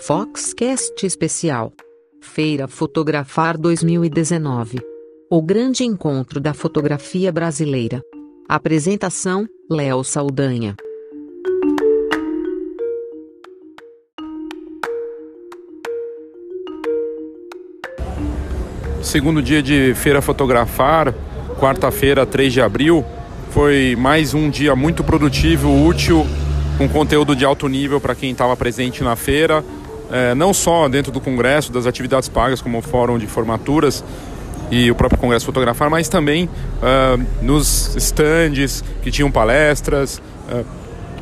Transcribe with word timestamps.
Foxcast 0.00 1.04
Especial. 1.04 1.72
Feira 2.22 2.68
Fotografar 2.68 3.58
2019. 3.58 4.78
O 5.28 5.42
grande 5.42 5.82
encontro 5.84 6.38
da 6.38 6.54
fotografia 6.54 7.32
brasileira. 7.32 8.00
Apresentação: 8.48 9.46
Léo 9.68 10.04
Saldanha. 10.04 10.76
Segundo 19.02 19.42
dia 19.42 19.60
de 19.60 19.94
Feira 19.94 20.22
Fotografar, 20.22 21.12
quarta-feira, 21.58 22.24
3 22.24 22.52
de 22.52 22.60
abril, 22.60 23.04
foi 23.50 23.96
mais 23.98 24.32
um 24.32 24.48
dia 24.48 24.76
muito 24.76 25.02
produtivo, 25.02 25.84
útil, 25.86 26.24
com 26.78 26.88
conteúdo 26.88 27.34
de 27.34 27.44
alto 27.44 27.66
nível 27.66 28.00
para 28.00 28.14
quem 28.14 28.30
estava 28.30 28.56
presente 28.56 29.02
na 29.02 29.16
feira, 29.16 29.64
é, 30.10 30.34
não 30.34 30.54
só 30.54 30.88
dentro 30.88 31.12
do 31.12 31.20
congresso, 31.20 31.72
das 31.72 31.86
atividades 31.86 32.28
pagas 32.28 32.60
como 32.60 32.78
o 32.78 32.82
fórum 32.82 33.18
de 33.18 33.26
formaturas 33.26 34.02
e 34.70 34.90
o 34.90 34.94
próprio 34.94 35.18
congresso 35.18 35.46
fotografar, 35.46 35.88
mas 35.88 36.08
também 36.08 36.44
uh, 36.46 37.24
nos 37.42 37.96
stands 37.96 38.84
que 39.02 39.10
tinham 39.10 39.30
palestras, 39.30 40.20
uh, 40.50 40.64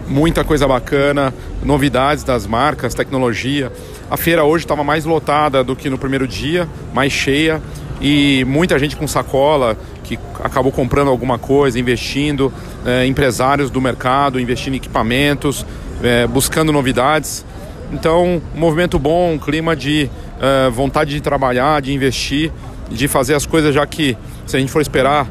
muita 0.08 0.44
coisa 0.44 0.66
bacana, 0.66 1.32
novidades 1.62 2.24
das 2.24 2.46
marcas, 2.46 2.94
tecnologia. 2.94 3.72
A 4.10 4.16
feira 4.16 4.44
hoje 4.44 4.64
estava 4.64 4.82
mais 4.82 5.04
lotada 5.04 5.62
do 5.62 5.76
que 5.76 5.88
no 5.88 5.98
primeiro 5.98 6.26
dia, 6.26 6.68
mais 6.92 7.12
cheia 7.12 7.60
e 8.00 8.44
muita 8.46 8.78
gente 8.78 8.96
com 8.96 9.06
sacola 9.06 9.76
que 10.04 10.18
acabou 10.42 10.70
comprando 10.70 11.08
alguma 11.08 11.38
coisa, 11.38 11.78
investindo, 11.78 12.52
é, 12.84 13.06
empresários 13.06 13.70
do 13.70 13.80
mercado, 13.80 14.38
investindo 14.38 14.74
em 14.74 14.76
equipamentos, 14.76 15.66
buscando 16.30 16.70
novidades. 16.70 17.44
Então, 17.92 18.42
um 18.54 18.58
movimento 18.58 18.98
bom, 18.98 19.32
um 19.32 19.38
clima 19.38 19.76
de 19.76 20.10
é, 20.40 20.70
vontade 20.70 21.10
de 21.10 21.20
trabalhar, 21.20 21.80
de 21.80 21.92
investir, 21.92 22.52
de 22.90 23.08
fazer 23.08 23.34
as 23.34 23.46
coisas, 23.46 23.74
já 23.74 23.86
que 23.86 24.16
se 24.46 24.56
a 24.56 24.60
gente 24.60 24.72
for 24.72 24.80
esperar 24.80 25.26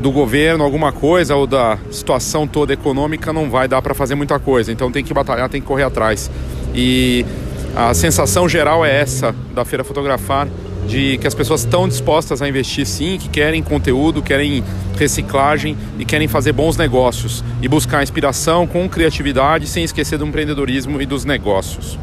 do 0.00 0.12
governo 0.12 0.62
alguma 0.64 0.92
coisa 0.92 1.34
ou 1.34 1.46
da 1.46 1.78
situação 1.90 2.46
toda 2.46 2.72
econômica, 2.72 3.32
não 3.32 3.50
vai 3.50 3.66
dar 3.66 3.82
para 3.82 3.94
fazer 3.94 4.14
muita 4.14 4.38
coisa. 4.38 4.70
Então 4.72 4.92
tem 4.92 5.04
que 5.04 5.12
batalhar, 5.12 5.48
tem 5.48 5.60
que 5.60 5.66
correr 5.66 5.82
atrás. 5.82 6.30
E 6.74 7.26
a 7.74 7.92
sensação 7.94 8.48
geral 8.48 8.84
é 8.84 9.00
essa 9.00 9.34
da 9.54 9.64
Feira 9.64 9.84
Fotografar 9.84 10.48
de 10.86 11.18
que 11.18 11.26
as 11.26 11.34
pessoas 11.34 11.60
estão 11.60 11.88
dispostas 11.88 12.40
a 12.40 12.48
investir 12.48 12.86
sim, 12.86 13.18
que 13.18 13.28
querem 13.28 13.62
conteúdo, 13.62 14.22
querem 14.22 14.62
reciclagem 14.96 15.76
e 15.98 16.04
querem 16.04 16.28
fazer 16.28 16.52
bons 16.52 16.76
negócios 16.76 17.44
e 17.60 17.68
buscar 17.68 18.02
inspiração 18.02 18.66
com 18.66 18.88
criatividade 18.88 19.66
sem 19.66 19.84
esquecer 19.84 20.18
do 20.18 20.26
empreendedorismo 20.26 21.00
e 21.00 21.06
dos 21.06 21.24
negócios. 21.24 21.98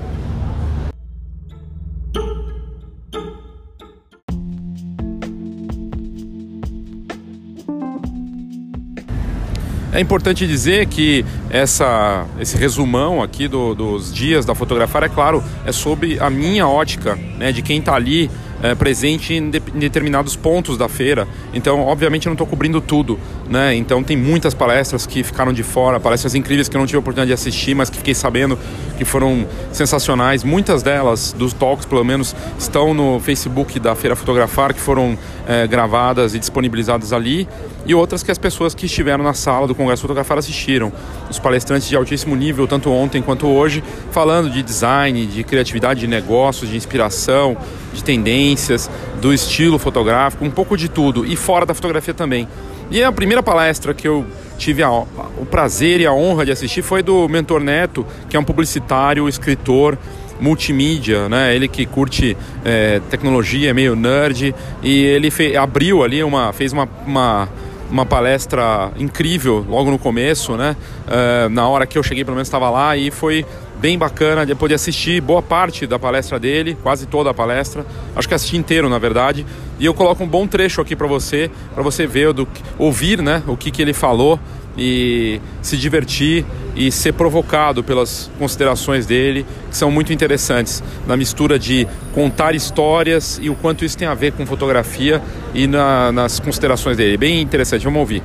É 9.95 10.01
importante 10.01 10.45
dizer 10.45 10.87
que 10.87 11.23
essa, 11.49 12.25
esse 12.37 12.57
resumão 12.57 13.23
aqui 13.23 13.47
do, 13.47 13.73
dos 13.73 14.13
dias 14.13 14.45
da 14.45 14.53
fotografar, 14.53 15.03
é 15.03 15.07
claro, 15.07 15.41
é 15.65 15.71
sobre 15.71 16.19
a 16.19 16.29
minha 16.29 16.67
ótica, 16.67 17.15
né, 17.15 17.53
de 17.53 17.61
quem 17.61 17.79
está 17.79 17.95
ali 17.95 18.29
é, 18.65 18.73
presente 18.73 19.33
em, 19.33 19.49
de, 19.49 19.61
em, 19.73 19.79
determinados 19.79 20.35
pontos 20.35 20.77
da 20.77 20.89
feira. 20.89 21.27
Então, 21.53 21.81
obviamente, 21.81 22.25
eu 22.25 22.31
não 22.31 22.35
estou 22.35 22.47
cobrindo 22.47 22.81
tudo, 22.81 23.19
né? 23.47 23.75
Então, 23.75 24.03
tem 24.03 24.17
muitas 24.17 24.53
palestras 24.53 25.05
que 25.05 25.23
ficaram 25.23 25.53
de 25.53 25.61
fora, 25.61 25.99
palestras 25.99 26.33
incríveis 26.33 26.67
que 26.67 26.75
eu 26.75 26.79
não 26.79 26.87
tive 26.87 26.97
a 26.97 26.99
oportunidade 26.99 27.27
de 27.27 27.33
assistir, 27.33 27.75
mas 27.75 27.89
que 27.89 27.97
fiquei 27.97 28.15
sabendo 28.15 28.57
que 28.97 29.05
foram 29.05 29.45
sensacionais. 29.71 30.43
Muitas 30.43 30.81
delas, 30.81 31.33
dos 31.33 31.53
talks 31.53 31.85
pelo 31.85 32.03
menos, 32.03 32.35
estão 32.57 32.93
no 32.93 33.19
Facebook 33.19 33.79
da 33.79 33.93
Feira 33.95 34.15
Fotografar, 34.15 34.73
que 34.73 34.79
foram 34.79 35.17
é, 35.47 35.67
gravadas 35.67 36.33
e 36.33 36.39
disponibilizadas 36.39 37.13
ali, 37.13 37.47
e 37.85 37.93
outras 37.93 38.23
que 38.23 38.31
as 38.31 38.37
pessoas 38.37 38.73
que 38.73 38.87
estiveram 38.87 39.23
na 39.23 39.33
sala 39.33 39.67
do 39.67 39.75
Congresso 39.75 40.01
Fotografar 40.01 40.39
assistiram. 40.39 40.91
Os 41.29 41.37
palestrantes 41.37 41.87
de 41.87 41.95
altíssimo 41.95 42.35
nível, 42.35 42.67
tanto 42.67 42.91
ontem 42.91 43.21
quanto 43.21 43.45
hoje, 43.47 43.83
falando 44.11 44.49
de 44.49 44.63
design, 44.63 45.27
de 45.27 45.43
criatividade, 45.43 45.99
de 45.99 46.07
negócios, 46.07 46.69
de 46.69 46.75
inspiração, 46.75 47.55
de 47.95 48.03
tendências, 48.03 48.89
do 49.21 49.33
estilo 49.33 49.79
fotográfico, 49.79 50.45
um 50.45 50.51
pouco 50.51 50.77
de 50.77 50.89
tudo, 50.89 51.25
e 51.25 51.35
fora 51.35 51.65
da 51.65 51.73
fotografia 51.73 52.13
também. 52.13 52.47
E 52.91 53.03
a 53.03 53.11
primeira 53.11 53.41
palestra 53.41 53.93
que 53.93 54.07
eu 54.07 54.25
tive 54.57 54.83
a, 54.83 54.91
o 54.91 55.45
prazer 55.49 55.99
e 55.99 56.05
a 56.05 56.13
honra 56.13 56.45
de 56.45 56.51
assistir 56.51 56.81
foi 56.81 57.01
do 57.01 57.27
Mentor 57.27 57.61
Neto, 57.61 58.05
que 58.29 58.37
é 58.37 58.39
um 58.39 58.43
publicitário, 58.43 59.27
escritor, 59.27 59.97
multimídia, 60.39 61.27
né? 61.29 61.55
Ele 61.55 61.67
que 61.67 61.85
curte 61.85 62.37
é, 62.63 63.01
tecnologia, 63.09 63.71
é 63.71 63.73
meio 63.73 63.95
nerd, 63.95 64.53
e 64.83 65.03
ele 65.03 65.31
fe, 65.31 65.55
abriu 65.55 66.03
ali 66.03 66.23
uma, 66.23 66.53
fez 66.53 66.73
uma, 66.73 66.87
uma 67.05 67.49
uma 67.89 68.05
palestra 68.05 68.91
incrível 68.97 69.65
logo 69.67 69.91
no 69.91 69.99
começo, 69.99 70.55
né? 70.57 70.75
Uh, 71.07 71.49
na 71.49 71.67
hora 71.67 71.85
que 71.85 71.97
eu 71.97 72.03
cheguei, 72.03 72.23
pelo 72.23 72.35
menos 72.35 72.47
estava 72.47 72.69
lá 72.69 72.97
e 72.97 73.11
foi 73.11 73.45
bem 73.85 73.99
bacana 73.99 74.47
de 74.47 74.55
poder 74.55 74.73
assistir 74.73 75.21
boa 75.21 75.43
parte 75.43 75.85
da 75.85 75.99
palestra 75.99 76.39
dele, 76.39 76.75
quase 76.81 77.05
toda 77.05 77.29
a 77.29 77.33
palestra. 77.35 77.85
Acho 78.15 78.27
que 78.27 78.33
assisti 78.33 78.57
inteiro, 78.57 78.89
na 78.89 78.97
verdade. 78.97 79.45
E 79.79 79.85
eu 79.85 79.93
coloco 79.93 80.23
um 80.23 80.27
bom 80.27 80.47
trecho 80.47 80.81
aqui 80.81 80.95
para 80.95 81.05
você, 81.05 81.51
para 81.71 81.83
você 81.83 82.07
ver, 82.07 82.33
do, 82.33 82.47
ouvir, 82.79 83.21
né, 83.21 83.43
o 83.45 83.55
que, 83.55 83.69
que 83.69 83.83
ele 83.83 83.93
falou 83.93 84.39
e 84.75 85.39
se 85.61 85.77
divertir 85.77 86.43
e 86.75 86.91
ser 86.91 87.13
provocado 87.13 87.83
pelas 87.83 88.31
considerações 88.39 89.05
dele, 89.05 89.45
que 89.69 89.77
são 89.77 89.91
muito 89.91 90.11
interessantes, 90.11 90.83
na 91.05 91.15
mistura 91.15 91.59
de 91.59 91.87
contar 92.11 92.55
histórias 92.55 93.39
e 93.39 93.51
o 93.51 93.55
quanto 93.55 93.85
isso 93.85 93.95
tem 93.95 94.07
a 94.07 94.15
ver 94.15 94.31
com 94.31 94.47
fotografia 94.47 95.21
e 95.53 95.67
na, 95.67 96.11
nas 96.11 96.39
considerações 96.39 96.97
dele. 96.97 97.17
Bem 97.17 97.39
interessante, 97.39 97.83
vamos 97.83 97.99
ouvir. 97.99 98.23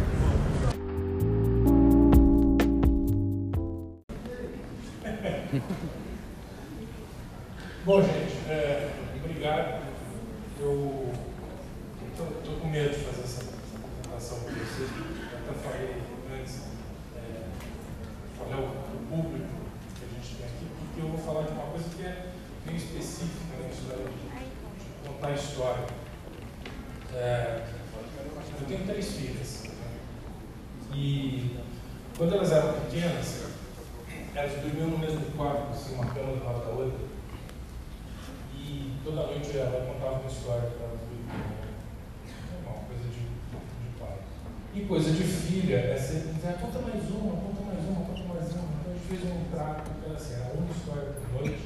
Filha 45.91 45.95
é 45.95 45.99
sempre 45.99 46.35
dizer, 46.35 46.55
conta 46.61 46.79
mais 46.81 47.11
uma, 47.11 47.37
conta 47.37 47.63
mais 47.65 47.85
uma, 47.85 48.05
conta 48.07 48.35
mais 48.35 48.53
uma. 48.53 48.63
Então 48.63 48.93
a 48.93 48.95
gente 48.95 49.09
fez 49.09 49.25
um 49.25 49.45
trato 49.51 49.91
que 49.91 50.07
era 50.07 50.15
assim, 50.15 50.35
era 50.35 50.55
uma 50.55 50.71
história 50.71 51.03
por 51.03 51.43
noite. 51.43 51.63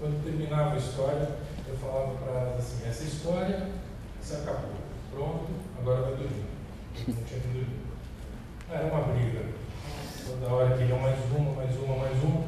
Quando 0.00 0.24
terminava 0.24 0.74
a 0.74 0.78
história, 0.78 1.28
eu 1.68 1.76
falava 1.76 2.14
para 2.14 2.40
elas 2.40 2.58
assim, 2.58 2.88
essa 2.88 3.04
história 3.04 3.68
se 4.20 4.34
acabou. 4.34 4.70
Pronto, 5.12 5.46
agora 5.78 6.02
vai 6.02 6.12
dormir. 6.12 6.46
Não 7.06 7.14
tinha 7.24 7.40
que 7.40 7.48
dormir. 7.48 7.80
Era 8.70 8.86
uma 8.86 9.12
briga. 9.12 9.44
Toda 10.26 10.52
hora 10.52 10.76
queriam 10.76 10.98
mais 10.98 11.18
uma, 11.30 11.52
mais 11.52 11.76
uma, 11.76 11.96
mais 11.96 12.22
uma. 12.24 12.44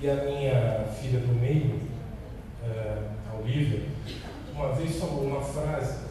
E 0.00 0.10
a 0.10 0.14
minha 0.16 0.84
filha 1.00 1.20
do 1.20 1.40
meio, 1.40 1.80
é, 2.64 2.98
a 3.30 3.38
Olivia, 3.38 3.86
uma 4.52 4.72
vez 4.72 4.96
falou 4.98 5.24
uma 5.24 5.40
frase 5.40 6.04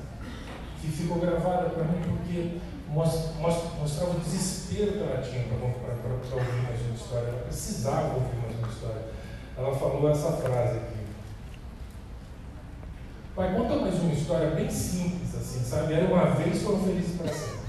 que 0.81 0.87
ficou 0.87 1.19
gravada 1.19 1.69
para 1.69 1.83
mim 1.85 2.01
porque 2.01 2.59
mostrava 2.93 4.11
o 4.11 4.19
desespero 4.19 4.93
que 4.93 4.99
ela 4.99 5.21
tinha 5.21 5.43
para 5.45 5.55
ouvir 6.35 6.61
mais 6.61 6.81
uma 6.81 6.95
história. 6.95 7.27
Ela 7.27 7.41
precisava 7.41 8.13
ouvir 8.13 8.35
mais 8.35 8.57
uma 8.57 8.67
história. 8.67 9.01
Ela 9.57 9.75
falou 9.75 10.09
essa 10.09 10.31
frase 10.33 10.77
aqui. 10.77 11.03
Pai, 13.35 13.55
conta 13.55 13.75
mais 13.77 13.95
uma 13.95 14.13
história 14.13 14.51
bem 14.51 14.69
simples, 14.69 15.35
assim, 15.35 15.63
sabe? 15.63 15.93
Era 15.93 16.05
uma 16.05 16.25
vez, 16.35 16.61
foram 16.61 16.83
felizes 16.83 17.17
para 17.17 17.33
sempre. 17.33 17.63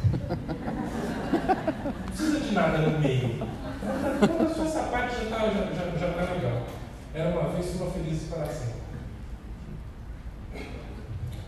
Não 1.85 1.93
precisa 2.05 2.41
de 2.41 2.53
nada 2.53 2.79
no 2.79 2.99
meio. 2.99 3.38
Conta 3.38 4.55
só 4.55 4.65
essa 4.65 4.82
parte 4.91 5.17
já 5.17 5.23
está 5.23 5.38
já, 5.38 5.73
já, 5.73 5.97
já 5.99 6.12
tá 6.12 6.35
legal. 6.35 6.67
Era 7.15 7.31
uma 7.31 7.49
vez, 7.50 7.75
foram 7.77 7.93
felizes 7.93 8.29
para 8.29 8.47
sempre. 8.47 8.75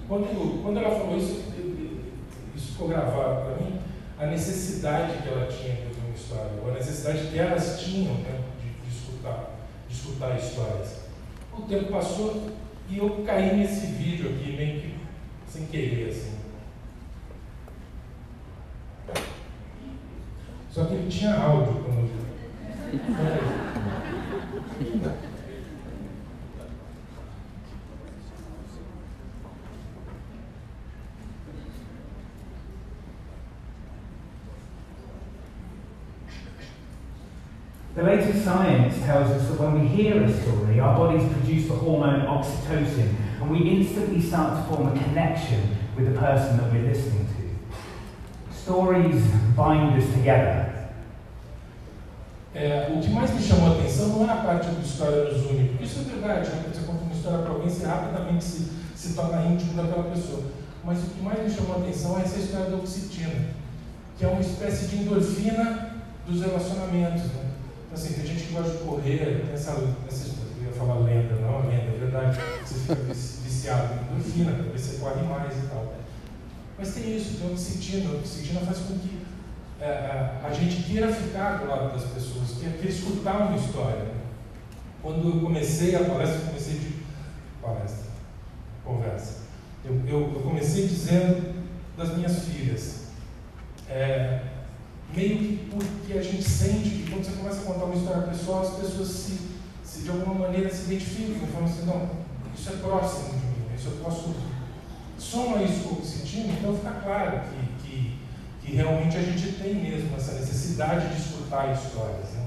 Quando, 0.09 0.63
quando 0.63 0.79
ela 0.79 0.99
falou 0.99 1.19
isso 1.19 1.45
ficou 2.77 2.89
gravado 2.89 3.47
para 3.47 3.65
mim, 3.65 3.81
a 4.19 4.27
necessidade 4.27 5.23
que 5.23 5.29
ela 5.29 5.47
tinha 5.47 5.75
de 5.77 5.87
ouvir 5.87 6.01
uma 6.05 6.15
história, 6.15 6.53
ou 6.63 6.71
a 6.71 6.75
necessidade 6.75 7.29
que 7.29 7.39
elas 7.39 7.81
tinham 7.81 8.13
né, 8.17 8.43
de, 8.61 8.69
de, 8.69 8.95
escutar, 8.95 9.51
de 9.89 9.95
escutar 9.95 10.37
histórias. 10.37 11.07
O 11.57 11.63
tempo 11.63 11.91
passou 11.91 12.53
e 12.91 12.99
eu 12.99 13.25
caí 13.25 13.57
nesse 13.57 13.87
vídeo 13.87 14.29
aqui, 14.31 14.55
meio 14.55 14.81
que 14.83 14.95
sem 15.49 15.65
querer, 15.67 16.11
assim. 16.11 16.37
Só 20.71 20.85
que 20.85 20.93
ele 20.93 21.09
tinha 21.09 21.35
áudio 21.35 21.83
quando 21.83 22.01
eu 22.01 22.07
vi. 25.01 25.26
The 37.97 38.03
latest 38.03 38.45
science 38.45 38.95
tells 39.07 39.31
us 39.31 39.49
that 39.49 39.59
when 39.59 39.81
we 39.81 39.89
hear 39.89 40.23
a 40.23 40.31
story, 40.31 40.79
our 40.81 40.95
bodies 40.95 41.27
produce 41.33 41.67
the 41.67 41.77
hormone 41.77 42.27
oxytocin, 42.27 43.15
and 43.41 43.51
we 43.51 43.71
instantly 43.71 44.21
start 44.21 44.53
to 44.53 44.77
form 44.77 44.95
a 44.95 45.03
connection 45.03 45.75
with 45.97 46.13
the 46.13 46.21
person 46.21 46.59
that 46.59 46.71
we're 46.71 46.83
listening 46.83 47.27
to. 47.27 48.55
Stories 48.55 49.25
bind 49.57 49.97
us 49.97 50.13
together. 50.13 50.75
É, 52.55 52.93
o 52.95 53.01
que 53.01 53.09
mais 53.09 53.33
me 53.33 53.41
chamou 53.41 53.69
a 53.69 53.79
atenção 53.79 54.09
não 54.09 54.29
é 54.29 54.31
a 54.31 54.37
parte 54.43 54.69
da 54.69 54.81
história 54.81 55.25
nos 55.25 55.47
une, 55.51 55.69
porque 55.69 55.85
isso 55.85 56.01
é 56.01 56.03
verdade, 56.03 56.51
né? 56.51 56.65
você 56.71 56.87
conta 56.87 57.03
uma 57.03 57.15
história 57.15 57.39
para 57.39 57.51
alguém, 57.51 57.69
você 57.71 57.87
rapidamente 57.87 58.45
se, 58.45 58.73
se 58.95 59.15
torna 59.15 59.43
íntimo 59.47 59.73
daquela 59.73 60.11
pessoa. 60.11 60.43
Mas 60.85 60.99
o 60.99 61.07
que 61.07 61.23
mais 61.23 61.43
me 61.43 61.51
chamou 61.51 61.77
a 61.77 61.79
atenção 61.79 62.19
é 62.19 62.23
essa 62.23 62.39
história 62.39 62.71
da 62.71 62.77
oxitina, 62.77 63.47
que 64.19 64.25
é 64.27 64.29
uma 64.29 64.41
espécie 64.43 64.89
de 64.89 64.97
endorfina 64.97 65.93
dos 66.27 66.43
relacionamentos. 66.43 67.25
Né? 67.25 67.56
Então, 67.97 68.05
assim, 68.05 68.13
tem 68.13 68.27
gente 68.27 68.47
que 68.49 68.53
gosta 68.53 68.73
de 68.73 68.85
correr, 68.85 69.43
tem 69.47 69.55
essa, 69.55 69.71
essa 70.07 70.29
eu 70.59 70.67
ia 70.67 70.73
falar 70.73 70.99
lenda, 70.99 71.35
não 71.37 71.61
é 71.61 71.67
lenda, 71.69 71.97
é 71.97 71.99
verdade, 71.99 72.39
você 72.63 72.75
fica 72.81 72.95
viciado 72.95 73.95
em 73.95 74.71
você 74.71 74.99
corre 74.99 75.23
mais 75.23 75.57
e 75.57 75.67
tal. 75.69 75.95
Mas 76.79 76.93
tem 76.93 77.17
isso, 77.17 77.39
tem 77.39 77.51
oxitina, 77.51 78.11
a 78.11 78.17
oxitina 78.17 78.61
faz 78.61 78.81
com 78.81 78.99
que 78.99 79.23
é, 79.81 79.87
é, 79.87 80.41
a 80.45 80.53
gente 80.53 80.83
queira 80.83 81.11
ficar 81.11 81.57
do 81.57 81.69
lado 81.69 81.95
das 81.95 82.05
pessoas, 82.11 82.59
queira, 82.59 82.77
queira 82.77 82.91
escutar 82.91 83.49
uma 83.49 83.57
história. 83.57 84.09
Quando 85.01 85.35
eu 85.35 85.41
comecei 85.41 85.97
a 85.97 86.05
palestra, 86.05 86.41
eu 86.41 86.47
comecei 86.49 86.79
de 86.79 86.97
palestra, 87.63 88.11
conversa. 88.85 89.39
Eu, 89.83 89.95
eu, 90.07 90.35
eu 90.35 90.41
comecei 90.43 90.87
dizendo 90.87 91.65
das 91.97 92.15
minhas 92.15 92.45
filhas. 92.45 93.07
É, 93.89 94.56
meio 95.17 95.39
que 95.39 95.71
porque 95.71 96.19
a 96.19 96.23
gente 96.23 96.43
sente 96.43 96.91
que 96.91 97.11
quando 97.11 97.25
você 97.25 97.33
começa 97.33 97.61
a 97.61 97.65
contar 97.65 97.85
uma 97.87 97.95
história 97.95 98.23
pessoal, 98.29 98.63
as 98.63 98.75
pessoas 98.75 99.09
se, 99.09 99.41
se 99.83 100.03
de 100.03 100.11
alguma 100.11 100.35
maneira 100.35 100.73
se 100.73 100.85
identificam, 100.85 101.49
falam 101.49 101.67
assim, 101.67 101.87
não, 101.87 102.11
isso 102.55 102.69
é 102.69 102.77
próximo 102.77 103.31
de 103.31 103.47
mim, 103.47 103.75
isso 103.75 103.89
eu 103.89 104.05
posso. 104.05 104.35
Soma 105.19 105.63
isso 105.63 105.89
com 105.89 106.03
o 106.03 106.05
sentindo, 106.05 106.53
então 106.53 106.77
fica 106.77 106.91
claro 107.03 107.41
que, 107.41 107.83
que, 107.83 108.19
que 108.61 108.77
realmente 108.77 109.17
a 109.17 109.23
gente 109.23 109.53
tem 109.53 109.75
mesmo 109.75 110.15
essa 110.15 110.35
necessidade 110.35 111.09
de 111.09 111.21
escutar 111.21 111.73
histórias. 111.73 112.31
Né? 112.33 112.47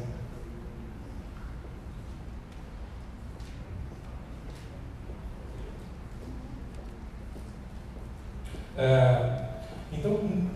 É, 8.78 9.49
então, 9.92 10.12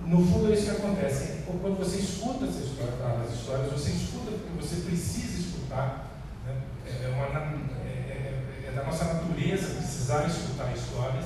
no 0.05 0.25
fundo, 0.25 0.51
é 0.51 0.55
isso 0.55 0.65
que 0.65 0.77
acontece. 0.77 1.43
Quando 1.45 1.77
você 1.77 1.97
escuta 1.97 2.45
essa 2.45 2.59
história, 2.59 3.23
as 3.23 3.33
histórias, 3.33 3.71
você 3.71 3.91
escuta 3.91 4.31
porque 4.31 4.61
você 4.61 4.81
precisa 4.81 5.39
escutar. 5.39 6.11
Né? 6.45 6.55
É, 6.85 7.07
uma, 7.07 7.25
é, 7.83 7.89
é, 7.89 8.67
é, 8.67 8.71
da 8.75 8.83
nossa 8.83 9.05
natureza 9.05 9.75
precisar 9.75 10.27
escutar 10.27 10.71
histórias. 10.73 11.25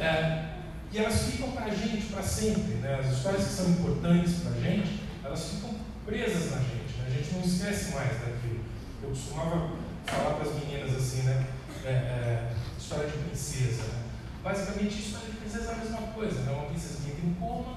É, 0.00 0.52
e 0.92 0.98
elas 0.98 1.22
ficam 1.22 1.52
para 1.52 1.66
a 1.66 1.74
gente 1.74 2.06
para 2.06 2.22
sempre. 2.22 2.74
Né? 2.74 3.00
As 3.00 3.16
histórias 3.16 3.44
que 3.44 3.52
são 3.52 3.70
importantes 3.70 4.34
para 4.40 4.52
a 4.52 4.60
gente, 4.60 5.00
elas 5.24 5.44
ficam 5.48 5.70
presas 6.04 6.50
na 6.50 6.58
gente. 6.58 6.98
Né? 6.98 7.06
A 7.06 7.10
gente 7.10 7.34
não 7.34 7.42
esquece 7.42 7.94
mais 7.94 8.12
daquilo. 8.20 8.64
Eu 9.02 9.08
costumava 9.10 9.70
falar 10.06 10.34
para 10.34 10.50
as 10.50 10.54
meninas 10.56 10.94
assim, 10.94 11.22
né? 11.22 11.46
É, 11.84 12.52
história 12.78 13.08
de 13.08 13.18
princesa. 13.18 13.82
Né? 13.84 14.02
Basicamente, 14.42 14.98
história 14.98 15.30
de 15.30 15.36
princesa 15.36 15.70
é 15.70 15.74
a 15.74 15.78
mesma 15.78 16.02
coisa. 16.14 16.40
Né? 16.40 16.52
Uma 16.52 16.66
princesa 16.66 16.98
em 17.26 17.34
coma, 17.34 17.74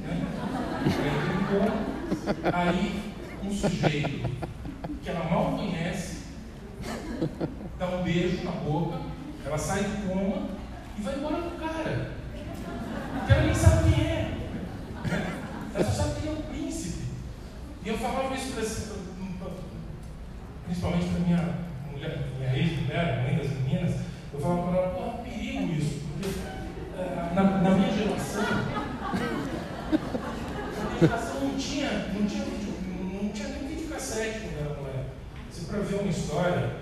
né? 0.00 0.26
entra 0.84 1.34
em 1.34 1.60
coma, 1.60 2.52
aí 2.52 3.12
um 3.44 3.50
sujeito 3.50 4.30
que 5.02 5.08
ela 5.08 5.24
mal 5.30 5.56
conhece 5.56 6.18
dá 7.78 7.86
um 7.86 8.02
beijo 8.02 8.44
na 8.44 8.52
boca, 8.52 9.00
ela 9.44 9.58
sai 9.58 9.82
do 9.82 10.08
coma 10.08 10.48
e 10.98 11.02
vai 11.02 11.16
embora 11.16 11.42
com 11.42 11.48
o 11.48 11.58
cara. 11.58 12.12
Porque 13.18 13.32
ela 13.32 13.42
nem 13.42 13.54
sabe 13.54 13.92
quem 13.92 14.04
é. 14.04 14.38
Ela 15.74 15.84
só 15.84 15.90
sabe 15.90 16.20
que 16.20 16.28
ele 16.28 16.36
é 16.36 16.38
um 16.38 16.42
príncipe. 16.42 17.04
E 17.84 17.88
eu 17.88 17.98
falava 17.98 18.34
isso 18.34 18.52
para 18.52 18.62
principalmente 20.68 21.06
para 21.06 21.20
minha 21.20 21.54
mulher, 21.90 22.28
minha 22.38 22.56
ex-mulher, 22.56 23.22
mãe 23.22 23.38
das 23.38 23.50
meninas, 23.50 23.96
eu 24.32 24.40
falava 24.40 24.70
para 24.70 24.80
ela, 24.80 25.14
um 25.14 25.24
perigo 25.24 25.72
isso, 25.72 26.00
porque 26.12 26.57
na, 27.34 27.42
na, 27.60 27.70
minha 27.70 27.92
geração, 27.92 28.42
na 30.82 30.90
minha 30.90 31.00
geração 31.00 31.40
não 31.40 31.56
tinha, 31.56 31.90
não 32.12 32.26
tinha, 32.26 32.44
não 32.44 33.28
tinha 33.28 33.48
nem 33.48 33.68
vídeo 33.68 33.88
cassete 33.88 34.40
quando 34.40 34.58
era 34.58 34.74
mulher. 34.80 35.04
Você 35.50 35.66
para 35.66 35.78
ver 35.80 36.00
uma 36.00 36.10
história, 36.10 36.76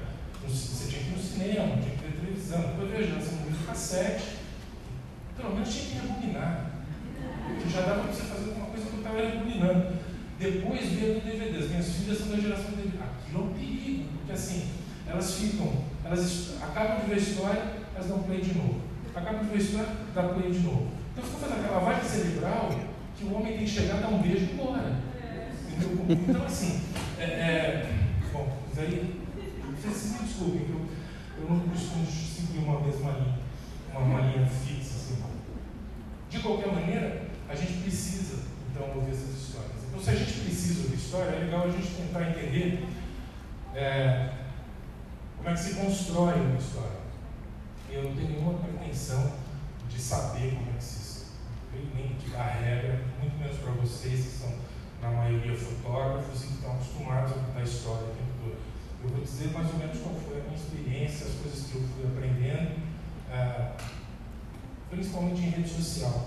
você 0.47 0.89
tinha 0.89 1.03
que 1.03 1.09
ir 1.11 1.17
no 1.17 1.23
cinema, 1.23 1.77
tinha 1.83 1.97
que 1.97 2.05
ver 2.05 2.21
televisão, 2.21 2.61
depois 2.63 2.91
veja, 2.91 3.15
você 3.15 3.35
um 3.35 3.45
vídeo 3.45 3.67
cassete, 3.67 4.37
pelo 5.37 5.55
menos 5.55 5.75
tinha 5.75 5.85
que 5.85 6.07
rebobinar. 6.07 6.71
Que 7.63 7.71
já 7.71 7.83
dava 7.83 8.03
para 8.03 8.13
você 8.13 8.23
fazer 8.23 8.49
alguma 8.51 8.67
coisa 8.67 8.87
que 8.87 8.93
eu 8.93 8.99
estava 8.99 9.21
rebobinando. 9.21 9.97
Depois 10.39 10.89
veio 10.93 11.15
no 11.15 11.21
DVD. 11.21 11.59
As 11.59 11.69
minhas 11.69 11.89
filhas 11.91 12.19
são 12.19 12.29
da 12.29 12.37
geração 12.37 12.71
DVD. 12.71 12.99
Aquilo 12.99 13.41
é 13.41 13.45
um 13.45 13.55
perigo, 13.55 14.05
porque 14.19 14.33
assim, 14.33 14.69
elas 15.07 15.35
ficam, 15.35 15.73
elas 16.05 16.55
acabam 16.63 17.01
de 17.01 17.07
ver 17.07 17.15
a 17.15 17.19
história, 17.19 17.63
elas 17.95 18.09
dão 18.09 18.23
play 18.23 18.41
de 18.41 18.55
novo. 18.55 18.81
Acabam 19.17 19.45
de 19.45 19.49
ver 19.49 19.55
a 19.55 19.59
história, 19.59 19.89
dá 20.15 20.23
play 20.25 20.53
de 20.53 20.59
novo. 20.59 20.89
Então 21.13 21.25
ficou 21.25 21.41
fazendo 21.41 21.65
aquela 21.65 21.79
lavagem 21.79 22.05
cerebral 22.05 22.71
que 23.17 23.25
o 23.25 23.35
homem 23.35 23.57
tem 23.57 23.65
que 23.65 23.71
chegar, 23.71 24.01
dar 24.03 24.09
um 24.09 24.21
beijo 24.21 24.45
e 24.45 24.49
ir 24.51 24.53
embora. 24.53 24.95
Entendeu? 25.71 26.07
Então 26.29 26.45
assim, 26.45 26.83
é, 27.19 27.25
é, 27.25 27.95
bom, 28.31 28.47
isso 28.71 28.81
aí, 28.81 29.21
vocês 29.75 30.13
me 30.13 30.27
desculpem, 30.27 30.67
que 30.67 30.71
eu, 30.71 30.87
eu 31.39 31.49
não 31.49 31.61
costumo 31.61 32.05
seguir 32.07 32.59
uma 32.59 32.81
mesma 32.81 33.13
linha, 33.13 33.39
uma, 33.91 34.01
uma 34.01 34.21
linha 34.21 34.47
fixa. 34.47 34.97
Assim. 34.97 35.23
De 36.29 36.39
qualquer 36.41 36.71
maneira, 36.71 37.23
a 37.49 37.55
gente 37.55 37.73
precisa, 37.81 38.43
então, 38.71 38.87
ouvir 38.97 39.13
essas 39.13 39.35
histórias. 39.35 39.73
Então, 39.89 39.99
se 39.99 40.11
a 40.11 40.15
gente 40.15 40.41
precisa 40.41 40.83
ouvir 40.83 40.97
história, 40.97 41.31
é 41.31 41.39
legal 41.39 41.65
a 41.65 41.71
gente 41.71 41.89
tentar 41.89 42.29
entender 42.29 42.87
é, 43.75 44.29
como 45.39 45.49
é 45.49 45.53
que 45.55 45.61
se 45.61 45.75
constrói 45.77 46.35
uma 46.35 46.59
história. 46.59 47.06
Eu 47.97 48.05
não 48.05 48.15
tenho 48.15 48.29
nenhuma 48.29 48.59
pretensão 48.59 49.33
de 49.89 49.99
saber 49.99 50.55
como 50.55 50.71
é 50.71 50.75
que 50.75 50.85
se 50.85 51.25
nem 51.95 52.15
de 52.17 52.29
dar 52.31 52.47
regra, 52.47 53.01
muito 53.19 53.39
menos 53.39 53.57
para 53.57 53.73
vocês 53.73 54.21
que 54.21 54.31
são, 54.33 54.53
na 55.01 55.11
maioria, 55.11 55.57
fotógrafos 55.57 56.45
e 56.45 56.47
que 56.47 56.53
estão 56.55 56.73
acostumados 56.73 57.33
a 57.33 57.35
contar 57.37 57.63
história 57.63 58.09
o 58.09 58.15
tempo 58.15 58.33
todo. 58.43 58.59
Eu 59.03 59.09
vou 59.09 59.21
dizer 59.21 59.51
mais 59.53 59.71
ou 59.71 59.79
menos 59.79 59.99
qual 59.99 60.15
foi 60.15 60.41
a 60.41 60.45
minha 60.45 60.57
experiência, 60.57 61.27
as 61.27 61.35
coisas 61.35 61.71
que 61.71 61.77
eu 61.77 61.83
fui 61.89 62.07
aprendendo, 62.07 62.77
é, 63.31 63.73
principalmente 64.91 65.41
em 65.41 65.51
rede 65.51 65.69
social. 65.69 66.27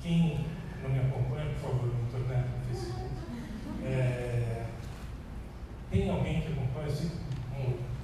Quem 0.00 0.46
não 0.82 0.90
me 0.90 1.00
acompanha, 1.00 1.50
por 1.54 1.70
favor, 1.70 1.86
no 1.86 2.02
internet, 2.02 2.46
no 2.48 2.66
Facebook. 2.66 3.10
É, 3.84 4.66
tem 5.90 6.08
alguém 6.08 6.40
que 6.40 6.52
acompanha? 6.52 6.86
Assim, 6.86 7.10
um 7.56 7.62
outro. 7.62 7.97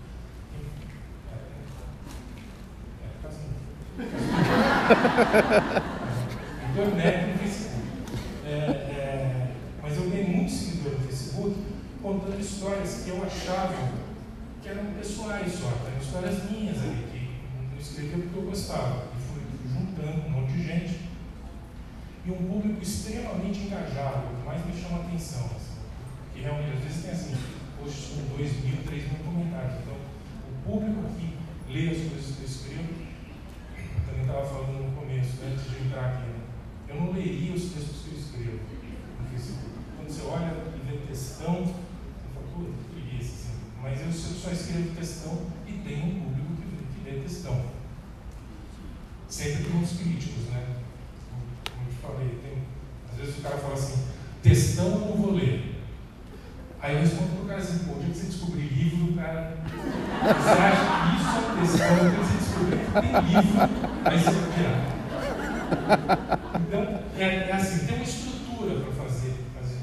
Internet 6.71 7.27
no 7.33 7.39
Facebook. 7.39 7.75
É, 8.47 8.51
é, 8.51 9.51
mas 9.83 9.97
eu 9.97 10.11
ganhei 10.11 10.29
muito 10.29 10.53
seguidor 10.53 10.93
no 10.93 11.01
Facebook 11.07 11.57
contando 12.03 12.41
histórias 12.41 13.03
que 13.05 13.11
eu 13.11 13.25
achava 13.25 13.93
que 14.63 14.69
eram 14.69 14.93
pessoais 14.95 15.53
só, 15.53 15.73
eram 15.87 15.99
histórias 15.99 16.51
minhas 16.51 16.79
ali, 16.79 17.07
que 17.11 17.75
eu 17.75 17.81
escrevia 17.81 18.19
porque 18.19 18.39
eu 18.39 18.43
gostava. 18.43 19.05
E 19.15 19.21
fui 19.23 19.43
juntando 19.69 20.27
um 20.27 20.31
monte 20.31 20.53
de 20.53 20.67
gente. 20.67 21.01
E 22.27 22.31
um 22.31 22.37
público 22.37 22.83
extremamente 22.83 23.61
engajado, 23.61 24.27
o 24.27 24.37
que 24.41 24.47
mais 24.47 24.65
me 24.65 24.73
chama 24.73 24.99
a 24.99 25.07
atenção. 25.07 25.45
Assim, 25.45 25.77
que 26.33 26.41
realmente, 26.41 26.79
às 26.79 26.85
vezes 26.85 27.03
tem 27.03 27.11
assim, 27.13 27.37
posts 27.79 28.17
com 28.17 28.37
2 28.37 28.65
mil, 28.65 28.77
3 28.85 29.03
mil 29.05 29.25
comentários. 29.25 29.75
Então, 29.83 29.95
o 29.95 30.71
público 30.71 31.03
que 31.19 31.73
lê 31.73 31.91
as 31.91 31.99
coisas 32.09 32.37
que 32.37 32.43
eu 32.43 32.49
escrevo 32.49 33.04
estava 34.25 34.45
falando 34.45 34.85
no 34.85 34.97
começo, 34.97 35.37
né, 35.37 35.53
antes 35.53 35.71
de 35.71 35.87
entrar 35.87 36.07
aqui. 36.07 36.27
Né? 36.29 36.41
Eu 36.89 36.97
não 36.97 37.13
leria 37.13 37.55
os 37.55 37.65
textos 37.73 38.03
que 38.03 38.11
eu 38.11 38.19
escrevo 38.19 38.59
Facebook. 39.31 39.71
Quando 39.97 40.09
você 40.09 40.23
olha 40.27 40.53
e 40.75 40.91
vê 40.91 40.97
textão, 41.07 41.65
você 41.65 41.75
fala, 42.33 42.47
pô, 42.55 42.61
que 42.65 42.95
preguiça, 42.95 43.35
assim. 43.35 43.55
Mas 43.83 44.01
eu 44.01 44.13
só 44.13 44.51
escrevo 44.51 44.95
textão 44.95 45.47
e 45.67 45.73
tem 45.73 46.03
um 46.03 46.21
público 46.21 46.55
que, 46.57 47.03
que 47.03 47.11
lê 47.11 47.21
textão. 47.21 47.65
Sempre 49.29 49.65
tem 49.65 49.77
uns 49.77 49.99
críticos, 49.99 50.45
né? 50.47 50.77
Como 51.71 51.87
eu 51.87 51.93
te 51.93 51.99
falei, 51.99 52.39
tem, 52.43 52.63
às 53.11 53.19
vezes 53.19 53.39
o 53.39 53.43
cara 53.43 53.59
fala 53.59 53.75
assim, 53.75 54.05
textão 54.43 54.91
não 54.91 55.17
vou 55.17 55.33
ler. 55.33 55.83
Aí 56.81 56.95
eu 56.95 57.01
respondo 57.01 57.37
pro 57.37 57.47
cara 57.47 57.61
assim, 57.61 57.85
pô, 57.87 57.95
onde 57.95 58.07
é 58.07 58.09
que 58.11 58.17
você 58.17 58.27
descobrir 58.27 58.69
livro, 58.69 59.15
cara? 59.15 59.57
Você 60.23 60.51
acha 60.51 61.57
que 61.57 61.65
isso 61.65 61.79
é 61.79 61.85
textão? 61.85 62.07
Onde 62.07 62.07
é 62.07 62.11
que 62.11 62.25
você 62.25 62.37
descobrir 62.39 62.79
que 62.79 62.93
tem 63.01 63.43
livro? 63.43 63.94
Aí 64.05 64.19
você 64.19 64.31
vai 64.31 64.51
virar. 64.53 64.95
Então, 66.61 67.01
é, 67.19 67.25
é 67.25 67.53
assim, 67.53 67.87
tem 67.87 67.97
uma 67.97 68.05
estrutura 68.05 68.81
para 68.81 68.93
fazer, 69.05 69.35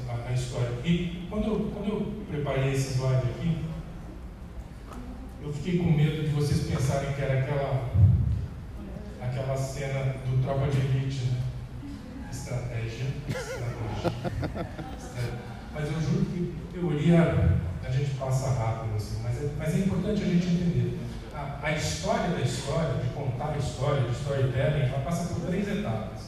a, 0.08 0.28
a, 0.28 0.32
história. 0.32 0.70
E 0.84 1.26
quando 1.28 1.46
eu, 1.46 1.72
quando 1.74 1.88
eu 1.88 2.12
preparei 2.30 2.72
esse 2.72 2.94
slide 2.94 3.28
aqui, 3.30 3.64
eu 5.42 5.52
fiquei 5.52 5.78
com 5.78 5.90
medo 5.90 6.22
de 6.22 6.28
vocês 6.28 6.68
pensarem 6.68 7.12
que 7.14 7.20
era 7.20 7.40
aquela, 7.40 7.90
aquela 9.20 9.56
cena 9.56 10.14
do 10.24 10.42
Tropa 10.42 10.68
de 10.68 10.78
Elite, 10.78 11.24
né? 11.24 11.42
Estratégia. 12.30 13.06
Estratégia. 13.28 14.12
Mas 15.74 15.84
eu 15.84 16.00
juro 16.00 16.26
que 16.26 16.54
teoria 16.72 17.58
a 17.84 17.90
gente 17.90 18.14
passa 18.14 18.50
rápido, 18.50 18.94
assim, 18.96 19.20
mas 19.22 19.42
é, 19.42 19.50
mas 19.58 19.74
é 19.74 19.78
importante 19.78 20.22
a 20.22 20.26
gente 20.26 20.46
entender. 20.46 20.98
A, 21.62 21.72
história 21.72 22.28
da 22.30 22.40
história, 22.40 22.94
de 23.02 23.08
contar 23.10 23.52
a 23.54 23.58
história, 23.58 24.02
de 24.02 24.12
storytelling, 24.12 24.86
ela 24.86 25.04
passa 25.04 25.34
por 25.34 25.46
três 25.46 25.68
etapas. 25.68 26.20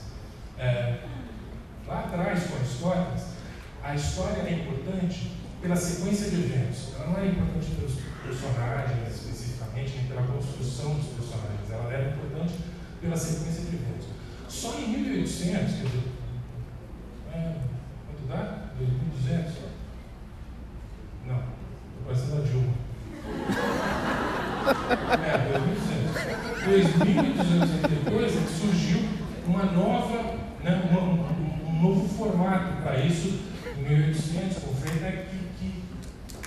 É, 0.59 1.00
lá 1.87 2.00
atrás, 2.00 2.44
com 2.44 2.56
as 2.56 2.71
histórias, 2.71 3.23
a 3.83 3.94
história 3.94 4.42
é 4.42 4.52
importante 4.52 5.33
pela 5.61 5.76
sequência 5.76 6.30
de 6.30 6.44
eventos. 6.44 6.94
Ela 6.94 7.06
não 7.09 7.18
é 7.18 7.26
importante 7.26 7.71
pelos 7.73 7.94
personagens 8.23 9.14
especificamente, 9.14 9.97
nem 9.97 10.06
pela 10.06 10.23
construção 10.23 10.94
dos 10.94 11.06
personagens. 11.06 11.71
Ela 11.71 11.92
era 11.92 12.11
importante 12.11 12.54
pela 13.00 13.16
sequência 13.16 13.64
de 13.64 13.76
eventos. 13.76 14.09
Só 14.49 14.78
em 14.78 14.88
1800, 14.88 15.52
quer 15.52 15.87
dizer, 15.87 16.12
é, 17.33 17.56
quanto 18.06 18.26
dá? 18.28 18.71
2.200? 18.80 19.75
Não, 21.26 21.37
estou 21.37 22.04
parecendo 22.06 22.42
a 22.42 22.44
Dilma. 22.47 22.75
É, 25.25 25.59
2.200. 25.59 26.35
2.200 26.64 27.88
depois 27.88 28.33
que 28.33 28.61
surgiu 28.61 29.00
uma 29.47 29.64
nova, 29.64 30.37
né, 30.62 30.88
uma, 30.90 31.00
um, 31.00 31.68
um, 31.68 31.83
novo 31.83 32.09
formato 32.09 32.83
para 32.83 33.00
isso, 33.00 33.40
em 33.76 33.83
1800, 33.83 34.59
com 34.59 34.75
Freitag, 34.75 35.28
que, 35.28 35.38
que, 35.59 35.85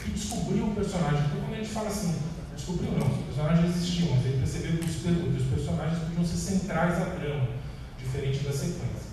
que, 0.03 0.11
descobriu 0.11 0.65
o 0.65 0.75
personagem. 0.75 1.19
Então, 1.19 1.41
quando 1.41 1.53
a 1.53 1.57
gente 1.57 1.69
fala 1.69 1.87
assim, 1.87 2.19
descobriu 2.55 2.91
não, 2.93 3.07
os 3.07 3.25
personagens 3.25 3.75
existiam, 3.75 4.15
mas 4.15 4.25
ele 4.25 4.37
percebeu 4.37 4.77
que 4.77 4.85
os, 4.85 4.95
que 4.95 5.41
os 5.41 5.47
personagens 5.47 5.99
podiam 5.99 6.25
ser 6.25 6.37
centrais 6.37 7.01
à 7.01 7.05
trama, 7.05 7.47
diferente 7.99 8.39
da 8.39 8.51
sequência. 8.51 9.07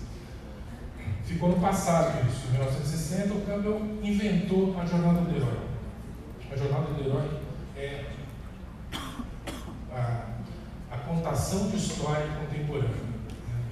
Ficou 1.25 1.49
no 1.49 1.59
passado 1.59 2.27
isso. 2.27 2.47
Em 2.47 2.51
1960, 2.51 3.33
o 3.33 3.41
Campbell 3.41 3.81
inventou 4.03 4.79
a 4.79 4.85
jornada 4.85 5.21
do 5.21 5.35
herói. 5.35 5.57
A 6.51 6.55
jornada 6.55 6.93
do 6.93 7.03
herói 7.03 7.29
é 7.75 8.05
a, 9.95 10.25
a 10.91 10.97
contação 10.97 11.69
de 11.69 11.77
história 11.77 12.27
contemporânea. 12.39 13.15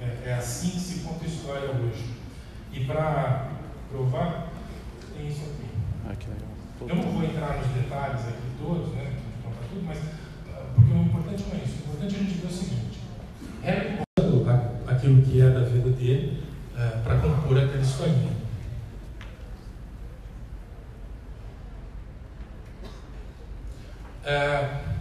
É, 0.02 0.30
é, 0.30 0.34
assim 0.34 0.70
que 0.72 0.80
se 0.80 1.00
conta 1.02 1.26
história 1.26 1.70
hoje. 1.70 2.14
E 2.72 2.86
para 2.86 3.50
provar, 3.92 4.50
tem 5.16 5.28
isso 5.28 5.44
aqui. 5.44 5.70
Ah, 6.06 6.88
Eu 6.88 6.96
não 6.96 7.12
vou 7.12 7.24
entrar 7.24 7.58
nos 7.58 7.68
detalhes 7.68 8.22
aqui 8.22 8.52
todos, 8.60 8.94
né? 8.94 9.14
Contar 9.44 9.68
tudo, 9.70 9.86
mas 9.86 10.00
porque 10.76 10.92
o 10.92 11.02
importante 11.02 11.44
não 11.48 11.60
é 11.60 11.64
isso. 11.64 11.76
O 11.76 11.90
importante 11.90 12.16
é 12.16 12.18
a 12.18 12.24
gente 12.24 12.34
ver 12.40 12.48
o 12.48 12.52
seguinte. 12.52 13.00
É 13.64 14.04
aquilo 15.04 15.22
que 15.22 15.42
é 15.42 15.50
da 15.50 15.62
vida 15.62 15.90
dele 15.90 16.44
é, 16.78 16.88
para 17.04 17.20
compor 17.20 17.58
aquela 17.58 17.82
historinha. 17.82 18.32
É, 24.26 24.93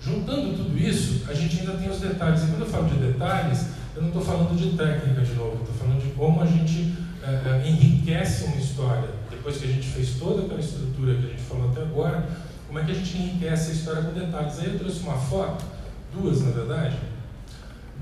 juntando 0.00 0.56
tudo 0.56 0.78
isso, 0.78 1.24
a 1.28 1.34
gente 1.34 1.60
ainda 1.60 1.72
tem 1.72 1.90
os 1.90 2.00
detalhes. 2.00 2.42
E 2.42 2.46
quando 2.46 2.60
eu 2.60 2.66
falo 2.66 2.88
de 2.88 2.96
detalhes, 2.96 3.66
eu 3.94 4.02
não 4.02 4.08
estou 4.08 4.24
falando 4.24 4.56
de 4.56 4.76
técnica 4.76 5.22
de 5.22 5.34
novo, 5.34 5.60
estou 5.60 5.74
falando 5.74 6.00
de 6.00 6.12
como 6.12 6.40
a 6.40 6.46
gente 6.46 6.94
é, 7.22 7.62
é, 7.64 7.68
enriquece 7.68 8.44
uma 8.44 8.56
história. 8.56 9.08
Depois 9.30 9.58
que 9.58 9.64
a 9.64 9.68
gente 9.68 9.86
fez 9.88 10.10
toda 10.18 10.44
aquela 10.44 10.60
estrutura 10.60 11.14
que 11.14 11.26
a 11.26 11.30
gente 11.30 11.42
falou 11.42 11.70
até 11.70 11.82
agora, 11.82 12.28
como 12.66 12.78
é 12.78 12.84
que 12.84 12.92
a 12.92 12.94
gente 12.94 13.16
enriquece 13.16 13.70
a 13.70 13.74
história 13.74 14.02
com 14.02 14.12
detalhes? 14.12 14.58
Aí 14.58 14.72
eu 14.72 14.78
trouxe 14.78 15.00
uma 15.00 15.16
foto, 15.16 15.64
duas 16.12 16.42
na 16.42 16.50
verdade, 16.50 16.96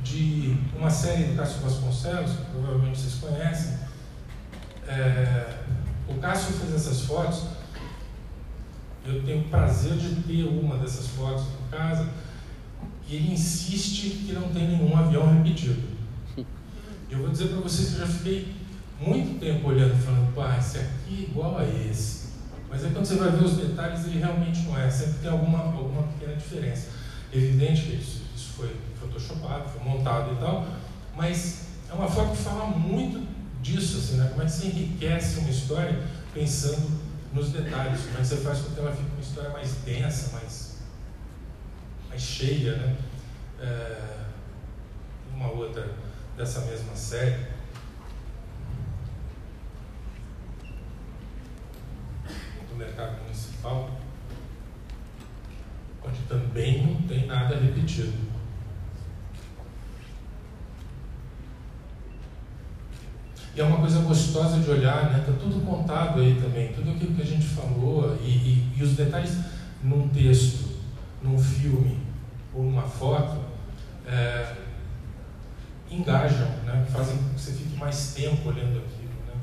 de 0.03 0.57
uma 0.77 0.91
série 0.91 1.25
do 1.25 1.37
Cássio 1.37 1.63
Vasconcelos, 1.63 2.33
que 2.33 2.45
provavelmente 2.53 2.99
vocês 2.99 3.15
conhecem. 3.15 3.75
É, 4.87 5.47
o 6.09 6.15
Cássio 6.15 6.53
fez 6.55 6.75
essas 6.75 7.03
fotos. 7.03 7.45
Eu 9.05 9.23
tenho 9.23 9.43
o 9.43 9.49
prazer 9.49 9.95
de 9.95 10.17
ter 10.23 10.45
uma 10.45 10.77
dessas 10.77 11.07
fotos 11.09 11.45
casa. 11.71 12.09
E 13.09 13.17
ele 13.17 13.33
insiste 13.33 14.25
que 14.27 14.33
não 14.33 14.49
tem 14.49 14.69
nenhum 14.69 14.97
avião 14.97 15.33
repetido. 15.33 15.81
Eu 17.09 17.19
vou 17.19 17.29
dizer 17.31 17.49
para 17.49 17.61
vocês 17.61 17.91
que 17.91 17.95
eu 17.95 18.01
já 18.01 18.07
fiquei 18.07 18.55
muito 19.01 19.39
tempo 19.39 19.69
olhando, 19.69 19.95
falando, 20.03 20.35
pá, 20.35 20.57
esse 20.59 20.79
aqui 20.79 21.27
é 21.27 21.31
igual 21.31 21.59
a 21.59 21.65
esse. 21.65 22.27
Mas 22.69 22.85
aí 22.85 22.91
quando 22.91 23.07
você 23.07 23.15
vai 23.15 23.31
ver 23.31 23.45
os 23.45 23.57
detalhes, 23.57 24.05
ele 24.07 24.19
realmente 24.19 24.63
não 24.63 24.79
é. 24.79 24.91
Sempre 24.91 25.19
tem 25.21 25.31
alguma, 25.31 25.59
alguma 25.59 26.03
pequena 26.03 26.35
diferença. 26.35 26.89
Evidente 27.33 27.83
que 27.83 27.95
isso, 27.95 28.23
isso 28.35 28.53
foi 28.57 28.75
photoshopado, 29.01 29.69
foi 29.69 29.85
montado 29.85 30.33
e 30.33 30.37
tal, 30.37 30.67
mas 31.17 31.67
é 31.91 31.95
uma 31.95 32.09
foto 32.09 32.33
que 32.33 32.43
fala 32.43 32.67
muito 32.67 33.27
disso, 33.63 33.99
assim, 33.99 34.17
né? 34.17 34.29
Como 34.31 34.43
é 34.43 34.45
que 34.45 34.53
se 34.53 34.67
enriquece 34.67 35.39
uma 35.41 35.51
história 35.51 36.03
pensando 36.33 36.91
nos 37.33 37.51
detalhes, 37.51 38.01
como 38.03 38.19
é 38.19 38.21
que 38.21 38.27
você 38.27 38.37
faz 38.37 38.61
com 38.61 38.75
que 38.75 38.81
ela 38.81 38.93
fique 38.93 39.11
uma 39.11 39.21
história 39.21 39.51
mais 39.51 39.75
densa, 39.85 40.33
mais, 40.33 40.66
mais 42.17 42.23
cheia, 42.23 42.77
né? 42.77 42.97
É, 43.61 44.25
uma 45.35 45.51
outra 45.51 45.95
dessa 46.35 46.63
mesma 46.63 46.97
série. 46.97 47.45
Do 52.71 52.77
mercado 52.77 53.23
municipal, 53.23 53.91
onde 56.03 56.19
também 56.23 56.87
não 56.87 57.03
tem 57.03 57.27
nada 57.27 57.57
repetido. 57.57 58.15
E 63.55 63.61
é 63.61 63.65
uma 63.65 63.79
coisa 63.79 64.01
gostosa 64.01 64.61
de 64.61 64.71
olhar, 64.71 65.11
né? 65.11 65.19
Está 65.19 65.33
tudo 65.33 65.65
contado 65.67 66.21
aí 66.21 66.41
também, 66.41 66.73
tudo 66.73 66.93
aquilo 66.93 67.15
que 67.15 67.23
a 67.23 67.27
gente 67.27 67.47
falou 67.47 68.19
e, 68.23 68.29
e, 68.29 68.73
e 68.77 68.83
os 68.83 68.93
detalhes 68.93 69.39
num 69.83 70.09
texto, 70.09 70.77
num 71.23 71.39
filme 71.39 72.06
ou 72.57 72.65
numa 72.65 72.83
foto 72.83 73.45
é, 74.07 74.57
engajam, 75.91 76.49
né? 76.65 76.87
Fazem 76.91 77.19
com 77.19 77.35
que 77.35 77.41
você 77.41 77.53
fique 77.53 77.77
mais 77.77 78.15
tempo 78.15 78.49
olhando 78.49 78.79
aquilo, 78.79 79.15
né? 79.27 79.35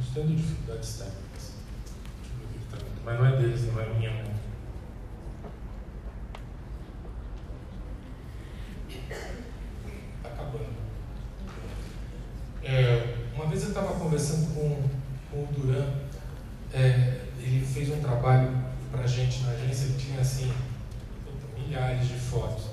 Estamos 0.00 0.14
tendo 0.14 0.36
dificuldades 0.36 0.98
técnicas 0.98 1.28
mas 3.08 3.18
não 3.18 3.26
é 3.26 3.36
deles, 3.36 3.72
não 3.72 3.80
é 3.80 3.88
minha. 3.94 4.22
Está 8.90 9.16
É, 12.62 13.16
uma 13.34 13.46
vez 13.46 13.62
eu 13.62 13.68
estava 13.68 13.98
conversando 13.98 14.54
com, 14.54 14.82
com 15.30 15.44
o 15.44 15.48
Duran, 15.52 15.90
é, 16.72 17.20
ele 17.38 17.64
fez 17.64 17.90
um 17.90 18.00
trabalho 18.00 18.50
para 18.90 19.02
a 19.02 19.06
gente 19.06 19.42
na 19.42 19.52
agência 19.52 19.88
que 19.88 20.06
tinha 20.06 20.20
assim 20.20 20.52
milhares 21.56 22.08
de 22.08 22.14
fotos. 22.14 22.64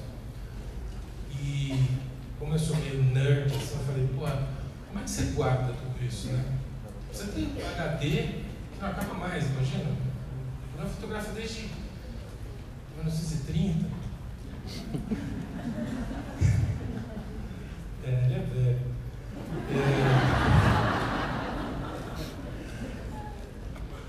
E 1.32 1.88
como 2.39 2.54
eu 2.54 2.60
sou 2.60 2.77
meio 2.77 3.04
nerd, 3.04 3.54
assim, 3.56 3.77
eu 3.77 3.86
falei, 3.86 4.08
pô, 4.15 4.25
como 4.88 5.00
é 5.00 5.04
que 5.04 5.10
você 5.10 5.24
guarda 5.34 5.74
tudo 5.74 6.06
isso, 6.06 6.27
né? 6.27 6.44
Você 7.12 7.27
tem 7.27 7.51
HD 7.62 8.10
que 8.10 8.46
não 8.82 8.89
acaba 8.89 9.13
mais, 9.13 9.46
imagina? 9.46 9.92
Eu 10.77 10.88
fotografo 10.88 11.34
desde 11.34 11.70
1930. 12.98 13.86
é, 18.04 18.10
ele 18.10 18.34
é 18.34 18.39
velho. 18.39 18.95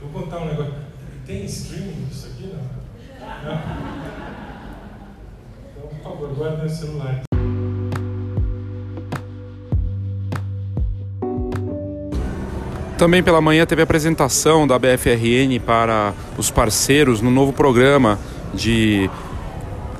Vou 0.00 0.23
contar 0.23 0.38
um 0.38 0.46
negócio. 0.46 0.75
Tem 1.26 1.44
streaming 1.44 2.06
isso 2.11 2.28
aqui? 2.28 2.52
Não? 2.52 2.61
não? 3.44 3.61
Então, 5.70 5.88
por 5.88 6.02
favor, 6.02 6.35
guardem 6.35 6.66
o 6.66 6.70
celular. 6.70 7.23
Também 12.99 13.23
pela 13.23 13.42
manhã 13.42 13.66
teve 13.66 13.82
a 13.82 13.85
apresentação 13.85 14.66
da 14.66 14.78
BFRN 14.78 15.61
para 15.64 16.14
os 16.38 16.50
parceiros 16.50 17.20
no 17.20 17.30
novo 17.30 17.52
programa 17.52 18.18
de 18.54 19.11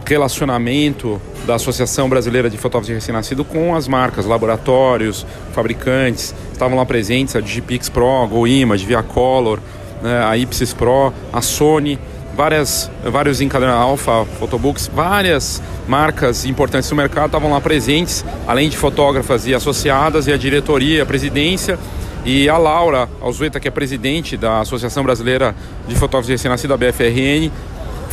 relacionamento 0.07 1.21
da 1.45 1.57
Associação 1.57 2.09
Brasileira 2.09 2.49
de 2.49 2.57
Fotógrafos 2.57 2.87
de 2.87 2.95
Recém-Nascido 2.95 3.45
com 3.45 3.75
as 3.75 3.89
marcas, 3.89 4.25
laboratórios, 4.25 5.27
fabricantes. 5.53 6.35
Estavam 6.53 6.77
lá 6.77 6.87
presentes 6.87 7.35
a 7.35 7.41
Digipix 7.41 7.89
Pro, 7.89 8.27
GoImage, 8.29 8.87
ViaColor, 8.87 9.59
né, 10.03 10.25
a 10.25 10.37
Ipsis 10.37 10.73
Pro, 10.73 11.13
a 11.33 11.43
Sony, 11.43 11.99
várias, 12.37 12.91
vários 13.05 13.41
encadernados, 13.41 13.83
Alpha 13.83 14.25
Photobooks, 14.39 14.89
várias 14.95 15.61
marcas 15.89 16.45
importantes 16.45 16.89
do 16.89 16.95
mercado 16.95 17.27
estavam 17.27 17.51
lá 17.51 17.61
presentes, 17.61 18.25
além 18.47 18.69
de 18.69 18.77
fotógrafas 18.77 19.47
e 19.47 19.55
associadas, 19.55 20.27
e 20.27 20.33
a 20.33 20.37
diretoria, 20.37 21.03
a 21.03 21.07
presidência 21.07 21.79
e 22.25 22.49
a 22.49 22.59
Laura 22.59 23.09
Alzueta, 23.21 23.59
que 23.59 23.69
é 23.69 23.71
presidente 23.71 24.37
da 24.37 24.61
Associação 24.61 25.03
Brasileira 25.03 25.55
de 25.87 25.95
Fotógrafos 25.95 26.27
de 26.27 26.33
Recém-Nascido, 26.33 26.75
a 26.75 26.77
BFRN, 26.77 27.51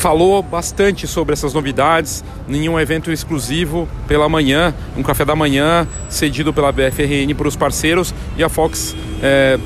falou 0.03 0.43
bastante 0.43 1.07
sobre 1.07 1.31
essas 1.31 1.53
novidades 1.53 2.25
em 2.49 2.67
um 2.67 2.77
evento 2.77 3.09
exclusivo 3.09 3.87
pela 4.05 4.27
manhã, 4.27 4.75
um 4.97 5.01
café 5.01 5.23
da 5.23 5.33
manhã 5.33 5.87
cedido 6.09 6.51
pela 6.51 6.73
BFRN 6.73 7.33
para 7.37 7.47
os 7.47 7.55
parceiros. 7.55 8.13
E 8.35 8.43
a 8.43 8.49
Fox 8.49 8.93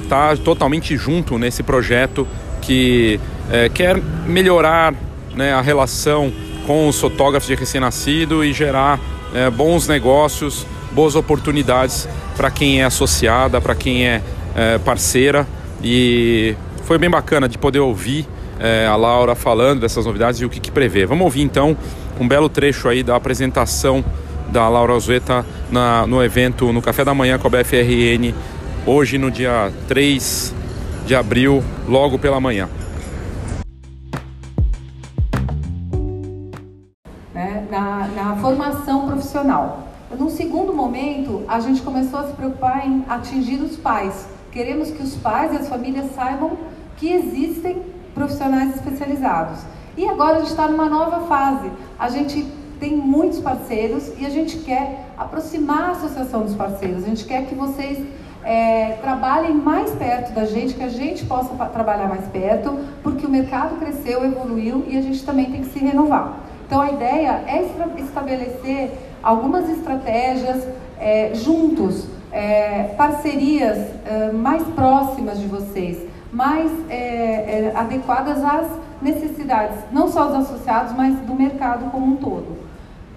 está 0.03 0.33
é, 0.33 0.35
totalmente 0.35 0.95
junto 0.95 1.39
nesse 1.39 1.63
projeto 1.63 2.27
que 2.61 3.19
é, 3.49 3.67
quer 3.67 3.99
melhorar 4.27 4.93
né, 5.33 5.53
a 5.53 5.61
relação 5.61 6.31
com 6.67 6.87
os 6.87 7.01
fotógrafos 7.01 7.47
de 7.47 7.55
recém-nascido 7.55 8.45
e 8.45 8.53
gerar 8.53 8.99
é, 9.33 9.49
bons 9.49 9.87
negócios, 9.87 10.67
boas 10.91 11.15
oportunidades 11.15 12.07
para 12.35 12.51
quem 12.51 12.81
é 12.81 12.83
associada, 12.83 13.59
para 13.59 13.73
quem 13.73 14.05
é 14.05 14.21
é, 14.55 14.77
parceira. 14.77 15.47
E 15.83 16.53
foi 16.83 16.99
bem 16.99 17.09
bacana 17.09 17.49
de 17.49 17.57
poder 17.57 17.79
ouvir 17.79 18.27
é, 18.59 18.87
a 18.87 18.95
Laura 18.95 19.35
falando 19.35 19.81
dessas 19.81 20.05
novidades 20.05 20.41
e 20.41 20.45
o 20.45 20.49
que, 20.49 20.59
que 20.59 20.71
prevê. 20.71 21.05
Vamos 21.05 21.23
ouvir 21.23 21.41
então 21.41 21.75
um 22.19 22.27
belo 22.27 22.49
trecho 22.49 22.87
aí 22.87 23.03
da 23.03 23.15
apresentação 23.15 24.03
da 24.49 24.67
Laura 24.69 24.93
Alzueta 24.93 25.45
na, 25.71 26.07
no 26.07 26.23
evento 26.23 26.71
no 26.71 26.81
Café 26.81 27.03
da 27.03 27.13
Manhã 27.13 27.37
com 27.37 27.47
a 27.47 27.49
BFRN, 27.49 28.33
hoje 28.85 29.17
no 29.17 29.29
dia 29.29 29.71
3 29.87 30.53
de 31.05 31.15
abril, 31.15 31.63
logo 31.87 32.17
pela 32.17 32.39
manhã. 32.39 32.69
Né, 37.33 37.65
na, 37.69 38.07
na 38.15 38.35
formação 38.37 39.07
profissional. 39.07 39.87
Num 40.17 40.29
segundo 40.29 40.73
momento, 40.73 41.43
a 41.47 41.59
gente 41.59 41.81
começou 41.81 42.19
a 42.19 42.27
se 42.27 42.33
preocupar 42.33 42.87
em 42.87 43.03
atingir 43.07 43.61
os 43.61 43.75
pais, 43.75 44.27
Queremos 44.57 44.89
que 44.89 45.03
os 45.03 45.15
pais 45.15 45.53
e 45.53 45.57
as 45.57 45.67
famílias 45.67 46.15
saibam 46.15 46.57
que 46.97 47.11
existem 47.11 47.79
profissionais 48.17 48.75
especializados. 48.75 49.59
E 49.95 50.07
agora 50.07 50.37
a 50.37 50.39
gente 50.39 50.49
está 50.49 50.67
numa 50.67 50.89
nova 50.89 51.27
fase. 51.27 51.71
A 51.97 52.09
gente 52.09 52.45
tem 52.79 52.95
muitos 52.95 53.39
parceiros 53.39 54.11
e 54.19 54.25
a 54.25 54.29
gente 54.29 54.57
quer 54.59 55.05
aproximar 55.17 55.89
a 55.89 55.91
associação 55.91 56.41
dos 56.41 56.55
parceiros. 56.55 57.03
A 57.03 57.07
gente 57.07 57.25
quer 57.25 57.45
que 57.45 57.55
vocês 57.55 58.05
é, 58.43 58.97
trabalhem 59.01 59.53
mais 59.53 59.91
perto 59.91 60.33
da 60.33 60.45
gente, 60.45 60.73
que 60.73 60.83
a 60.83 60.89
gente 60.89 61.25
possa 61.25 61.53
trabalhar 61.67 62.07
mais 62.07 62.25
perto, 62.27 62.79
porque 63.03 63.25
o 63.25 63.29
mercado 63.29 63.77
cresceu, 63.77 64.23
evoluiu 64.25 64.83
e 64.87 64.97
a 64.97 65.01
gente 65.01 65.23
também 65.23 65.51
tem 65.51 65.61
que 65.61 65.69
se 65.69 65.79
renovar. 65.79 66.39
Então 66.65 66.81
a 66.81 66.91
ideia 66.91 67.43
é 67.47 67.63
estabelecer 67.97 68.91
algumas 69.23 69.69
estratégias 69.69 70.67
é, 70.99 71.31
juntos 71.33 72.07
é, 72.31 72.93
parcerias 72.97 73.77
é, 74.05 74.31
mais 74.31 74.63
próximas 74.69 75.39
de 75.39 75.47
vocês, 75.47 76.06
mais 76.31 76.71
é, 76.89 76.95
é, 76.95 77.73
adequadas 77.75 78.43
às 78.43 78.67
necessidades, 79.01 79.77
não 79.91 80.07
só 80.07 80.25
dos 80.25 80.49
associados, 80.49 80.93
mas 80.93 81.15
do 81.19 81.33
mercado 81.33 81.89
como 81.91 82.13
um 82.13 82.15
todo. 82.17 82.57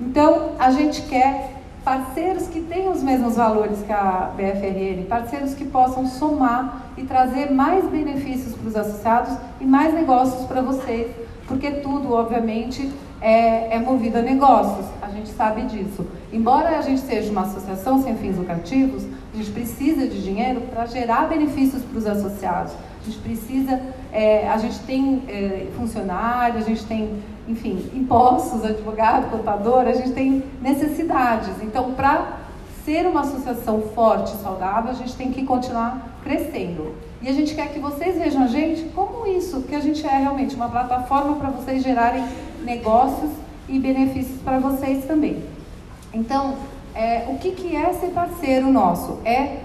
Então, 0.00 0.52
a 0.58 0.70
gente 0.70 1.02
quer 1.02 1.60
parceiros 1.84 2.46
que 2.46 2.60
tenham 2.60 2.92
os 2.92 3.02
mesmos 3.02 3.36
valores 3.36 3.82
que 3.82 3.92
a 3.92 4.30
BFRN, 4.36 5.06
parceiros 5.08 5.54
que 5.54 5.64
possam 5.64 6.06
somar 6.06 6.92
e 6.96 7.04
trazer 7.04 7.50
mais 7.50 7.86
benefícios 7.86 8.54
para 8.54 8.68
os 8.68 8.76
associados 8.76 9.36
e 9.60 9.64
mais 9.64 9.94
negócios 9.94 10.46
para 10.46 10.60
vocês, 10.60 11.10
porque 11.46 11.70
tudo, 11.70 12.12
obviamente, 12.12 12.90
é, 13.20 13.76
é 13.76 13.78
movido 13.78 14.18
a 14.18 14.22
negócios, 14.22 14.86
a 15.02 15.08
gente 15.08 15.28
sabe 15.30 15.62
disso. 15.62 16.06
Embora 16.32 16.78
a 16.78 16.82
gente 16.82 17.00
seja 17.00 17.30
uma 17.30 17.42
associação 17.42 18.02
sem 18.02 18.16
fins 18.16 18.36
lucrativos, 18.36 19.04
a 19.32 19.36
gente 19.36 19.50
precisa 19.50 20.06
de 20.06 20.22
dinheiro 20.22 20.62
para 20.72 20.86
gerar 20.86 21.28
benefícios 21.28 21.82
para 21.82 21.98
os 21.98 22.06
associados. 22.06 22.72
Precisa, 23.18 23.80
é, 24.12 24.48
a 24.48 24.58
gente 24.58 24.78
tem 24.80 25.22
é, 25.28 25.66
funcionário, 25.76 26.58
a 26.58 26.62
gente 26.62 26.84
tem, 26.84 27.22
enfim, 27.48 27.90
impostos, 27.94 28.64
advogado, 28.64 29.30
contador, 29.30 29.86
a 29.86 29.92
gente 29.92 30.12
tem 30.12 30.44
necessidades. 30.60 31.62
Então, 31.62 31.92
para 31.92 32.38
ser 32.84 33.06
uma 33.06 33.20
associação 33.20 33.82
forte 33.94 34.34
e 34.34 34.38
saudável, 34.38 34.90
a 34.90 34.94
gente 34.94 35.14
tem 35.14 35.30
que 35.30 35.44
continuar 35.44 36.18
crescendo. 36.22 36.94
E 37.22 37.28
a 37.28 37.32
gente 37.32 37.54
quer 37.54 37.72
que 37.72 37.78
vocês 37.78 38.16
vejam 38.16 38.44
a 38.44 38.46
gente 38.46 38.84
como 38.94 39.26
isso, 39.26 39.62
que 39.62 39.74
a 39.74 39.80
gente 39.80 40.06
é 40.06 40.16
realmente 40.16 40.54
uma 40.54 40.68
plataforma 40.68 41.36
para 41.36 41.50
vocês 41.50 41.82
gerarem 41.82 42.24
negócios 42.62 43.30
e 43.68 43.78
benefícios 43.78 44.40
para 44.40 44.58
vocês 44.58 45.04
também. 45.04 45.42
Então, 46.12 46.56
é, 46.94 47.26
o 47.28 47.38
que, 47.38 47.52
que 47.52 47.76
é 47.76 47.92
ser 47.92 48.08
parceiro 48.08 48.70
nosso? 48.70 49.18
É 49.24 49.58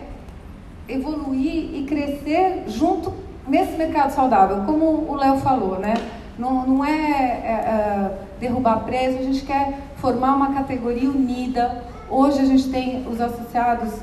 evoluir 0.88 1.75
e 1.75 1.86
crescer 1.88 2.65
junto 2.67 3.12
nesse 3.47 3.77
mercado 3.77 4.12
saudável, 4.12 4.63
como 4.65 5.05
o 5.10 5.15
Léo 5.15 5.38
falou, 5.38 5.79
né? 5.79 5.93
Não, 6.38 6.65
não 6.65 6.86
é, 6.86 6.91
é, 6.91 7.51
é, 7.51 8.12
derrubar 8.39 8.84
preço, 8.84 9.19
a 9.19 9.23
gente 9.23 9.45
quer 9.45 9.79
formar 9.97 10.36
uma 10.36 10.53
categoria 10.53 11.10
unida. 11.10 11.84
Hoje 12.10 12.39
a 12.39 12.45
gente 12.45 12.69
tem 12.69 13.05
os 13.08 13.21
associados, 13.21 13.93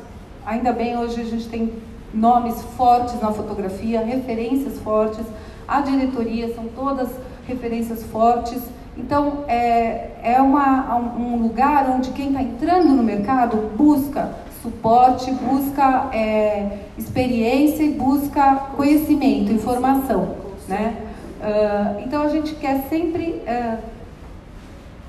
ainda 0.47 0.73
bem, 0.73 0.97
hoje 0.97 1.21
a 1.21 1.25
gente 1.25 1.49
tem 1.49 1.73
nomes 2.13 2.61
fortes 2.77 3.21
na 3.21 3.33
fotografia, 3.33 4.01
referências 4.01 4.79
fortes. 4.79 5.25
A 5.69 5.81
diretoria 5.81 6.55
são 6.55 6.65
todas 6.75 7.09
referências 7.47 8.03
fortes. 8.05 8.63
Então, 8.97 9.45
é, 9.49 10.11
é 10.23 10.41
uma, 10.41 10.97
um 10.97 11.37
lugar 11.37 11.89
onde 11.91 12.11
quem 12.11 12.29
está 12.29 12.43
entrando 12.43 12.89
no 12.89 13.03
mercado 13.03 13.71
busca 13.77 14.33
suporte, 14.63 15.31
busca 15.33 16.09
é, 16.13 16.79
experiência 16.97 17.83
e 17.83 17.91
busca 17.91 18.71
conhecimento, 18.77 19.53
informação. 19.53 20.37
Né? 20.69 20.97
Uh, 21.41 22.01
então, 22.07 22.23
a 22.23 22.29
gente 22.29 22.55
quer 22.55 22.87
sempre 22.89 23.43
uh, 23.43 23.79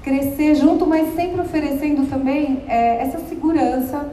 crescer 0.02 0.56
junto, 0.56 0.86
mas 0.86 1.16
sempre 1.16 1.42
oferecendo 1.42 2.10
também 2.10 2.64
é, 2.68 3.04
essa 3.04 3.20
segurança 3.20 4.10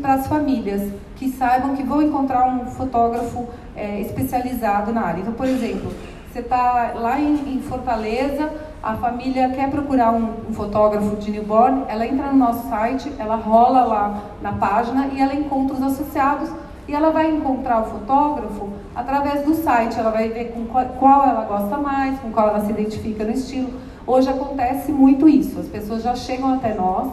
para 0.00 0.14
as 0.14 0.26
famílias, 0.26 0.90
que 1.16 1.30
saibam 1.30 1.76
que 1.76 1.82
vão 1.82 2.02
encontrar 2.02 2.48
um 2.48 2.66
fotógrafo 2.66 3.46
é, 3.76 4.00
especializado 4.00 4.92
na 4.92 5.02
área. 5.02 5.20
Então, 5.20 5.32
por 5.34 5.46
exemplo, 5.46 5.92
você 6.38 6.42
está 6.42 6.92
lá 6.94 7.18
em, 7.18 7.56
em, 7.56 7.60
Fortaleza, 7.60 8.52
a 8.80 8.94
família 8.94 9.48
quer 9.48 9.68
procurar 9.70 10.12
um, 10.12 10.34
um, 10.48 10.52
fotógrafo 10.52 11.16
de 11.16 11.32
newborn, 11.32 11.82
ela 11.88 12.06
entra 12.06 12.30
no 12.30 12.38
nosso 12.38 12.68
site, 12.68 13.12
ela 13.18 13.34
rola 13.34 13.82
lá 13.82 14.22
na 14.40 14.52
página 14.52 15.08
e 15.12 15.20
ela 15.20 15.34
encontra 15.34 15.74
os 15.74 15.82
associados 15.82 16.48
e 16.86 16.94
ela 16.94 17.10
vai 17.10 17.28
encontrar 17.28 17.82
o 17.82 17.86
fotógrafo 17.86 18.68
através 18.94 19.44
do 19.44 19.52
site, 19.54 19.98
ela 19.98 20.10
vai 20.10 20.28
ver 20.28 20.52
com 20.52 20.64
qual, 20.66 20.84
qual 21.00 21.28
ela 21.28 21.44
gosta 21.44 21.76
mais, 21.76 22.20
com 22.20 22.30
qual 22.30 22.50
ela 22.50 22.60
se 22.60 22.70
identifica 22.70 23.24
no 23.24 23.32
estilo. 23.32 23.72
Hoje 24.06 24.28
acontece 24.28 24.92
muito 24.92 25.28
isso, 25.28 25.58
as 25.58 25.66
pessoas 25.66 26.04
já 26.04 26.14
chegam 26.14 26.54
até 26.54 26.72
nós 26.72 27.10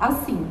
assim 0.00 0.44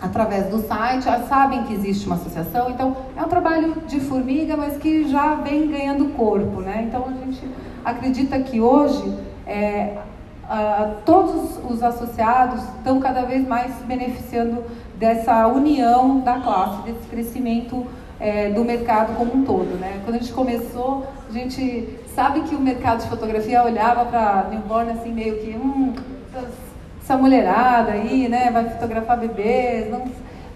através 0.00 0.46
do 0.46 0.58
site, 0.66 1.04
já 1.04 1.20
sabem 1.20 1.64
que 1.64 1.72
existe 1.72 2.06
uma 2.06 2.16
associação, 2.16 2.70
então 2.70 2.96
é 3.16 3.22
um 3.22 3.28
trabalho 3.28 3.76
de 3.86 4.00
formiga, 4.00 4.56
mas 4.56 4.76
que 4.76 5.08
já 5.08 5.34
vem 5.36 5.68
ganhando 5.68 6.14
corpo, 6.16 6.60
né? 6.60 6.84
Então 6.86 7.06
a 7.08 7.24
gente 7.24 7.40
acredita 7.84 8.38
que 8.40 8.60
hoje 8.60 9.16
é, 9.46 9.98
todos 11.04 11.58
os 11.68 11.82
associados 11.82 12.62
estão 12.76 13.00
cada 13.00 13.22
vez 13.22 13.46
mais 13.46 13.74
se 13.76 13.84
beneficiando 13.84 14.64
dessa 14.96 15.46
união 15.46 16.20
da 16.20 16.40
classe, 16.40 16.82
desse 16.82 17.06
crescimento 17.08 17.86
é, 18.18 18.50
do 18.50 18.64
mercado 18.64 19.14
como 19.16 19.34
um 19.34 19.44
todo, 19.44 19.78
né? 19.78 20.00
Quando 20.04 20.16
a 20.16 20.18
gente 20.18 20.32
começou, 20.32 21.06
a 21.28 21.32
gente 21.32 21.98
sabe 22.14 22.40
que 22.42 22.54
o 22.54 22.60
mercado 22.60 23.02
de 23.02 23.08
fotografia 23.08 23.62
olhava 23.62 24.04
para 24.06 24.48
newborn 24.50 24.90
assim 24.92 25.12
meio 25.12 25.36
que 25.38 25.50
hum, 25.54 25.92
essa 27.06 27.16
mulherada 27.16 27.92
aí, 27.92 28.28
né, 28.28 28.50
vai 28.50 28.68
fotografar 28.68 29.16
bebês, 29.16 29.88
não... 29.88 30.06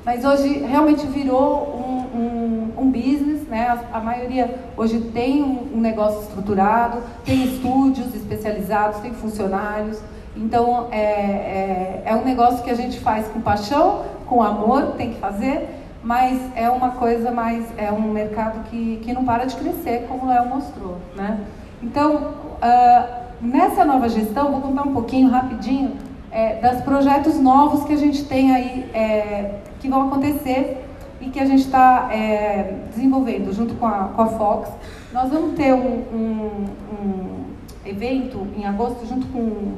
mas 0.05 0.25
hoje 0.25 0.59
realmente 0.59 1.07
virou 1.07 1.79
um, 1.79 2.19
um, 2.19 2.73
um 2.77 2.91
business, 2.91 3.47
né, 3.47 3.69
a, 3.69 3.99
a, 3.99 4.01
maioria 4.01 4.59
hoje 4.77 5.01
tem 5.13 5.45
um, 5.45 5.77
um, 5.77 5.81
negócio 5.81 6.23
estruturado, 6.23 6.99
tem 7.25 7.45
estúdios 7.45 8.13
especializados, 8.17 8.99
tem 8.99 9.13
funcionários, 9.13 10.01
então 10.37 10.89
é, 10.91 10.99
é, 11.01 12.03
é 12.07 12.15
um 12.17 12.25
negócio 12.25 12.65
que 12.65 12.71
a 12.71 12.75
gente 12.75 12.99
faz 12.99 13.29
com 13.29 13.41
paixão, 13.41 14.03
com 14.27 14.43
amor, 14.43 14.95
tem 14.97 15.13
que 15.13 15.21
fazer, 15.21 15.69
mas 16.03 16.37
é 16.57 16.69
uma 16.69 16.91
coisa 16.93 17.31
mais, 17.31 17.65
é 17.79 17.93
um 17.93 18.11
mercado 18.11 18.65
que, 18.71 19.01
que 19.05 19.13
não 19.13 19.25
para 19.25 19.45
de 19.45 19.55
crescer, 19.55 20.07
como 20.09 20.25
o 20.25 20.29
Léo 20.29 20.49
mostrou, 20.49 20.97
né? 21.15 21.39
Então, 21.81 22.17
uh, 22.17 23.21
nessa 23.41 23.85
nova 23.85 24.09
gestão, 24.09 24.51
vou 24.51 24.61
contar 24.61 24.83
um 24.83 24.93
pouquinho, 24.93 25.31
rapidinho, 25.31 26.10
é, 26.31 26.55
dos 26.69 26.83
projetos 26.83 27.39
novos 27.39 27.85
que 27.85 27.93
a 27.93 27.97
gente 27.97 28.25
tem 28.25 28.55
aí, 28.55 28.91
é, 28.95 29.55
que 29.81 29.89
vão 29.89 30.09
acontecer 30.09 30.85
e 31.21 31.29
que 31.29 31.39
a 31.39 31.45
gente 31.45 31.65
está 31.65 32.09
é, 32.13 32.77
desenvolvendo 32.95 33.53
junto 33.53 33.75
com 33.75 33.87
a, 33.87 34.11
com 34.15 34.23
a 34.23 34.27
Fox. 34.27 34.71
Nós 35.13 35.29
vamos 35.31 35.55
ter 35.55 35.75
um, 35.75 36.05
um, 36.13 36.67
um 36.93 37.45
evento 37.85 38.47
em 38.57 38.65
agosto 38.65 39.07
junto 39.07 39.27
com 39.29 39.75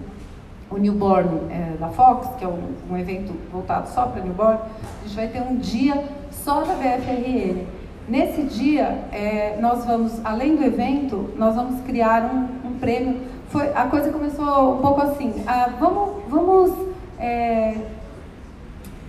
o 0.71 0.79
Newborn 0.79 1.51
é, 1.51 1.77
da 1.79 1.88
Fox, 1.88 2.29
que 2.38 2.45
é 2.45 2.49
um, 2.49 2.75
um 2.91 2.97
evento 2.97 3.35
voltado 3.51 3.88
só 3.88 4.07
para 4.07 4.23
Newborn, 4.23 4.59
a 4.59 5.07
gente 5.07 5.17
vai 5.17 5.29
ter 5.29 5.43
um 5.43 5.57
dia 5.57 6.05
só 6.31 6.62
da 6.62 6.75
BFRN. 6.75 7.67
Nesse 8.09 8.43
dia, 8.43 9.05
é, 9.12 9.57
nós 9.61 9.85
vamos, 9.85 10.21
além 10.25 10.57
do 10.57 10.65
evento, 10.65 11.31
nós 11.37 11.55
vamos 11.55 11.81
criar 11.83 12.25
um, 12.25 12.69
um 12.69 12.79
prêmio. 12.79 13.21
Foi, 13.53 13.69
a 13.75 13.85
coisa 13.85 14.11
começou 14.11 14.77
um 14.77 14.79
pouco 14.79 15.03
assim, 15.03 15.45
ah, 15.47 15.69
vamos, 15.79 16.23
vamos 16.27 16.73
é, 17.19 17.75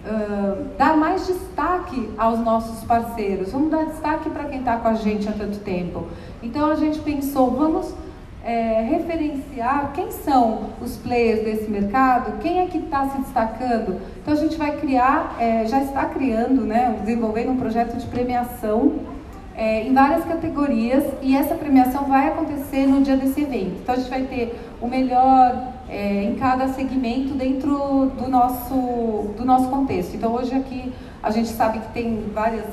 uh, 0.06 0.66
dar 0.78 0.98
mais 0.98 1.26
destaque 1.26 2.12
aos 2.18 2.40
nossos 2.40 2.84
parceiros, 2.84 3.54
vamos 3.54 3.72
dar 3.72 3.86
destaque 3.86 4.30
para 4.30 4.44
quem 4.44 4.60
está 4.60 4.76
com 4.76 4.90
a 4.90 4.96
gente 4.96 5.30
há 5.30 5.32
tanto 5.32 5.60
tempo. 5.60 6.08
Então 6.42 6.70
a 6.70 6.76
gente 6.76 7.00
pensou, 7.00 7.52
vamos 7.52 7.96
é, 8.44 8.82
referenciar 8.82 9.94
quem 9.94 10.12
são 10.12 10.72
os 10.82 10.98
players 10.98 11.46
desse 11.46 11.72
mercado, 11.72 12.38
quem 12.42 12.60
é 12.60 12.66
que 12.66 12.80
está 12.80 13.08
se 13.08 13.22
destacando. 13.22 14.02
Então 14.22 14.34
a 14.34 14.38
gente 14.38 14.58
vai 14.58 14.76
criar, 14.76 15.38
é, 15.40 15.66
já 15.68 15.82
está 15.82 16.04
criando, 16.04 16.66
né, 16.66 16.98
desenvolvendo 17.00 17.52
um 17.52 17.58
projeto 17.58 17.96
de 17.96 18.06
premiação 18.08 19.13
é, 19.56 19.84
em 19.84 19.94
várias 19.94 20.24
categorias 20.26 21.04
e 21.22 21.36
essa 21.36 21.56
premiação 21.56 22.06
vai 22.06 22.28
acontecer 22.28 22.88
no 22.88 23.02
dia 23.02 23.16
desse 23.16 23.42
evento. 23.42 23.78
Então 23.82 23.96
a 23.96 23.98
gente 23.98 24.10
vai 24.10 24.24
ter 24.24 24.60
o 24.82 24.88
melhor 24.88 25.74
é, 25.90 26.24
em 26.24 26.36
cada 26.36 26.68
segmento 26.70 27.34
dentro 27.34 28.12
do 28.18 28.30
nosso, 28.30 29.34
do 29.38 29.46
nosso 29.46 29.70
contexto. 29.70 30.16
Então 30.16 30.34
hoje 30.34 30.54
aqui 30.54 30.92
a 31.22 31.32
gente 31.32 31.50
sabe 31.50 31.80
que 31.80 31.88
tem 31.94 32.24
várias 32.34 32.66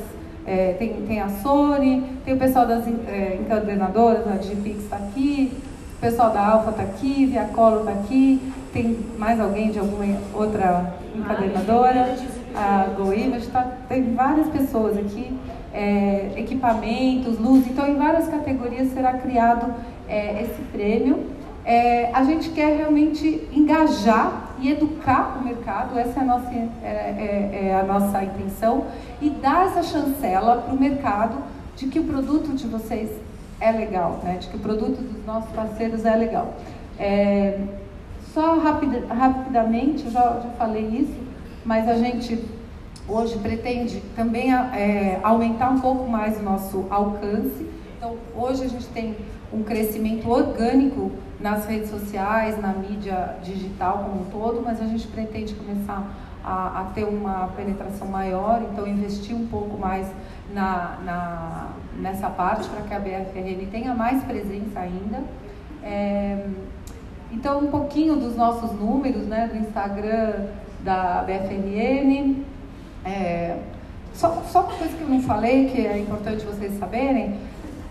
é, 0.46 0.72
tem, 0.78 0.94
tem 1.06 1.20
a 1.20 1.28
Sony, 1.28 2.02
tem 2.24 2.34
o 2.34 2.38
pessoal 2.38 2.66
das 2.66 2.86
é, 2.86 3.38
encadernadoras, 3.40 4.26
a 4.26 4.36
Gpix 4.36 4.84
está 4.84 4.96
aqui, 4.96 5.52
o 5.96 6.00
pessoal 6.00 6.30
da 6.32 6.44
Alfa 6.44 6.70
está 6.70 6.82
aqui, 6.82 7.26
Via 7.26 7.44
Colo 7.44 7.80
está 7.80 7.92
aqui, 7.92 8.52
tem 8.72 8.98
mais 9.18 9.38
alguém 9.38 9.70
de 9.70 9.78
alguma 9.78 10.04
outra 10.34 10.94
encadernadora, 11.14 12.16
a 12.54 12.86
GoImage, 12.96 13.46
tá, 13.48 13.76
tem 13.88 14.14
várias 14.14 14.48
pessoas 14.48 14.96
aqui, 14.96 15.32
é, 15.72 16.32
equipamentos, 16.36 17.38
luz, 17.38 17.66
então 17.66 17.88
em 17.88 17.96
várias 17.96 18.28
categorias 18.28 18.88
será 18.92 19.14
criado 19.14 19.74
é, 20.08 20.42
esse 20.42 20.60
prêmio. 20.72 21.26
É, 21.64 22.10
a 22.12 22.24
gente 22.24 22.50
quer 22.50 22.76
realmente 22.76 23.48
engajar 23.52 24.54
e 24.58 24.70
educar 24.70 25.38
o 25.40 25.44
mercado, 25.44 25.98
essa 25.98 26.20
é 26.20 26.22
a 26.22 26.26
nossa, 26.26 26.50
é, 26.52 26.66
é, 26.82 27.68
é 27.68 27.80
a 27.80 27.82
nossa 27.82 28.22
intenção, 28.24 28.86
e 29.20 29.30
dar 29.30 29.66
essa 29.66 29.82
chancela 29.82 30.62
para 30.62 30.74
o 30.74 30.80
mercado 30.80 31.36
de 31.76 31.86
que 31.86 31.98
o 31.98 32.04
produto 32.04 32.54
de 32.54 32.66
vocês 32.66 33.10
é 33.60 33.70
legal, 33.70 34.20
né? 34.24 34.38
de 34.40 34.48
que 34.48 34.56
o 34.56 34.60
produto 34.60 35.00
dos 35.00 35.24
nossos 35.24 35.50
parceiros 35.52 36.04
é 36.04 36.16
legal. 36.16 36.54
É, 36.98 37.60
só 38.32 38.58
rapid, 38.58 39.04
rapidamente, 39.08 40.08
já, 40.10 40.40
já 40.42 40.50
falei 40.58 40.86
isso, 40.86 41.18
mas 41.64 41.88
a 41.88 41.94
gente 41.94 42.42
hoje 43.10 43.38
pretende 43.38 44.00
também 44.14 44.54
é, 44.54 45.18
aumentar 45.22 45.70
um 45.70 45.80
pouco 45.80 46.08
mais 46.08 46.38
o 46.38 46.42
nosso 46.42 46.86
alcance. 46.88 47.66
Então, 47.96 48.16
hoje 48.34 48.64
a 48.64 48.68
gente 48.68 48.86
tem 48.86 49.16
um 49.52 49.62
crescimento 49.62 50.28
orgânico 50.30 51.10
nas 51.40 51.66
redes 51.66 51.90
sociais, 51.90 52.60
na 52.60 52.72
mídia 52.72 53.36
digital 53.42 54.04
como 54.04 54.22
um 54.22 54.24
todo, 54.26 54.62
mas 54.64 54.80
a 54.80 54.84
gente 54.84 55.06
pretende 55.08 55.54
começar 55.54 56.06
a, 56.44 56.80
a 56.80 56.84
ter 56.94 57.04
uma 57.04 57.48
penetração 57.48 58.06
maior, 58.06 58.62
então 58.62 58.86
investir 58.86 59.34
um 59.34 59.46
pouco 59.46 59.76
mais 59.76 60.06
na, 60.54 60.98
na 61.04 61.68
nessa 61.98 62.30
parte 62.30 62.68
para 62.68 62.82
que 62.82 62.94
a 62.94 62.98
BFRN 62.98 63.66
tenha 63.70 63.94
mais 63.94 64.22
presença 64.24 64.80
ainda. 64.80 65.22
É, 65.82 66.46
então, 67.32 67.60
um 67.60 67.70
pouquinho 67.70 68.16
dos 68.16 68.36
nossos 68.36 68.72
números, 68.72 69.26
né, 69.26 69.48
do 69.52 69.58
Instagram 69.58 70.46
da 70.82 71.24
BFRN. 71.24 72.49
É, 73.04 73.58
só, 74.12 74.42
só 74.48 74.60
uma 74.60 74.72
coisa 74.72 74.96
que 74.96 75.02
eu 75.02 75.08
não 75.08 75.22
falei, 75.22 75.68
que 75.70 75.86
é 75.86 75.98
importante 75.98 76.44
vocês 76.44 76.78
saberem, 76.78 77.38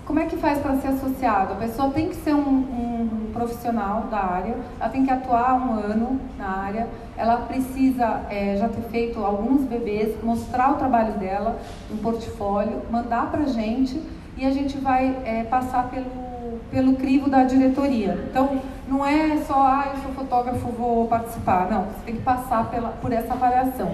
como 0.06 0.20
é 0.20 0.26
que 0.26 0.38
faz 0.38 0.58
para 0.58 0.76
ser 0.78 0.88
associado? 0.88 1.54
A 1.54 1.56
pessoa 1.58 1.92
tem 1.92 2.10
que 2.10 2.16
ser 2.16 2.34
um, 2.34 2.40
um, 2.40 3.30
profissional 3.32 4.08
da 4.10 4.18
área, 4.18 4.56
ela 4.80 4.90
tem 4.90 5.06
que 5.06 5.12
atuar 5.12 5.54
um 5.54 5.74
ano 5.74 6.20
na 6.36 6.48
área, 6.48 6.88
ela 7.16 7.38
precisa 7.38 8.22
é, 8.30 8.58
já 8.58 8.68
ter 8.68 8.82
feito 8.90 9.24
alguns 9.24 9.62
bebês, 9.66 10.16
mostrar 10.24 10.72
o 10.72 10.76
trabalho 10.78 11.14
dela, 11.20 11.60
um 11.92 11.98
portfólio, 11.98 12.82
mandar 12.90 13.30
para 13.30 13.42
a 13.44 13.48
gente 13.48 14.02
e 14.36 14.46
a 14.46 14.50
gente 14.50 14.80
vai 14.80 15.16
é, 15.24 15.44
passar 15.44 15.90
pelo, 15.90 16.60
pelo 16.72 16.96
crivo 16.96 17.30
da 17.30 17.44
diretoria. 17.44 18.26
Então, 18.32 18.60
não 18.88 19.06
é 19.06 19.38
só, 19.46 19.62
ah, 19.62 19.92
eu 19.94 20.02
sou 20.02 20.12
fotógrafo, 20.14 20.72
vou 20.72 21.08
participar. 21.08 21.70
Não, 21.70 21.84
você 21.84 22.06
tem 22.08 22.16
que 22.16 22.22
passar 22.24 22.68
pela, 22.72 22.90
por 22.90 23.12
essa 23.12 23.34
avaliação. 23.34 23.94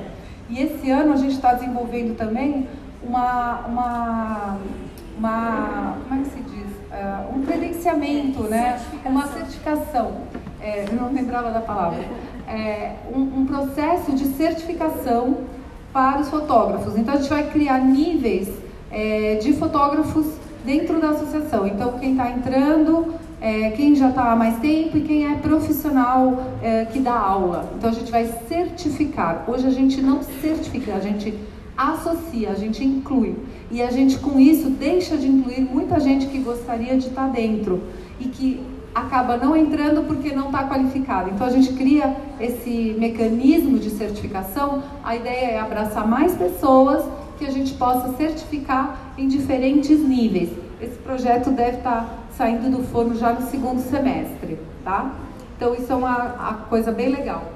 E 0.49 0.61
esse 0.61 0.89
ano 0.89 1.13
a 1.13 1.17
gente 1.17 1.35
está 1.35 1.53
desenvolvendo 1.53 2.15
também 2.15 2.67
uma, 3.03 3.61
uma 3.67 4.57
uma, 5.17 5.97
como 6.07 6.21
é 6.21 6.23
que 6.23 6.29
se 6.29 6.39
diz? 6.41 6.67
Uh, 6.91 7.37
um 7.37 7.45
credenciamento, 7.45 8.43
né? 8.43 8.79
uma 9.05 9.27
certificação. 9.27 10.11
É, 10.59 10.85
eu 10.89 10.93
não 10.95 11.11
lembrava 11.11 11.51
da 11.51 11.61
palavra. 11.61 12.03
É, 12.47 12.95
um, 13.13 13.41
um, 13.41 13.45
processo 13.45 14.13
de 14.13 14.25
certificação 14.35 15.37
para 15.93 16.21
os 16.21 16.29
fotógrafos. 16.29 16.97
Então 16.97 17.13
a 17.13 17.17
gente 17.17 17.29
vai 17.29 17.49
criar 17.49 17.79
níveis 17.79 18.49
é, 18.91 19.35
de 19.35 19.53
fotógrafos 19.53 20.25
dentro 20.65 20.99
da 20.99 21.09
associação. 21.09 21.67
Então 21.67 21.93
quem 21.99 22.11
está 22.11 22.29
entrando, 22.29 23.15
é, 23.41 23.69
quem 23.71 23.95
já 23.95 24.09
está 24.09 24.31
há 24.31 24.35
mais 24.35 24.57
tempo 24.59 24.97
e 24.97 25.01
quem 25.01 25.31
é 25.31 25.35
profissional 25.35 26.55
é, 26.63 26.85
que 26.85 26.99
dá 26.99 27.13
aula. 27.13 27.71
Então 27.77 27.89
a 27.89 27.93
gente 27.93 28.11
vai 28.11 28.25
certificar. 28.47 29.43
Hoje 29.47 29.67
a 29.67 29.71
gente 29.71 30.01
não 30.01 30.21
certifica, 30.23 30.95
a 30.95 30.99
gente 30.99 31.33
associa, 31.77 32.51
a 32.51 32.55
gente 32.55 32.83
inclui. 32.83 33.35
E 33.69 33.81
a 33.81 33.91
gente 33.91 34.17
com 34.19 34.39
isso 34.39 34.69
deixa 34.69 35.17
de 35.17 35.27
incluir 35.27 35.61
muita 35.61 35.99
gente 35.99 36.27
que 36.27 36.39
gostaria 36.39 36.97
de 36.97 37.07
estar 37.07 37.27
dentro 37.27 37.83
e 38.19 38.25
que 38.25 38.61
acaba 38.93 39.35
não 39.35 39.57
entrando 39.57 40.07
porque 40.07 40.33
não 40.33 40.45
está 40.45 40.67
qualificado. 40.69 41.29
Então 41.29 41.45
a 41.45 41.49
gente 41.49 41.73
cria 41.73 42.15
esse 42.39 42.95
mecanismo 42.97 43.77
de 43.77 43.89
certificação. 43.89 44.81
A 45.03 45.15
ideia 45.15 45.51
é 45.51 45.59
abraçar 45.59 46.07
mais 46.07 46.33
pessoas 46.33 47.03
que 47.37 47.45
a 47.45 47.51
gente 47.51 47.73
possa 47.73 48.15
certificar 48.15 49.13
em 49.17 49.27
diferentes 49.27 49.99
níveis. 49.99 50.49
Esse 50.81 50.97
projeto 50.99 51.51
deve 51.51 51.77
estar 51.77 52.03
tá 52.03 52.24
saindo 52.37 52.69
do 52.69 52.83
forno 52.83 53.17
já 53.17 53.33
no 53.33 53.49
segundo 53.49 53.81
semestre, 53.81 54.59
tá? 54.83 55.11
Então 55.55 55.73
isso 55.73 55.91
é 55.91 55.95
uma, 55.95 56.33
uma 56.33 56.53
coisa 56.69 56.91
bem 56.91 57.09
legal. 57.09 57.51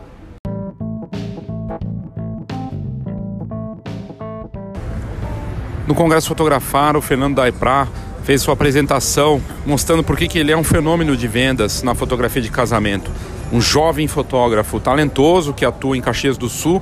No 5.85 5.95
Congresso 5.95 6.27
Fotografar, 6.27 6.95
o 6.95 7.01
Fernando 7.01 7.35
Daipra 7.35 7.87
fez 8.23 8.41
sua 8.41 8.53
apresentação 8.53 9.41
mostrando 9.65 10.03
por 10.03 10.15
que 10.15 10.37
ele 10.37 10.51
é 10.51 10.57
um 10.57 10.63
fenômeno 10.63 11.17
de 11.17 11.27
vendas 11.27 11.81
na 11.81 11.95
fotografia 11.95 12.41
de 12.41 12.51
casamento. 12.51 13.11
Um 13.51 13.59
jovem 13.59 14.07
fotógrafo 14.07 14.79
talentoso 14.79 15.51
que 15.51 15.65
atua 15.65 15.97
em 15.97 16.01
Caxias 16.01 16.37
do 16.37 16.47
Sul 16.47 16.81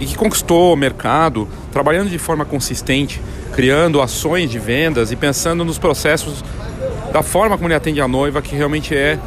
e 0.00 0.06
que 0.06 0.16
conquistou 0.16 0.72
o 0.72 0.76
mercado 0.76 1.46
trabalhando 1.70 2.08
de 2.08 2.18
forma 2.18 2.46
consistente, 2.46 3.20
criando 3.52 4.00
ações 4.00 4.50
de 4.50 4.58
vendas 4.58 5.12
e 5.12 5.16
pensando 5.16 5.64
nos 5.64 5.76
processos 5.76 6.42
da 7.12 7.22
forma 7.22 7.56
como 7.56 7.68
ele 7.68 7.74
atende 7.74 8.00
a 8.00 8.08
noiva, 8.08 8.42
que 8.42 8.54
realmente 8.54 8.94
é 8.94 9.18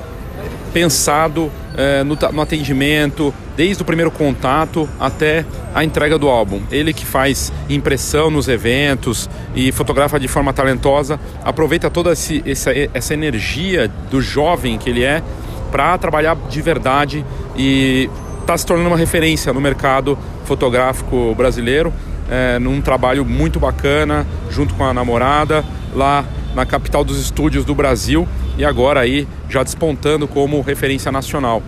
pensado 0.73 1.51
é, 1.75 2.03
no, 2.03 2.17
no, 2.31 2.41
atendimento, 2.41 3.33
desde 3.55 3.81
o 3.81 3.85
primeiro 3.85 4.11
contato 4.11 4.87
até 4.99 5.45
a 5.73 5.83
entrega 5.83 6.17
do 6.17 6.29
álbum. 6.29 6.61
Ele 6.71 6.93
que 6.93 7.05
faz 7.05 7.51
impressão 7.69 8.29
nos 8.29 8.47
eventos 8.47 9.29
e 9.55 9.71
fotografa 9.71 10.19
de 10.19 10.27
forma 10.27 10.53
talentosa, 10.53 11.19
aproveita 11.43 11.89
toda 11.89 12.11
esse, 12.11 12.43
essa, 12.45 12.71
essa 12.93 13.13
energia 13.13 13.89
do 14.09 14.21
jovem 14.21 14.77
que 14.77 14.89
ele 14.89 15.03
é 15.03 15.23
para 15.71 15.97
trabalhar 15.97 16.35
de 16.49 16.61
verdade 16.61 17.25
e 17.55 18.09
está 18.41 18.57
se 18.57 18.65
tornando 18.65 18.89
uma 18.89 18.97
referência 18.97 19.53
no 19.53 19.61
mercado 19.61 20.17
fotográfico 20.45 21.35
brasileiro, 21.35 21.93
é, 22.29 22.57
num 22.57 22.81
trabalho 22.81 23.23
muito 23.23 23.59
bacana, 23.59 24.25
junto 24.49 24.73
com 24.73 24.83
a 24.83 24.93
namorada, 24.93 25.63
lá 25.93 26.25
na 26.55 26.65
capital 26.65 27.03
dos 27.03 27.19
estúdios 27.19 27.65
do 27.65 27.75
Brasil 27.75 28.27
e 28.57 28.65
agora 28.65 28.99
aí 28.99 29.27
já 29.49 29.63
despontando 29.63 30.27
como 30.27 30.61
referência 30.61 31.11
nacional. 31.11 31.61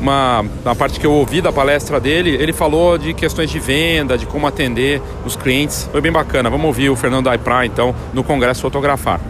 Uma, 0.00 0.44
na 0.64 0.74
parte 0.74 0.98
que 0.98 1.06
eu 1.06 1.12
ouvi 1.12 1.40
da 1.40 1.52
palestra 1.52 2.00
dele, 2.00 2.30
ele 2.30 2.52
falou 2.52 2.98
de 2.98 3.14
questões 3.14 3.48
de 3.50 3.60
venda, 3.60 4.18
de 4.18 4.26
como 4.26 4.46
atender 4.46 5.00
os 5.24 5.36
clientes. 5.36 5.88
Foi 5.92 6.00
bem 6.00 6.10
bacana. 6.10 6.50
Vamos 6.50 6.66
ouvir 6.66 6.90
o 6.90 6.96
Fernando 6.96 7.28
Aipra, 7.28 7.64
então, 7.64 7.94
no 8.12 8.24
Congresso 8.24 8.62
Fotografar. 8.62 9.20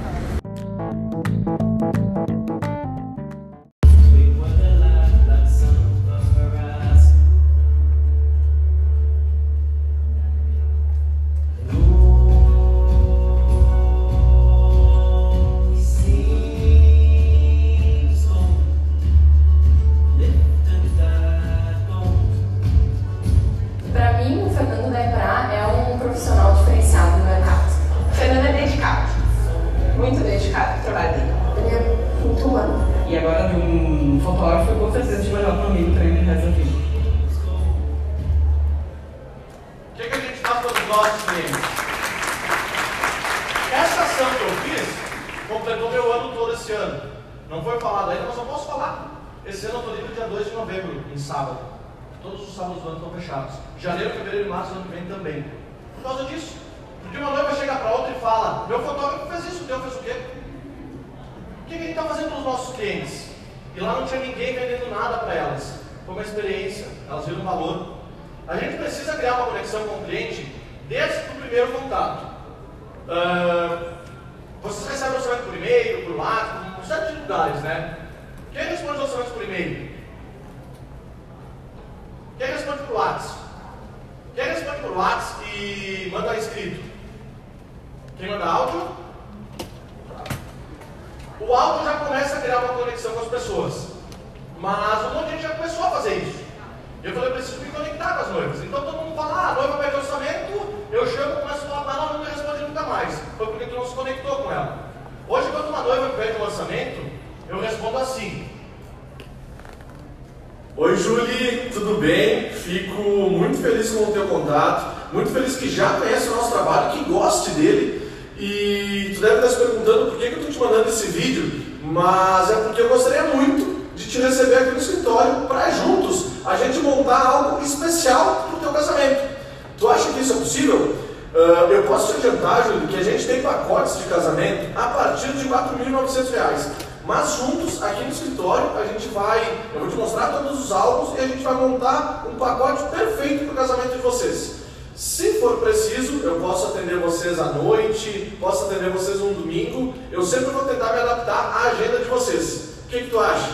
esse 120.92 121.06
vídeo, 121.06 121.62
mas 121.82 122.50
é 122.50 122.54
porque 122.54 122.82
eu 122.82 122.88
gostaria 122.88 123.22
muito 123.34 123.82
de 123.96 124.08
te 124.08 124.20
receber 124.20 124.56
aqui 124.56 124.70
no 124.72 124.78
escritório 124.78 125.46
para 125.46 125.70
juntos 125.70 126.26
a 126.44 126.56
gente 126.56 126.78
montar 126.80 127.26
algo 127.26 127.64
especial 127.64 128.48
para 128.48 128.56
o 128.56 128.60
teu 128.60 128.72
casamento. 128.72 129.30
Tu 129.78 129.88
acha 129.88 130.12
que 130.12 130.20
isso 130.20 130.34
é 130.34 130.36
possível? 130.36 130.96
Uh, 131.34 131.72
eu 131.72 131.82
posso 131.84 132.12
te 132.12 132.26
adiantar, 132.26 132.64
Júlio, 132.66 132.88
que 132.88 132.96
a 132.96 133.02
gente 133.02 133.26
tem 133.26 133.40
pacotes 133.40 133.98
de 133.98 134.04
casamento 134.04 134.78
a 134.78 134.88
partir 134.88 135.32
de 135.32 135.48
R$ 135.48 135.54
4.900. 135.54 136.72
Mas 137.04 137.36
juntos, 137.36 137.82
aqui 137.82 138.04
no 138.04 138.10
escritório, 138.10 138.70
a 138.78 138.84
gente 138.84 139.08
vai, 139.08 139.40
eu 139.74 139.80
vou 139.80 139.88
te 139.88 139.96
mostrar 139.96 140.28
todos 140.28 140.64
os 140.64 140.70
álbuns 140.70 141.18
e 141.18 141.20
a 141.22 141.26
gente 141.26 141.42
vai 141.42 141.54
montar 141.54 142.26
um 142.30 142.36
pacote 142.36 142.84
perfeito 142.94 143.46
para 143.46 143.52
o 143.54 143.56
casamento 143.56 143.96
de 143.96 144.02
vocês. 144.02 144.56
Se 145.02 145.40
for 145.40 145.58
preciso, 145.58 146.20
eu 146.22 146.38
posso 146.38 146.68
atender 146.68 146.96
vocês 147.00 147.36
à 147.40 147.46
noite, 147.46 148.36
posso 148.38 148.66
atender 148.66 148.88
vocês 148.90 149.20
um 149.20 149.32
domingo. 149.32 149.92
Eu 150.12 150.22
sempre 150.22 150.52
vou 150.52 150.64
tentar 150.64 150.92
me 150.92 151.00
adaptar 151.00 151.56
à 151.56 151.62
agenda 151.70 151.98
de 151.98 152.04
vocês. 152.04 152.78
O 152.84 152.88
que, 152.88 153.02
que 153.02 153.10
tu 153.10 153.18
acha? 153.18 153.50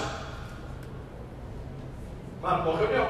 Marcou 2.43 2.75
a 2.75 2.77
reunião. 2.77 3.09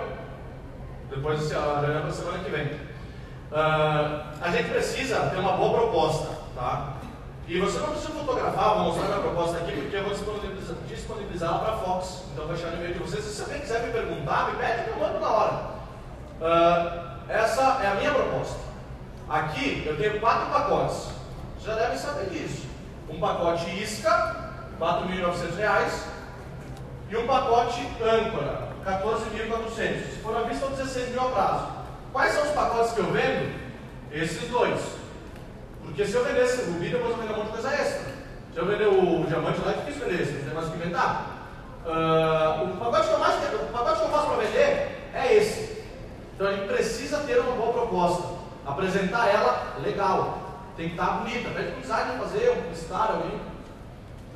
Depois 1.10 1.40
assim, 1.40 1.56
a 1.56 1.80
reunião 1.80 1.98
é 1.98 2.02
para 2.02 2.12
semana 2.12 2.38
que 2.44 2.50
vem. 2.52 2.66
Uh, 2.66 4.22
a 4.40 4.50
gente 4.52 4.70
precisa 4.70 5.18
ter 5.30 5.38
uma 5.38 5.54
boa 5.54 5.80
proposta, 5.80 6.28
tá? 6.54 6.96
E 7.48 7.58
você 7.58 7.80
não 7.80 7.88
precisa 7.88 8.12
fotografar, 8.12 8.74
vou 8.76 8.84
mostrar 8.84 9.06
minha 9.06 9.18
proposta 9.18 9.58
aqui, 9.58 9.72
porque 9.72 9.96
eu 9.96 10.04
vou 10.04 10.12
disponibilizar, 10.12 10.76
disponibilizá-la 10.88 11.58
para 11.58 11.72
a 11.72 11.78
Fox. 11.78 12.22
Então 12.32 12.46
vou 12.46 12.54
deixar 12.54 12.70
no 12.70 12.76
e-mail 12.76 12.94
de 12.94 13.00
vocês. 13.00 13.24
Se 13.24 13.42
alguém 13.42 13.62
quiser 13.62 13.82
me 13.84 13.92
perguntar, 13.92 14.52
me 14.52 14.58
pede 14.58 14.84
que 14.84 14.90
eu 14.90 14.96
mando 14.96 15.18
na 15.18 15.28
hora. 15.28 15.78
Uh, 16.40 17.07
essa 17.28 17.80
é 17.82 17.86
a 17.88 17.94
minha 17.94 18.12
proposta. 18.12 18.58
Aqui 19.28 19.84
eu 19.86 19.96
tenho 19.98 20.18
quatro 20.18 20.46
pacotes. 20.50 21.08
Já 21.62 21.74
deve 21.74 21.98
saber 21.98 22.30
disso. 22.30 22.66
Um 23.10 23.20
pacote 23.20 23.68
isca, 23.82 24.52
R$ 24.80 25.56
reais, 25.56 26.04
e 27.10 27.16
um 27.16 27.26
pacote 27.26 27.86
âncora, 28.02 28.68
14.400. 28.84 29.74
Se 29.76 30.18
for 30.22 30.36
à 30.36 30.42
vista, 30.42 30.66
é 30.66 30.70
16 30.70 31.10
mil 31.10 31.20
a 31.20 31.30
prazo. 31.30 31.66
Quais 32.12 32.32
são 32.32 32.44
os 32.44 32.50
pacotes 32.50 32.92
que 32.92 33.00
eu 33.00 33.12
vendo? 33.12 33.54
Esses 34.12 34.48
dois. 34.48 34.80
Porque 35.82 36.06
se 36.06 36.14
eu 36.14 36.24
vender 36.24 36.44
esse 36.44 36.70
rubi, 36.70 36.88
depois 36.88 37.10
eu 37.10 37.16
vender 37.18 37.32
um 37.34 37.36
monte 37.36 37.46
de 37.46 37.52
coisa 37.52 37.74
extra. 37.74 38.12
Se 38.52 38.58
eu 38.58 38.66
vender 38.66 38.86
o 38.86 39.26
diamante 39.26 39.60
lá, 39.64 39.72
é 39.72 39.76
difícil 39.76 40.06
vender 40.06 40.22
esse, 40.22 40.32
tem 40.32 40.54
mais 40.54 40.68
que 40.68 40.76
inventar. 40.76 41.48
Uh, 41.84 42.64
o, 42.64 42.76
pacote 42.76 43.08
que 43.08 43.14
eu 43.14 43.18
mais, 43.18 43.34
o 43.34 43.72
pacote 43.72 43.98
que 43.98 44.04
eu 44.04 44.10
faço 44.10 44.26
para 44.26 44.36
vender 44.36 45.10
é 45.14 45.34
esse. 45.34 45.77
Então 46.38 46.46
a 46.46 46.52
gente 46.52 46.68
precisa 46.68 47.18
ter 47.26 47.40
uma 47.40 47.56
boa 47.56 47.72
proposta. 47.72 48.38
Apresentar 48.64 49.26
ela, 49.26 49.76
legal. 49.82 50.38
Tem 50.76 50.86
que 50.86 50.94
estar 50.94 51.18
bonita. 51.18 51.50
Pede 51.50 51.72
para 51.72 51.78
o 51.78 51.80
designer 51.80 52.18
fazer, 52.20 52.50
um 52.52 52.62
publicitário, 52.62 53.14
alguém. 53.16 53.40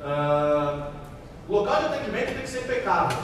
Uh, 0.01 0.91
local 1.47 1.79
de 1.79 1.85
atendimento 1.85 2.33
tem 2.33 2.41
que 2.41 2.49
ser 2.49 2.63
impecável. 2.63 3.17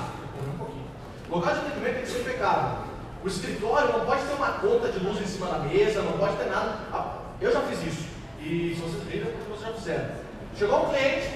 Um 1.29 1.35
local 1.35 1.53
de 1.55 1.59
atendimento 1.59 1.93
tem 1.95 2.03
que 2.03 2.09
ser 2.09 2.21
impecável. 2.21 2.77
O 3.21 3.27
escritório 3.27 3.91
não 3.91 4.05
pode 4.05 4.21
ter 4.21 4.33
uma 4.35 4.47
conta 4.53 4.87
de 4.87 4.99
luz 4.99 5.19
em 5.19 5.25
cima 5.25 5.47
da 5.47 5.59
mesa, 5.59 6.01
não 6.01 6.13
pode 6.13 6.37
ter 6.37 6.45
nada. 6.45 6.77
Ah, 6.93 7.17
eu 7.41 7.51
já 7.51 7.59
fiz 7.63 7.85
isso. 7.85 8.07
E 8.39 8.75
se 8.75 8.81
vocês 8.81 9.03
viram, 9.03 9.27
é 9.27 9.33
vocês 9.49 9.61
já 9.61 9.73
fizeram. 9.73 10.09
Chegou 10.55 10.85
um 10.85 10.89
cliente, 10.89 11.27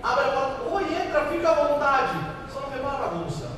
abre 0.00 0.26
a 0.26 0.28
porta, 0.28 0.62
oi, 0.70 0.84
entra, 0.94 1.24
fica 1.24 1.50
à 1.50 1.54
vontade. 1.54 2.18
Só 2.52 2.60
não 2.60 2.70
repara 2.70 2.94
a 2.94 3.08
bagunça. 3.08 3.53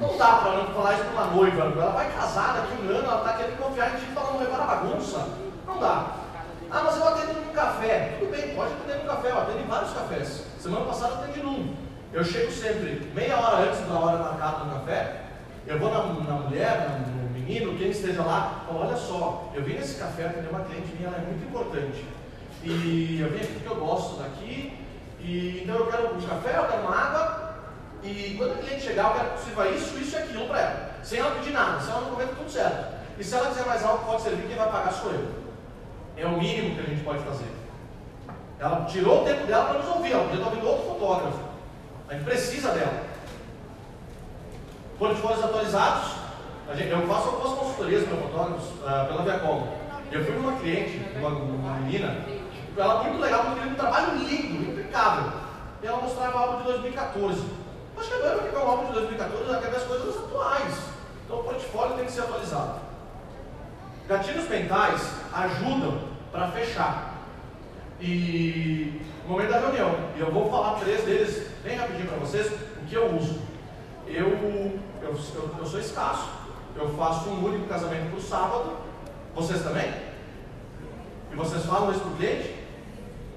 Não 0.00 0.18
dá 0.18 0.26
para 0.36 0.52
não 0.52 0.66
falar 0.74 0.94
isso 0.94 1.04
para 1.04 1.12
uma 1.12 1.34
noiva. 1.34 1.62
Ela 1.62 1.90
vai 1.92 2.10
casar 2.12 2.54
daqui 2.54 2.82
um 2.82 2.90
ano, 2.90 3.04
ela 3.04 3.18
está 3.18 3.32
querendo 3.34 3.58
confiar 3.58 3.94
em 3.94 3.98
ti 3.98 4.06
falar 4.14 4.32
não 4.32 4.40
levar 4.40 4.60
a 4.60 4.66
bagunça. 4.66 5.28
Não 5.66 5.78
dá. 5.78 6.06
Ah, 6.70 6.82
mas 6.84 6.96
eu 6.96 7.08
atendo 7.08 7.32
num 7.34 7.52
café. 7.52 8.16
Tudo 8.18 8.30
bem, 8.30 8.54
pode 8.54 8.72
atender 8.72 9.02
num 9.02 9.08
café. 9.08 9.30
Eu 9.30 9.38
atendo 9.38 9.58
em 9.60 9.66
vários 9.66 9.92
cafés. 9.92 10.44
Semana 10.58 10.84
passada 10.84 11.14
eu 11.14 11.18
atendi 11.18 11.40
num. 11.40 11.74
Eu 12.12 12.24
chego 12.24 12.50
sempre 12.50 13.10
meia 13.14 13.38
hora 13.38 13.68
antes 13.68 13.80
da 13.80 13.94
hora 13.94 14.18
marcada 14.18 14.64
no 14.64 14.72
café. 14.72 15.22
Eu 15.66 15.78
vou 15.78 15.90
na, 15.90 15.98
na 15.98 16.46
mulher, 16.46 16.88
no, 16.88 17.16
menino, 17.30 17.78
quem 17.78 17.90
esteja 17.90 18.22
lá. 18.22 18.64
Olha 18.68 18.96
só, 18.96 19.50
eu 19.54 19.62
vim 19.62 19.74
nesse 19.74 19.98
café 19.98 20.26
atender 20.26 20.48
uma 20.48 20.60
cliente 20.60 20.94
minha, 20.96 21.08
ela 21.08 21.18
é 21.18 21.20
muito 21.20 21.44
importante. 21.44 22.04
E 22.62 23.20
eu 23.20 23.30
vim 23.30 23.38
aqui 23.38 23.52
porque 23.54 23.68
eu 23.68 23.76
gosto 23.76 24.16
daqui. 24.22 24.76
E, 25.20 25.62
então 25.62 25.76
eu 25.76 25.86
quero 25.86 26.14
um 26.14 26.20
café, 26.20 26.58
eu 26.58 26.64
quero 26.66 26.82
uma 26.82 26.96
água 26.96 27.35
e 28.02 28.34
quando 28.36 28.52
a 28.52 28.56
cliente 28.56 28.82
chegar, 28.82 29.10
eu 29.10 29.14
quero 29.14 29.30
que 29.30 29.40
sirva 29.40 29.68
isso, 29.68 29.98
isso 29.98 30.16
e 30.16 30.18
aquilo 30.18 30.46
para 30.46 30.60
ela. 30.60 30.90
Sem 31.02 31.18
ela 31.18 31.34
pedir 31.36 31.52
nada, 31.52 31.80
se 31.80 31.90
ela 31.90 32.02
não 32.02 32.10
comer, 32.10 32.28
tá 32.28 32.34
tudo 32.36 32.50
certo. 32.50 32.96
E 33.18 33.24
se 33.24 33.34
ela 33.34 33.48
quiser 33.48 33.66
mais 33.66 33.84
algo, 33.84 34.04
pode 34.04 34.22
servir, 34.22 34.46
quem 34.46 34.56
vai 34.56 34.70
pagar 34.70 34.92
sou 34.92 35.10
eu. 35.12 35.28
É 36.16 36.26
o 36.26 36.38
mínimo 36.38 36.74
que 36.74 36.80
a 36.80 36.94
gente 36.94 37.04
pode 37.04 37.22
fazer. 37.24 37.46
Ela 38.58 38.84
tirou 38.86 39.22
o 39.22 39.24
tempo 39.24 39.46
dela 39.46 39.66
para 39.66 39.78
nos 39.78 39.88
ouvir, 39.88 40.12
ela 40.12 40.24
podia 40.24 40.38
estar 40.38 40.50
ouvindo 40.50 40.66
outro 40.66 40.86
fotógrafo. 40.86 41.38
A 42.08 42.14
gente 42.14 42.24
precisa 42.24 42.70
dela. 42.72 43.02
Portfólios 44.98 45.44
atualizados, 45.44 46.12
gente, 46.74 46.90
eu 46.90 47.06
faço 47.06 47.28
algumas 47.28 47.58
consultorias 47.58 48.08
para 48.08 48.16
fotógrafos 48.16 48.64
uh, 48.64 49.06
pela 49.08 49.22
Viacom. 49.22 49.68
Eu 50.10 50.24
fui 50.24 50.34
com 50.34 50.40
uma 50.40 50.58
cliente, 50.58 51.02
uma, 51.18 51.28
uma 51.28 51.76
menina, 51.80 52.16
ela 52.76 53.02
muito 53.02 53.20
legal, 53.20 53.44
porque 53.44 53.60
teve 53.60 53.72
um 53.72 53.76
trabalho 53.76 54.18
lindo, 54.18 54.70
impecável. 54.70 55.32
E 55.82 55.86
ela 55.86 55.98
mostrava 55.98 56.38
algo 56.38 56.58
de 56.58 56.64
2014. 56.64 57.44
Mas 57.96 58.06
chegando 58.06 58.40
aqui 58.40 58.48
com 58.50 58.58
o 58.58 58.68
álbum 58.68 58.86
de 58.86 58.92
2014, 58.92 59.44
já 59.46 59.58
quer 59.58 59.74
as 59.74 59.82
coisas 59.84 60.16
atuais. 60.16 60.74
Então 61.24 61.40
o 61.40 61.44
portfólio 61.44 61.96
tem 61.96 62.04
que 62.04 62.12
ser 62.12 62.20
atualizado. 62.20 62.80
Gatilhos 64.06 64.48
mentais 64.48 65.14
ajudam 65.32 65.98
para 66.30 66.48
fechar. 66.48 67.14
E 68.00 69.00
no 69.24 69.30
momento 69.30 69.50
da 69.50 69.58
reunião, 69.58 69.94
e 70.16 70.20
eu 70.20 70.30
vou 70.30 70.50
falar 70.50 70.78
três 70.78 71.02
deles 71.04 71.50
bem 71.64 71.76
rapidinho 71.76 72.06
para 72.06 72.18
vocês, 72.18 72.46
o 72.46 72.86
que 72.86 72.94
eu 72.94 73.16
uso. 73.16 73.40
Eu, 74.06 74.28
eu, 74.28 74.72
eu, 75.02 75.58
eu 75.58 75.66
sou 75.66 75.80
escasso, 75.80 76.28
eu 76.76 76.88
faço 76.90 77.28
um 77.30 77.44
único 77.44 77.66
casamento 77.66 78.10
por 78.12 78.20
sábado, 78.20 78.76
vocês 79.34 79.62
também? 79.62 79.92
E 81.32 81.34
vocês 81.34 81.64
falam 81.64 81.90
isso 81.90 82.00
para 82.00 82.10
o 82.10 82.16
cliente? 82.16 82.54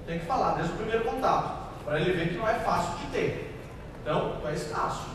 Tem 0.06 0.18
que 0.18 0.26
falar 0.26 0.54
desde 0.54 0.72
o 0.72 0.76
primeiro 0.76 1.04
contato, 1.04 1.70
para 1.84 2.00
ele 2.00 2.12
ver 2.12 2.28
que 2.28 2.36
não 2.36 2.48
é 2.48 2.54
fácil 2.54 2.98
de 2.98 3.06
ter. 3.06 3.49
Então, 4.02 4.36
é 4.44 4.52
escasso. 4.52 5.08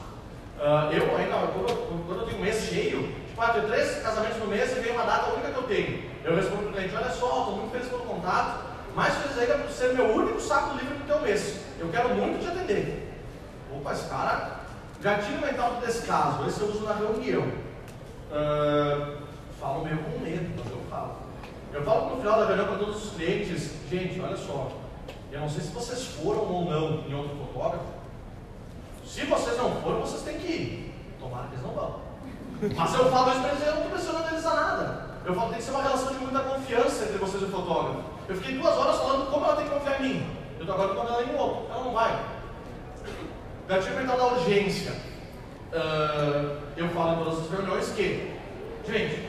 Uh, 0.57 0.91
eu 0.93 1.17
ainda, 1.17 1.35
quando, 1.47 2.05
quando 2.07 2.21
eu 2.21 2.25
tenho 2.27 2.37
um 2.39 2.41
mês 2.41 2.63
cheio, 2.63 3.13
tipo, 3.27 3.41
ah, 3.41 3.49
tenho 3.49 3.67
três 3.67 4.01
casamentos 4.01 4.37
no 4.37 4.47
mês 4.47 4.71
e 4.71 4.79
vem 4.79 4.93
uma 4.93 5.03
data 5.03 5.33
única 5.33 5.51
que 5.51 5.57
eu 5.57 5.63
tenho. 5.63 6.03
Eu 6.23 6.35
respondo 6.35 6.63
para 6.63 6.69
o 6.69 6.73
cliente, 6.73 6.95
olha 6.95 7.09
só, 7.09 7.39
estou 7.39 7.57
muito 7.57 7.71
feliz 7.71 7.87
pelo 7.87 8.03
contato, 8.03 8.63
mais 8.95 9.13
feliz 9.15 9.37
ainda 9.37 9.63
por 9.63 9.71
ser 9.71 9.93
meu 9.93 10.15
único 10.15 10.39
saco 10.39 10.77
livre 10.77 10.95
do 10.95 11.05
teu 11.05 11.19
mês. 11.19 11.59
Eu 11.77 11.89
quero 11.89 12.09
muito 12.15 12.41
te 12.41 12.47
atender. 12.47 13.13
Opa, 13.75 13.91
esse 13.91 14.07
cara, 14.07 14.61
gatilho 15.01 15.41
mental 15.41 15.73
do 15.73 15.85
descaso, 15.85 16.47
esse 16.47 16.61
eu 16.61 16.69
uso 16.69 16.85
na 16.85 16.93
reunião. 16.93 17.43
Uh, 18.31 19.17
falo 19.59 19.83
meio 19.83 19.97
com 19.97 20.19
medo, 20.19 20.49
mas 20.57 20.71
eu 20.71 20.81
falo. 20.89 21.17
Eu 21.73 21.83
falo 21.83 22.11
no 22.11 22.21
final 22.21 22.39
da 22.39 22.45
reunião 22.45 22.67
para 22.67 22.77
todos 22.77 23.03
os 23.03 23.11
clientes, 23.11 23.71
gente, 23.89 24.21
olha 24.21 24.37
só, 24.37 24.71
eu 25.31 25.41
não 25.41 25.49
sei 25.49 25.61
se 25.61 25.71
vocês 25.71 26.05
foram 26.05 26.39
ou 26.49 26.63
não 26.63 27.03
em 27.09 27.13
outro 27.13 27.35
fotógrafo. 27.35 27.94
Se 29.05 29.25
vocês 29.25 29.57
não 29.57 29.75
foram, 29.81 30.01
vocês 30.01 30.23
têm 30.23 30.39
que 30.39 30.47
ir. 30.47 30.95
Tomara 31.19 31.47
que 31.47 31.53
eles 31.53 31.63
não 31.63 31.73
vão. 31.73 32.01
Mas 32.75 32.93
eu 32.93 33.11
falo 33.11 33.31
isso 33.31 33.41
para 33.41 33.49
eles, 33.51 33.61
eu 33.61 33.73
não 33.73 33.81
estou 33.83 33.91
pressionando 33.91 34.27
eles 34.29 34.45
a 34.45 34.53
nada. 34.53 35.05
Eu 35.25 35.33
falo 35.33 35.49
tem 35.49 35.57
que 35.57 35.63
ser 35.63 35.71
uma 35.71 35.83
relação 35.83 36.13
de 36.13 36.19
muita 36.19 36.39
confiança 36.39 37.03
entre 37.05 37.17
vocês 37.17 37.41
e 37.41 37.45
o 37.45 37.49
fotógrafo. 37.49 38.03
Eu 38.27 38.35
fiquei 38.35 38.57
duas 38.57 38.75
horas 38.75 38.97
falando 38.97 39.31
como 39.31 39.45
ela 39.45 39.55
tem 39.55 39.65
que 39.65 39.71
confiar 39.71 40.01
em 40.01 40.03
mim. 40.03 40.37
Eu 40.55 40.61
estou 40.61 40.75
agora 40.75 40.89
colocando 40.89 41.19
ela 41.19 41.23
em 41.23 41.39
outro. 41.39 41.67
Ela 41.71 41.83
não 41.83 41.93
vai. 41.93 42.25
Gatilho 43.67 43.95
mental 43.95 44.17
da 44.17 44.27
urgência. 44.27 44.91
Uh, 45.71 46.61
eu 46.77 46.89
falo 46.89 47.13
em 47.13 47.23
todas 47.23 47.39
as 47.39 47.51
reuniões 47.51 47.89
que, 47.89 48.39
gente, 48.87 49.27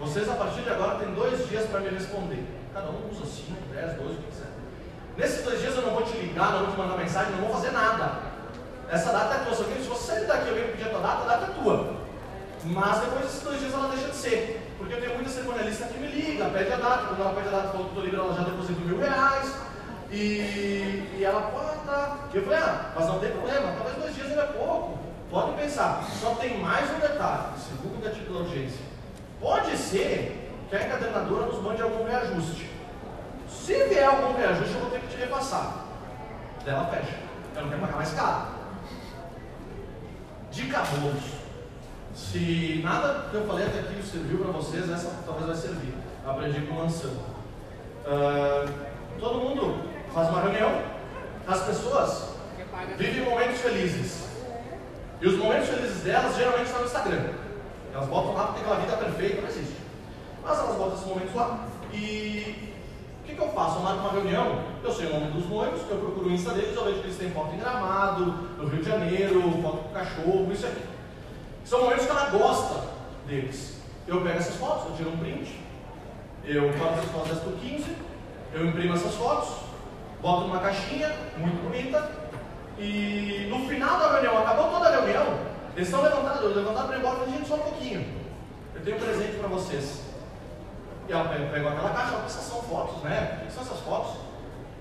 vocês 0.00 0.28
a 0.28 0.34
partir 0.34 0.62
de 0.62 0.70
agora 0.70 0.98
têm 0.98 1.14
dois 1.14 1.48
dias 1.48 1.66
para 1.66 1.80
me 1.80 1.90
responder. 1.90 2.44
Cada 2.74 2.90
um 2.90 3.08
usa 3.10 3.24
5, 3.24 3.52
10, 3.72 3.94
12, 3.94 4.12
o 4.12 4.16
que 4.16 4.22
quiser. 4.30 4.46
Nesses 5.16 5.44
dois 5.44 5.60
dias 5.60 5.76
eu 5.76 5.82
não 5.82 5.92
vou 5.92 6.02
te 6.02 6.16
ligar, 6.18 6.52
não 6.52 6.66
vou 6.66 6.70
te 6.72 6.78
mandar 6.78 6.98
mensagem, 6.98 7.32
não 7.32 7.40
vou 7.46 7.54
fazer 7.54 7.70
nada. 7.70 8.35
Essa 8.90 9.12
data 9.12 9.34
é 9.34 9.38
tua. 9.44 9.54
Se 9.54 9.62
você 9.62 10.12
sair 10.12 10.26
daqui 10.26 10.46
e 10.46 10.48
alguém 10.50 10.68
pedir 10.68 10.84
a 10.84 10.90
tua 10.90 11.00
data, 11.00 11.22
a 11.22 11.26
data 11.26 11.52
é 11.52 11.62
tua. 11.62 11.96
Mas 12.64 13.00
depois 13.00 13.24
desses 13.24 13.42
dois 13.42 13.60
dias 13.60 13.74
ela 13.74 13.88
deixa 13.88 14.08
de 14.08 14.16
ser. 14.16 14.74
Porque 14.78 14.94
eu 14.94 15.00
tenho 15.00 15.14
muita 15.14 15.30
cerimonialista 15.30 15.86
que 15.86 15.98
me 15.98 16.08
liga, 16.08 16.48
pede 16.50 16.72
a 16.72 16.76
data. 16.76 17.06
Quando 17.06 17.20
ela 17.20 17.34
pede 17.34 17.48
a 17.48 17.50
data, 17.50 17.68
falou 17.68 17.84
que 17.84 17.90
estou 17.90 18.04
livre, 18.04 18.18
ela 18.18 18.34
já 18.34 18.42
deposita 18.42 18.80
mil 18.80 18.98
reais. 18.98 19.54
E, 20.10 21.16
e 21.18 21.22
ela, 21.24 21.42
pô, 21.42 21.58
tá. 21.84 22.18
E 22.32 22.36
eu 22.36 22.42
falei, 22.44 22.58
ah, 22.58 22.92
mas 22.94 23.06
não 23.06 23.18
tem 23.18 23.30
problema, 23.32 23.72
talvez 23.76 23.96
dois 23.96 24.14
dias 24.14 24.28
ainda 24.28 24.42
é 24.42 24.46
pouco. 24.46 24.98
Pode 25.30 25.52
pensar. 25.52 26.04
Só 26.20 26.34
tem 26.36 26.58
mais 26.58 26.88
um 26.90 27.00
detalhe, 27.00 27.58
segundo 27.58 27.98
o 27.98 28.04
gatilho 28.04 28.32
da 28.32 28.40
urgência. 28.40 28.80
Pode 29.40 29.76
ser 29.76 30.50
que 30.68 30.76
a 30.76 30.86
encadernadora 30.86 31.46
nos 31.46 31.62
mande 31.62 31.82
algum 31.82 32.04
reajuste. 32.04 32.70
Se 33.48 33.84
vier 33.84 34.04
algum 34.04 34.36
reajuste, 34.36 34.74
eu 34.74 34.80
vou 34.80 34.90
ter 34.90 35.00
que 35.00 35.08
te 35.08 35.16
repassar. 35.16 35.84
Dela 36.64 36.86
fecha. 36.86 37.18
Eu 37.54 37.62
não 37.62 37.68
quero 37.68 37.80
pagar 37.80 37.96
mais 37.96 38.12
caro. 38.12 38.55
Dica 40.56 40.78
bônus. 40.78 41.22
Se 42.14 42.80
nada 42.82 43.28
que 43.30 43.34
eu 43.36 43.46
falei 43.46 43.66
até 43.66 43.80
aqui 43.80 44.02
serviu 44.02 44.38
para 44.38 44.52
vocês, 44.52 44.90
essa 44.90 45.22
talvez 45.26 45.46
vai 45.48 45.54
servir. 45.54 45.92
Aprendi 46.26 46.62
com 46.62 46.76
o 46.76 46.78
Mansão. 46.78 47.10
Uh, 47.10 48.72
todo 49.20 49.38
mundo 49.38 49.86
faz 50.14 50.30
uma 50.30 50.40
reunião. 50.40 50.82
As 51.46 51.60
pessoas 51.60 52.30
vivem 52.96 53.22
momentos 53.22 53.60
felizes. 53.60 54.28
E 55.20 55.26
os 55.26 55.36
momentos 55.36 55.68
felizes 55.68 56.02
delas 56.02 56.34
geralmente 56.34 56.64
estão 56.64 56.80
no 56.80 56.86
Instagram. 56.86 57.32
Elas 57.92 58.08
botam 58.08 58.32
lá 58.32 58.46
porque 58.46 58.60
aquela 58.60 58.80
vida 58.80 58.96
perfeita 58.96 59.42
não 59.42 59.48
existe. 59.48 59.76
Mas 60.42 60.58
elas 60.58 60.76
botam 60.76 60.94
esses 60.94 61.06
momentos 61.06 61.34
lá. 61.34 61.66
E 61.92 62.65
que, 63.36 63.42
eu 63.42 63.48
faço? 63.50 63.76
Eu 63.76 63.82
marco 63.82 64.00
uma 64.00 64.12
reunião, 64.12 64.62
eu 64.82 64.92
sei 64.92 65.06
o 65.06 65.12
nome 65.12 65.32
dos 65.32 65.48
noivos, 65.48 65.80
eu 65.88 65.98
procuro 65.98 66.28
o 66.28 66.32
Insta 66.32 66.52
deles, 66.52 66.74
eu 66.74 66.84
vejo 66.84 67.00
que 67.00 67.06
eles 67.06 67.18
têm 67.18 67.30
foto 67.30 67.54
em 67.54 67.58
gramado, 67.58 68.24
no 68.58 68.68
Rio 68.68 68.82
de 68.82 68.88
Janeiro, 68.88 69.40
foto 69.62 69.78
com 69.78 69.94
cachorro, 69.94 70.48
isso 70.52 70.66
aqui. 70.66 70.82
São 71.64 71.82
momentos 71.82 72.06
que 72.06 72.10
ela 72.10 72.30
gosta 72.30 72.88
deles. 73.26 73.80
Eu 74.06 74.20
pego 74.20 74.38
essas 74.38 74.56
fotos, 74.56 74.90
eu 74.90 74.96
tiro 74.96 75.10
um 75.10 75.18
print, 75.18 75.60
eu 76.44 76.72
faço 76.74 76.92
essas 76.94 77.10
fotos 77.10 77.28
10 77.28 77.40
por 77.40 77.52
15, 77.54 77.96
eu 78.54 78.66
imprimo 78.66 78.94
essas 78.94 79.14
fotos, 79.14 79.48
boto 80.22 80.46
numa 80.46 80.60
caixinha 80.60 81.12
muito 81.36 81.62
bonita, 81.62 82.08
e 82.78 83.48
no 83.50 83.66
final 83.68 83.98
da 83.98 84.12
reunião, 84.12 84.38
acabou 84.38 84.70
toda 84.70 84.88
a 84.88 84.90
reunião, 84.92 85.38
eles 85.74 85.88
estão 85.88 86.02
levantados, 86.02 86.54
levantaram 86.54 86.86
para 86.86 86.96
ir 86.96 87.00
embora, 87.00 87.30
gente, 87.30 87.48
só 87.48 87.56
um 87.56 87.58
pouquinho. 87.58 88.06
Eu 88.74 88.82
tenho 88.82 88.96
um 88.96 89.00
presente 89.00 89.36
para 89.36 89.48
vocês. 89.48 90.05
E 91.08 91.12
ela 91.12 91.28
pegou 91.28 91.70
aquela 91.70 91.90
caixa, 91.90 92.12
ela 92.12 92.22
pensa, 92.22 92.40
são 92.40 92.62
fotos, 92.62 93.02
né? 93.02 93.40
O 93.42 93.46
que 93.46 93.52
são 93.52 93.62
essas 93.62 93.80
fotos? 93.80 94.16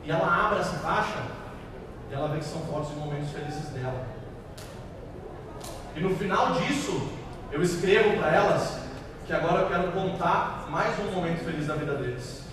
E 0.03 0.11
ela 0.11 0.45
abre 0.45 0.59
essa 0.59 0.79
caixa 0.79 1.23
e 2.09 2.13
ela 2.13 2.27
vê 2.29 2.39
que 2.39 2.45
são 2.45 2.61
fotos 2.61 2.89
de 2.89 2.95
momentos 2.95 3.29
felizes 3.31 3.69
dela. 3.69 4.05
E 5.95 5.99
no 5.99 6.15
final 6.15 6.53
disso, 6.53 7.09
eu 7.51 7.61
escrevo 7.61 8.17
para 8.17 8.35
elas 8.35 8.79
que 9.25 9.33
agora 9.33 9.61
eu 9.61 9.67
quero 9.67 9.91
contar 9.91 10.67
mais 10.69 10.97
um 10.99 11.11
momento 11.11 11.43
feliz 11.43 11.67
da 11.67 11.75
vida 11.75 11.95
deles. 11.95 12.43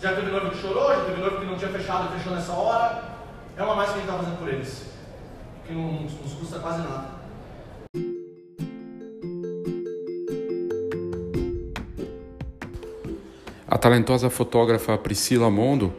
Já 0.00 0.14
teve 0.14 0.30
noivo 0.30 0.50
que 0.50 0.58
chorou, 0.58 0.94
já 0.94 1.04
teve 1.06 1.20
noivo 1.20 1.40
que 1.40 1.46
não 1.46 1.56
tinha 1.56 1.70
fechado 1.70 2.06
e 2.06 2.18
fechou 2.18 2.32
nessa 2.32 2.52
hora. 2.52 3.02
É 3.56 3.62
uma 3.62 3.74
mais 3.74 3.90
que 3.90 3.96
a 3.96 4.00
gente 4.00 4.08
está 4.08 4.18
fazendo 4.22 4.38
por 4.38 4.48
eles. 4.48 4.86
Que 5.66 5.72
não 5.72 6.02
nos 6.02 6.34
custa 6.34 6.60
quase 6.60 6.78
nada. 6.82 7.17
A 13.70 13.76
talentosa 13.76 14.30
fotógrafa 14.30 14.96
Priscila 14.96 15.50
Mondo 15.50 15.92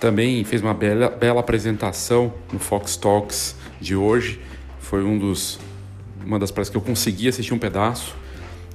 também 0.00 0.42
fez 0.42 0.60
uma 0.60 0.74
bela, 0.74 1.08
bela 1.08 1.38
apresentação 1.38 2.34
no 2.52 2.58
Fox 2.58 2.96
Talks 2.96 3.54
de 3.80 3.94
hoje. 3.94 4.40
Foi 4.80 5.04
um 5.04 5.16
dos, 5.16 5.60
uma 6.24 6.36
das 6.36 6.50
palestras 6.50 6.70
que 6.70 6.76
eu 6.76 6.80
consegui 6.80 7.28
assistir 7.28 7.54
um 7.54 7.60
pedaço. 7.60 8.12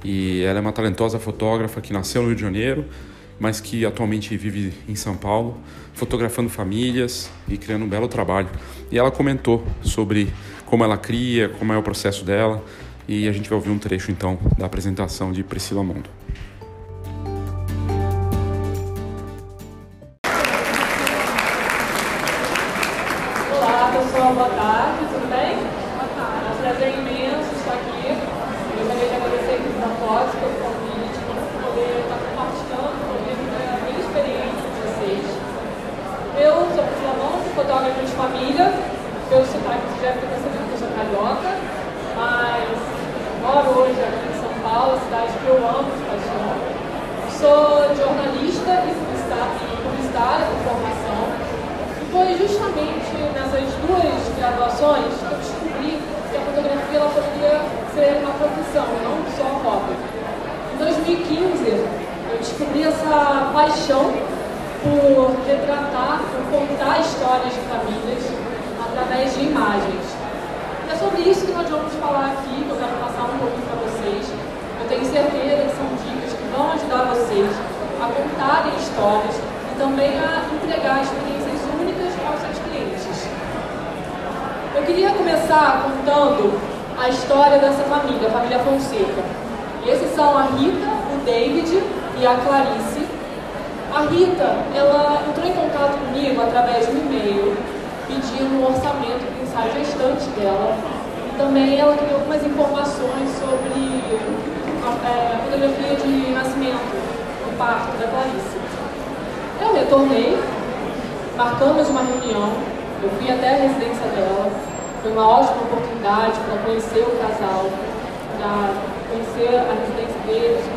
E 0.02 0.40
ela 0.44 0.58
é 0.58 0.62
uma 0.62 0.72
talentosa 0.72 1.18
fotógrafa 1.18 1.82
que 1.82 1.92
nasceu 1.92 2.22
no 2.22 2.28
Rio 2.28 2.36
de 2.36 2.40
Janeiro, 2.42 2.86
mas 3.38 3.60
que 3.60 3.84
atualmente 3.84 4.34
vive 4.34 4.72
em 4.88 4.94
São 4.94 5.14
Paulo, 5.14 5.58
fotografando 5.92 6.48
famílias 6.48 7.30
e 7.46 7.58
criando 7.58 7.84
um 7.84 7.88
belo 7.88 8.08
trabalho. 8.08 8.48
E 8.90 8.98
ela 8.98 9.10
comentou 9.10 9.62
sobre 9.82 10.32
como 10.64 10.82
ela 10.82 10.96
cria, 10.96 11.50
como 11.50 11.70
é 11.74 11.76
o 11.76 11.82
processo 11.82 12.24
dela, 12.24 12.64
e 13.06 13.28
a 13.28 13.32
gente 13.32 13.50
vai 13.50 13.58
ouvir 13.58 13.70
um 13.70 13.78
trecho 13.78 14.10
então 14.10 14.38
da 14.56 14.64
apresentação 14.64 15.32
de 15.32 15.44
Priscila 15.44 15.84
Mondo. 15.84 16.21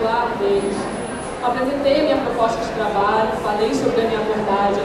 Lar 0.03 0.27
deles. 0.39 0.77
Apresentei 1.43 1.99
a 1.99 2.03
minha 2.03 2.17
proposta 2.17 2.57
de 2.61 2.69
trabalho, 2.73 3.29
falei 3.43 3.73
sobre 3.73 4.01
a 4.01 4.07
minha 4.07 4.19
abordagem, 4.19 4.83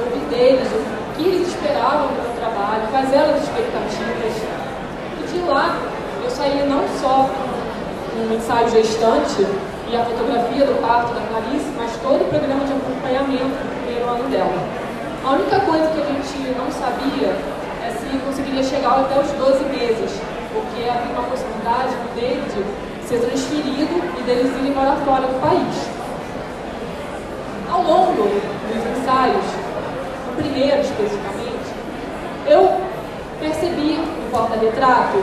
ouvi 0.00 0.20
deles 0.26 0.68
o 0.72 0.80
que 1.14 1.22
eles 1.22 1.48
esperavam 1.48 2.08
do 2.08 2.14
meu 2.22 2.34
trabalho, 2.34 2.82
quais 2.90 3.12
eram 3.12 3.34
as 3.34 3.42
expectativas. 3.42 4.34
E 5.20 5.22
de 5.26 5.38
lá 5.48 5.76
eu 6.22 6.30
saí 6.30 6.66
não 6.68 6.82
só 7.00 7.30
com 7.30 8.20
um 8.20 8.34
ensaio 8.34 8.68
gestante 8.70 9.46
e 9.88 9.96
a 9.96 10.04
fotografia 10.04 10.66
do 10.66 10.80
parto 10.80 11.14
da 11.14 11.20
Clarice, 11.28 11.70
mas 11.76 11.90
todo 12.02 12.22
o 12.22 12.28
programa 12.28 12.64
de 12.64 12.72
acompanhamento 12.72 13.54
do 13.54 13.84
primeiro 13.84 14.08
ano 14.10 14.28
dela. 14.30 14.58
A 15.24 15.30
única 15.32 15.60
coisa 15.60 15.86
que 15.90 16.00
a 16.00 16.06
gente 16.06 16.58
não 16.58 16.70
sabia 16.72 17.34
se 17.90 18.18
conseguiria 18.18 18.62
chegar 18.62 19.00
até 19.00 19.20
os 19.20 19.30
12 19.32 19.64
meses, 19.64 20.10
porque 20.52 20.88
havia 20.88 21.12
uma 21.12 21.22
possibilidade 21.30 21.94
do 21.94 22.14
David 22.14 22.89
ser 23.10 23.18
transferido 23.18 23.98
e 24.18 24.22
deles 24.22 24.54
irem 24.60 24.72
morar 24.72 24.94
fora 25.04 25.26
do 25.26 25.40
país. 25.40 25.90
Ao 27.68 27.82
longo 27.82 28.22
dos 28.22 29.02
ensaios, 29.02 29.44
no 30.28 30.36
primeiro 30.36 30.80
especificamente, 30.80 31.74
eu 32.46 32.80
percebi 33.40 33.98
no 33.98 34.30
porta-retrato 34.30 35.18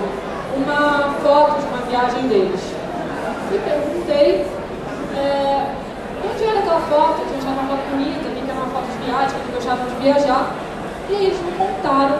uma 0.57 1.15
foto 1.23 1.61
de 1.61 1.67
uma 1.67 1.81
viagem 1.87 2.27
deles. 2.27 2.59
E 3.53 3.59
perguntei 3.59 4.45
é, 5.15 5.71
onde 6.29 6.43
era 6.43 6.59
aquela 6.59 6.81
foto, 6.81 7.21
que 7.23 7.39
eu 7.39 7.51
uma 7.51 7.63
foto 7.69 7.89
bonita, 7.89 8.29
que 8.29 8.51
era 8.51 8.59
uma 8.59 8.67
foto 8.67 8.87
de 8.91 9.05
viagem, 9.05 9.29
que 9.29 9.47
eles 9.47 9.55
gostavam 9.55 9.85
de 9.87 9.95
viajar. 10.03 10.51
E 11.09 11.13
eles 11.13 11.39
me 11.39 11.51
contaram 11.53 12.19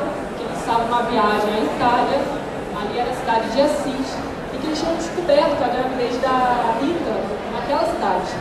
estava 0.68 0.84
numa 0.84 1.02
viagem 1.04 1.48
à 1.48 1.60
Itália, 1.64 2.20
ali 2.76 3.00
era 3.00 3.10
a 3.10 3.14
cidade 3.14 3.50
de 3.52 3.62
Assis, 3.62 4.18
que 4.20 4.27
eles 4.68 4.80
tinham 4.80 4.96
descoberto 4.96 5.64
a 5.64 5.68
gravidez 5.68 6.22
da 6.22 6.76
Rita 6.82 7.16
naquela 7.54 7.86
cidade. 7.86 8.32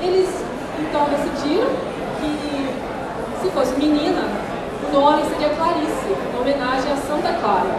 Eles 0.00 0.28
então 0.78 1.06
decidiram 1.10 1.70
que, 2.20 2.70
se 3.42 3.50
fosse 3.50 3.74
menina, 3.74 4.22
o 4.88 4.92
nome 4.92 5.22
seria 5.24 5.50
Clarice, 5.50 6.06
em 6.08 6.40
homenagem 6.40 6.92
a 6.92 6.96
Santa 6.96 7.32
Clara. 7.40 7.76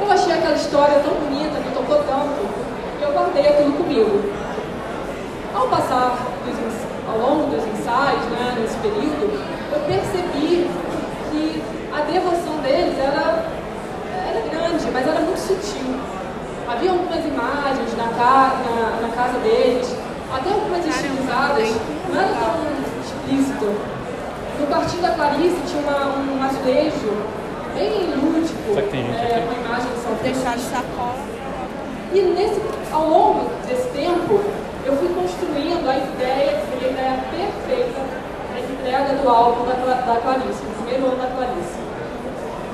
Eu 0.00 0.10
achei 0.10 0.32
aquela 0.32 0.54
história 0.54 1.00
tão 1.00 1.14
bonita, 1.14 1.58
me 1.58 1.70
tocou 1.74 1.96
tanto, 2.04 2.48
que 2.98 3.04
eu 3.04 3.12
guardei 3.12 3.48
aquilo 3.48 3.72
comigo. 3.72 4.32
Ao 5.54 5.66
passar 5.66 6.16
ao 7.10 7.18
longo 7.18 7.50
dos 7.50 7.66
ensaios, 7.66 8.24
né, 8.26 8.56
nesse 8.60 8.76
período, 8.76 9.42
eu 9.72 9.80
percebi 9.80 10.70
que 11.30 11.62
a 11.92 12.02
devoção 12.02 12.58
deles 12.62 12.96
era 12.98 13.57
grande, 14.68 14.90
mas 14.92 15.08
era 15.08 15.20
muito 15.20 15.38
sutil. 15.38 15.96
Havia 16.68 16.90
algumas 16.90 17.24
imagens 17.24 17.96
na, 17.96 18.04
na, 18.04 19.00
na 19.00 19.08
casa 19.14 19.38
deles, 19.38 19.96
até 20.32 20.50
algumas 20.50 20.86
estilizadas, 20.86 21.68
não 22.08 22.20
era 22.20 22.28
tão 22.28 22.60
explícito. 23.02 23.64
No 24.60 24.66
quartinho 24.66 25.02
da 25.02 25.10
Clarice 25.10 25.56
tinha 25.66 25.82
uma, 25.82 26.18
um 26.18 26.42
azulejo 26.44 27.16
bem 27.74 28.12
lúdico, 28.12 28.76
é, 28.76 29.44
uma 29.44 29.66
imagem 29.66 29.90
de 29.92 30.00
São 30.00 30.14
Deixar 30.22 30.56
de 30.56 30.62
sacola. 30.62 31.16
E 32.12 32.20
nesse, 32.20 32.60
ao 32.92 33.08
longo 33.08 33.50
desse 33.66 33.88
tempo, 33.90 34.40
eu 34.84 34.96
fui 34.96 35.08
construindo 35.08 35.88
a 35.88 35.96
ideia, 35.96 36.60
que 36.60 36.72
seria 36.72 36.88
a 36.88 36.92
ideia 36.92 37.18
perfeita 37.30 38.00
da 38.52 38.60
entrega 38.60 39.22
do 39.22 39.28
álbum 39.28 39.64
da, 39.64 39.74
da 39.74 40.20
Clarice 40.20 40.62
primeiro 40.82 41.06
ano 41.06 41.16
da 41.16 41.28
Clarice. 41.28 41.88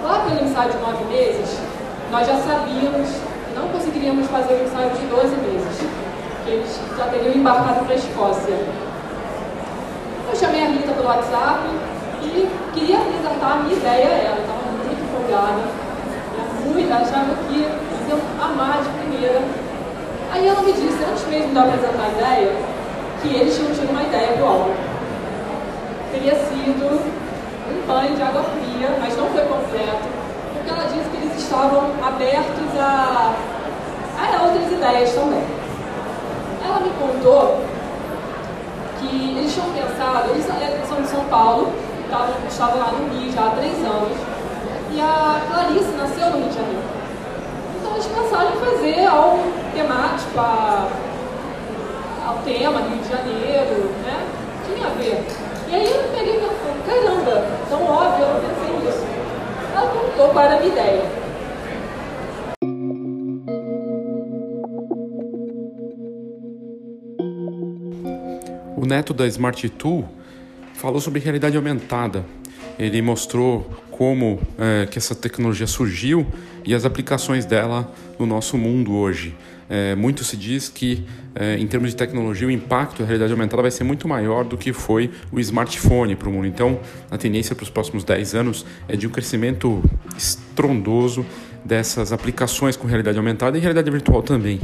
Lá 0.02 0.24
pelo 0.28 0.44
ensaio 0.44 0.70
de 0.70 0.78
nove 0.78 1.04
meses, 1.04 1.58
nós 2.10 2.26
já 2.26 2.36
sabíamos 2.38 3.08
que 3.08 3.54
não 3.54 3.68
conseguiríamos 3.68 4.26
fazer 4.28 4.54
o 4.54 4.64
ensaio 4.64 4.90
de 4.90 5.06
12 5.06 5.36
meses, 5.36 5.78
que 6.44 6.50
eles 6.50 6.80
já 6.96 7.06
teriam 7.06 7.34
embarcado 7.34 7.84
para 7.84 7.94
a 7.94 7.98
Escócia. 7.98 8.54
Eu 10.30 10.36
chamei 10.36 10.62
a 10.62 10.68
Rita 10.68 10.92
pelo 10.92 11.06
WhatsApp 11.06 11.62
e 12.22 12.48
queria 12.72 12.98
apresentar 12.98 13.52
a 13.52 13.56
minha 13.56 13.76
ideia 13.76 14.06
a 14.06 14.18
ela, 14.18 14.40
estava 14.40 14.72
muito 14.72 15.02
empolgada, 15.02 15.62
muito, 16.64 16.92
achava 16.92 17.34
que 17.48 17.58
iam 18.08 18.20
amar 18.42 18.82
de 18.82 18.88
primeira. 18.98 19.42
Aí 20.32 20.48
ela 20.48 20.62
me 20.62 20.72
disse, 20.72 21.04
antes 21.04 21.26
mesmo 21.28 21.52
de 21.52 21.58
apresentar 21.58 22.04
a 22.04 22.08
ideia, 22.08 22.52
que 23.22 23.28
eles 23.28 23.56
tinham 23.56 23.72
tido 23.72 23.90
uma 23.90 24.02
ideia 24.02 24.36
do 24.36 24.44
álbum. 24.44 24.74
Teria 26.12 26.34
sido 26.34 27.00
um 27.70 27.86
banho 27.86 28.16
de 28.16 28.22
água 28.22 28.42
fria, 28.42 28.88
mas 29.00 29.16
não 29.16 29.26
foi 29.28 29.42
completo, 29.42 30.04
porque 30.54 30.70
ela 30.70 30.84
disse 30.84 31.08
que 31.10 31.23
estavam 31.36 31.90
abertos 32.04 32.78
a, 32.78 33.34
a 34.18 34.42
outras 34.42 34.72
ideias 34.72 35.12
também. 35.12 35.44
Ela 36.64 36.80
me 36.80 36.90
contou 36.98 37.60
que 38.98 39.36
eles 39.36 39.52
tinham 39.52 39.70
pensado, 39.70 40.30
eles 40.30 40.46
são 40.88 41.00
de 41.00 41.08
São 41.08 41.24
Paulo, 41.24 41.72
estavam, 42.04 42.34
estavam 42.48 42.78
lá 42.78 42.92
no 42.92 43.18
Rio 43.18 43.32
já 43.32 43.46
há 43.46 43.50
três 43.50 43.76
anos, 43.84 44.16
e 44.92 45.00
a 45.00 45.40
Clarice 45.48 45.90
nasceu 45.96 46.30
no 46.30 46.38
Rio 46.38 46.48
de 46.48 46.54
Janeiro. 46.54 46.82
Então 47.76 47.92
eles 47.92 48.06
pensaram 48.06 48.50
em 48.50 48.56
fazer 48.64 49.06
algo 49.06 49.52
temático 49.74 50.38
a, 50.38 50.88
ao 52.26 52.36
tema 52.38 52.80
Rio 52.80 52.98
de 52.98 53.08
Janeiro, 53.08 53.90
né? 54.04 54.26
Tinha 54.66 54.86
a 54.86 54.90
ver. 54.90 55.26
E 55.68 55.74
aí 55.74 55.90
eu 55.90 56.04
peguei 56.16 56.36
e 56.36 56.40
falei, 56.40 57.04
caramba, 57.04 57.46
tão 57.68 57.84
óbvio, 57.84 58.24
eu 58.24 58.34
não 58.34 58.40
pensei 58.40 58.76
nisso. 58.86 59.04
Ela 59.74 59.88
contou 59.88 60.28
qual 60.28 60.44
era 60.44 60.56
a 60.56 60.60
minha 60.60 60.72
ideia. 60.72 61.23
O 68.84 68.86
neto 68.86 69.14
da 69.14 69.26
Smart 69.26 69.66
Tool 69.70 70.06
falou 70.74 71.00
sobre 71.00 71.18
realidade 71.18 71.56
aumentada. 71.56 72.22
Ele 72.78 73.00
mostrou 73.00 73.62
como 73.90 74.38
é, 74.58 74.84
que 74.84 74.98
essa 74.98 75.14
tecnologia 75.14 75.66
surgiu 75.66 76.26
e 76.66 76.74
as 76.74 76.84
aplicações 76.84 77.46
dela 77.46 77.90
no 78.18 78.26
nosso 78.26 78.58
mundo 78.58 78.92
hoje. 78.92 79.34
É, 79.70 79.94
muito 79.94 80.22
se 80.22 80.36
diz 80.36 80.68
que, 80.68 81.02
é, 81.34 81.56
em 81.56 81.66
termos 81.66 81.92
de 81.92 81.96
tecnologia, 81.96 82.46
o 82.46 82.50
impacto 82.50 82.98
da 82.98 83.06
realidade 83.06 83.32
aumentada 83.32 83.62
vai 83.62 83.70
ser 83.70 83.84
muito 83.84 84.06
maior 84.06 84.44
do 84.44 84.58
que 84.58 84.70
foi 84.70 85.10
o 85.32 85.40
smartphone 85.40 86.14
para 86.14 86.28
o 86.28 86.32
mundo. 86.32 86.46
Então, 86.46 86.78
a 87.10 87.16
tendência 87.16 87.54
para 87.54 87.62
os 87.62 87.70
próximos 87.70 88.04
10 88.04 88.34
anos 88.34 88.66
é 88.86 88.98
de 88.98 89.06
um 89.06 89.10
crescimento 89.10 89.82
estrondoso 90.14 91.24
dessas 91.64 92.12
aplicações 92.12 92.76
com 92.76 92.86
realidade 92.86 93.16
aumentada 93.16 93.56
e 93.56 93.62
realidade 93.62 93.90
virtual 93.90 94.22
também. 94.22 94.60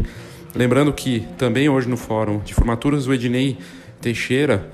Lembrando 0.55 0.93
que 0.93 1.27
também 1.39 1.69
hoje 1.69 1.89
no 1.89 1.97
fórum 1.97 2.41
de 2.41 2.53
formaturas 2.53 3.07
o 3.07 3.15
Ednei 3.15 3.57
Teixeira 4.01 4.71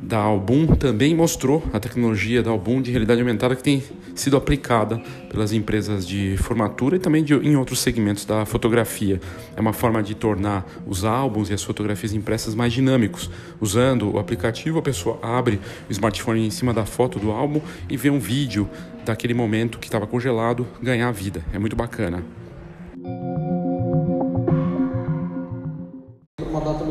da 0.00 0.18
Album 0.18 0.66
também 0.66 1.14
mostrou 1.14 1.62
a 1.72 1.80
tecnologia 1.80 2.42
da 2.42 2.50
Album 2.50 2.80
de 2.80 2.90
realidade 2.90 3.20
aumentada 3.20 3.56
que 3.56 3.62
tem 3.62 3.82
sido 4.14 4.36
aplicada 4.36 4.98
pelas 5.30 5.52
empresas 5.52 6.06
de 6.06 6.36
formatura 6.38 6.96
e 6.96 6.98
também 6.98 7.24
de, 7.24 7.34
em 7.34 7.56
outros 7.56 7.80
segmentos 7.80 8.24
da 8.24 8.44
fotografia. 8.44 9.20
É 9.56 9.60
uma 9.60 9.72
forma 9.72 10.02
de 10.02 10.14
tornar 10.14 10.66
os 10.86 11.04
álbuns 11.04 11.50
e 11.50 11.54
as 11.54 11.62
fotografias 11.62 12.12
impressas 12.12 12.54
mais 12.54 12.72
dinâmicos. 12.72 13.30
Usando 13.60 14.14
o 14.14 14.18
aplicativo, 14.18 14.78
a 14.78 14.82
pessoa 14.82 15.18
abre 15.22 15.60
o 15.88 15.92
smartphone 15.92 16.46
em 16.46 16.50
cima 16.50 16.72
da 16.72 16.84
foto 16.84 17.18
do 17.18 17.30
álbum 17.30 17.60
e 17.88 17.96
vê 17.96 18.10
um 18.10 18.18
vídeo 18.18 18.68
daquele 19.04 19.34
momento 19.34 19.78
que 19.78 19.86
estava 19.86 20.06
congelado 20.06 20.66
ganhar 20.82 21.10
vida. 21.12 21.42
É 21.52 21.58
muito 21.58 21.74
bacana. 21.74 22.22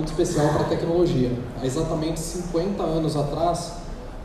Muito 0.07 0.11
especial 0.11 0.53
para 0.53 0.61
a 0.61 0.69
tecnologia. 0.69 1.31
Há 1.61 1.65
exatamente 1.65 2.19
50 2.19 2.81
anos 2.81 3.15
atrás, 3.15 3.73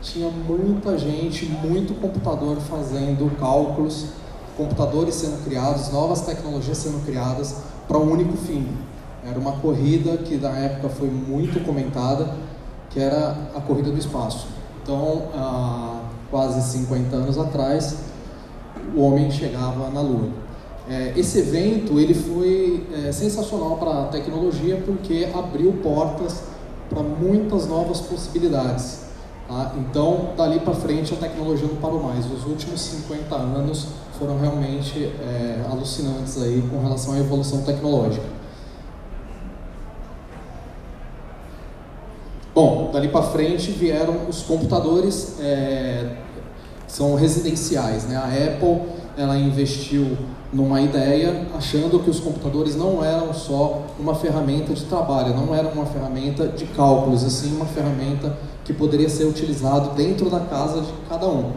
tinha 0.01 0.29
muita 0.29 0.97
gente, 0.97 1.45
muito 1.45 1.93
computador 1.99 2.57
fazendo 2.57 3.29
cálculos, 3.37 4.07
computadores 4.55 5.15
sendo 5.15 5.43
criados, 5.43 5.91
novas 5.91 6.21
tecnologias 6.21 6.77
sendo 6.77 7.05
criadas 7.05 7.57
para 7.87 7.97
um 7.97 8.11
único 8.11 8.37
fim. 8.37 8.67
Era 9.25 9.37
uma 9.39 9.53
corrida 9.53 10.17
que 10.17 10.37
na 10.37 10.51
época 10.57 10.89
foi 10.89 11.09
muito 11.09 11.63
comentada, 11.65 12.33
que 12.89 12.99
era 12.99 13.35
a 13.55 13.61
corrida 13.61 13.91
do 13.91 13.97
espaço. 13.97 14.47
Então, 14.81 15.23
há 15.33 16.01
quase 16.29 16.61
50 16.79 17.15
anos 17.15 17.37
atrás, 17.37 17.97
o 18.95 19.01
homem 19.01 19.31
chegava 19.31 19.89
na 19.89 20.01
Lua. 20.01 20.42
É, 20.89 21.13
esse 21.15 21.39
evento 21.39 21.99
ele 21.99 22.13
foi 22.13 22.85
é, 22.93 23.11
sensacional 23.11 23.77
para 23.77 24.01
a 24.01 24.03
tecnologia 24.05 24.81
porque 24.85 25.29
abriu 25.33 25.71
portas 25.81 26.43
para 26.89 27.01
muitas 27.01 27.67
novas 27.67 28.01
possibilidades. 28.01 29.03
Tá? 29.47 29.73
Então, 29.77 30.31
dali 30.35 30.59
para 30.59 30.73
frente, 30.73 31.13
a 31.13 31.17
tecnologia 31.17 31.67
não 31.67 31.77
parou 31.77 32.03
mais. 32.03 32.29
Os 32.29 32.45
últimos 32.45 32.81
50 32.81 33.35
anos 33.35 33.87
foram 34.19 34.39
realmente 34.39 35.03
é, 35.03 35.65
alucinantes 35.71 36.41
aí 36.41 36.61
com 36.69 36.81
relação 36.81 37.13
à 37.13 37.19
evolução 37.19 37.61
tecnológica. 37.61 38.25
Bom, 42.53 42.91
dali 42.93 43.07
para 43.07 43.23
frente 43.23 43.71
vieram 43.71 44.27
os 44.29 44.43
computadores, 44.43 45.39
é, 45.39 46.17
são 46.87 47.15
residenciais. 47.15 48.03
Né? 48.03 48.15
A 48.15 48.27
Apple 48.27 49.02
ela 49.17 49.37
investiu 49.37 50.17
numa 50.51 50.81
ideia, 50.81 51.47
achando 51.55 51.99
que 51.99 52.09
os 52.09 52.19
computadores 52.19 52.75
não 52.75 53.03
eram 53.03 53.33
só 53.33 53.83
uma 53.99 54.13
ferramenta 54.15 54.73
de 54.73 54.83
trabalho, 54.85 55.35
não 55.35 55.53
eram 55.53 55.71
uma 55.71 55.85
ferramenta 55.85 56.47
de 56.47 56.65
cálculos, 56.65 57.23
assim 57.23 57.55
uma 57.55 57.65
ferramenta 57.65 58.35
que 58.63 58.73
poderia 58.73 59.09
ser 59.09 59.25
utilizado 59.25 59.95
dentro 59.95 60.29
da 60.29 60.39
casa 60.39 60.81
de 60.81 60.91
cada 61.09 61.27
um. 61.27 61.51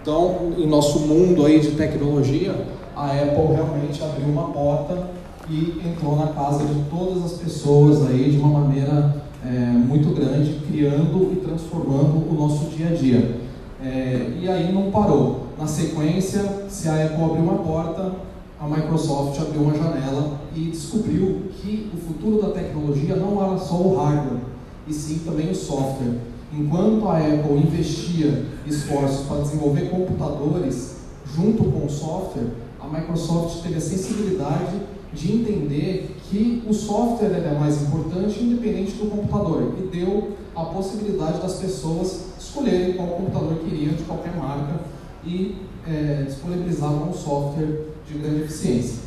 Então, 0.00 0.52
em 0.58 0.66
nosso 0.66 1.00
mundo 1.00 1.46
aí 1.46 1.60
de 1.60 1.72
tecnologia, 1.72 2.54
a 2.96 3.06
Apple 3.06 3.54
realmente 3.54 4.02
abriu 4.02 4.28
uma 4.28 4.48
porta 4.48 5.10
e 5.48 5.80
entrou 5.86 6.16
na 6.16 6.28
casa 6.28 6.64
de 6.64 6.74
todas 6.90 7.24
as 7.24 7.32
pessoas 7.32 8.06
aí 8.06 8.30
de 8.30 8.38
uma 8.38 8.60
maneira 8.60 9.22
é, 9.44 9.48
muito 9.48 10.14
grande, 10.14 10.60
criando 10.66 11.32
e 11.32 11.36
transformando 11.36 12.30
o 12.30 12.34
nosso 12.34 12.66
dia 12.66 12.88
a 12.88 12.94
dia. 12.94 13.36
É, 13.82 14.30
e 14.40 14.48
aí 14.48 14.72
não 14.72 14.90
parou. 14.90 15.43
Na 15.56 15.68
sequência, 15.68 16.66
se 16.68 16.88
a 16.88 17.06
Apple 17.06 17.22
abriu 17.22 17.42
uma 17.42 17.58
porta, 17.58 18.12
a 18.60 18.66
Microsoft 18.66 19.40
abriu 19.40 19.62
uma 19.62 19.74
janela 19.74 20.40
e 20.54 20.64
descobriu 20.64 21.42
que 21.52 21.90
o 21.94 21.96
futuro 21.96 22.42
da 22.42 22.50
tecnologia 22.50 23.14
não 23.14 23.40
era 23.40 23.56
só 23.58 23.76
o 23.76 23.96
hardware, 23.96 24.40
e 24.88 24.92
sim 24.92 25.20
também 25.24 25.50
o 25.50 25.54
software. 25.54 26.18
Enquanto 26.52 27.06
a 27.08 27.18
Apple 27.18 27.56
investia 27.56 28.46
esforços 28.66 29.26
para 29.26 29.42
desenvolver 29.42 29.90
computadores 29.90 30.96
junto 31.36 31.64
com 31.64 31.86
o 31.86 31.90
software, 31.90 32.48
a 32.80 32.88
Microsoft 32.88 33.62
teve 33.62 33.76
a 33.76 33.80
sensibilidade 33.80 34.80
de 35.12 35.32
entender 35.32 36.16
que 36.28 36.64
o 36.68 36.74
software 36.74 37.30
é 37.30 37.56
mais 37.58 37.80
importante 37.82 38.42
independente 38.42 38.92
do 38.92 39.08
computador 39.08 39.72
e 39.78 39.96
deu 39.96 40.32
a 40.56 40.64
possibilidade 40.64 41.40
das 41.40 41.54
pessoas 41.54 42.24
escolherem 42.38 42.94
qual 42.94 43.08
computador 43.08 43.58
queriam 43.64 43.94
de 43.94 44.02
qualquer 44.02 44.36
marca 44.36 44.93
e 45.26 45.56
é, 45.86 46.24
disponibilizavam 46.26 47.10
um 47.10 47.14
software 47.14 47.86
de 48.06 48.18
grande 48.18 48.42
eficiência. 48.42 49.04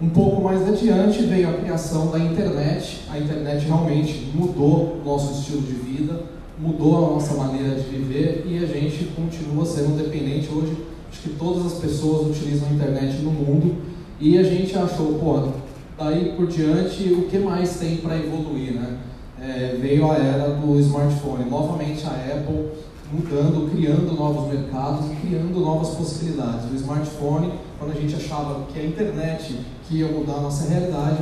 Um 0.00 0.08
pouco 0.08 0.42
mais 0.42 0.66
adiante 0.68 1.22
veio 1.22 1.48
a 1.48 1.52
criação 1.52 2.10
da 2.10 2.18
internet. 2.18 3.02
A 3.08 3.18
internet 3.18 3.64
realmente 3.66 4.32
mudou 4.34 5.00
nosso 5.04 5.38
estilo 5.38 5.62
de 5.62 5.74
vida, 5.74 6.24
mudou 6.58 6.96
a 6.96 7.10
nossa 7.12 7.34
maneira 7.34 7.76
de 7.76 7.88
viver 7.88 8.44
e 8.48 8.58
a 8.58 8.66
gente 8.66 9.04
continua 9.14 9.64
sendo 9.64 9.96
dependente 9.96 10.48
hoje. 10.52 10.76
Acho 11.08 11.22
que 11.22 11.30
todas 11.30 11.66
as 11.66 11.74
pessoas 11.74 12.36
utilizam 12.36 12.68
a 12.68 12.72
internet 12.72 13.18
no 13.22 13.30
mundo 13.30 13.76
e 14.18 14.36
a 14.38 14.42
gente 14.42 14.76
achou, 14.76 15.14
pô, 15.20 15.50
daí 15.96 16.34
por 16.36 16.48
diante 16.48 17.12
o 17.12 17.28
que 17.28 17.38
mais 17.38 17.76
tem 17.78 17.98
para 17.98 18.16
evoluir, 18.16 18.72
né? 18.72 18.98
É, 19.40 19.76
veio 19.80 20.10
a 20.10 20.16
era 20.16 20.50
do 20.54 20.80
smartphone. 20.80 21.48
Novamente 21.48 22.04
a 22.06 22.10
Apple 22.10 22.70
mudando, 23.12 23.70
criando 23.70 24.14
novos 24.14 24.52
mercados 24.52 25.12
e 25.12 25.16
criando 25.16 25.60
novas 25.60 25.90
possibilidades. 25.90 26.70
O 26.70 26.74
smartphone, 26.74 27.52
quando 27.78 27.92
a 27.92 28.00
gente 28.00 28.14
achava 28.16 28.64
que 28.72 28.80
a 28.80 28.84
internet 28.84 29.58
que 29.86 29.96
ia 29.96 30.08
mudar 30.08 30.36
a 30.36 30.40
nossa 30.40 30.68
realidade, 30.68 31.18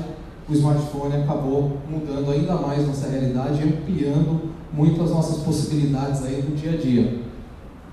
o 0.49 0.53
smartphone 0.53 1.17
acabou 1.17 1.79
mudando 1.89 2.31
ainda 2.31 2.55
mais 2.55 2.87
nossa 2.87 3.09
realidade 3.09 3.63
ampliando 3.63 4.51
muito 4.73 5.03
as 5.03 5.11
nossas 5.11 5.43
possibilidades 5.43 6.25
aí 6.25 6.41
do 6.43 6.55
dia 6.55 6.73
a 6.73 6.77
dia. 6.77 7.21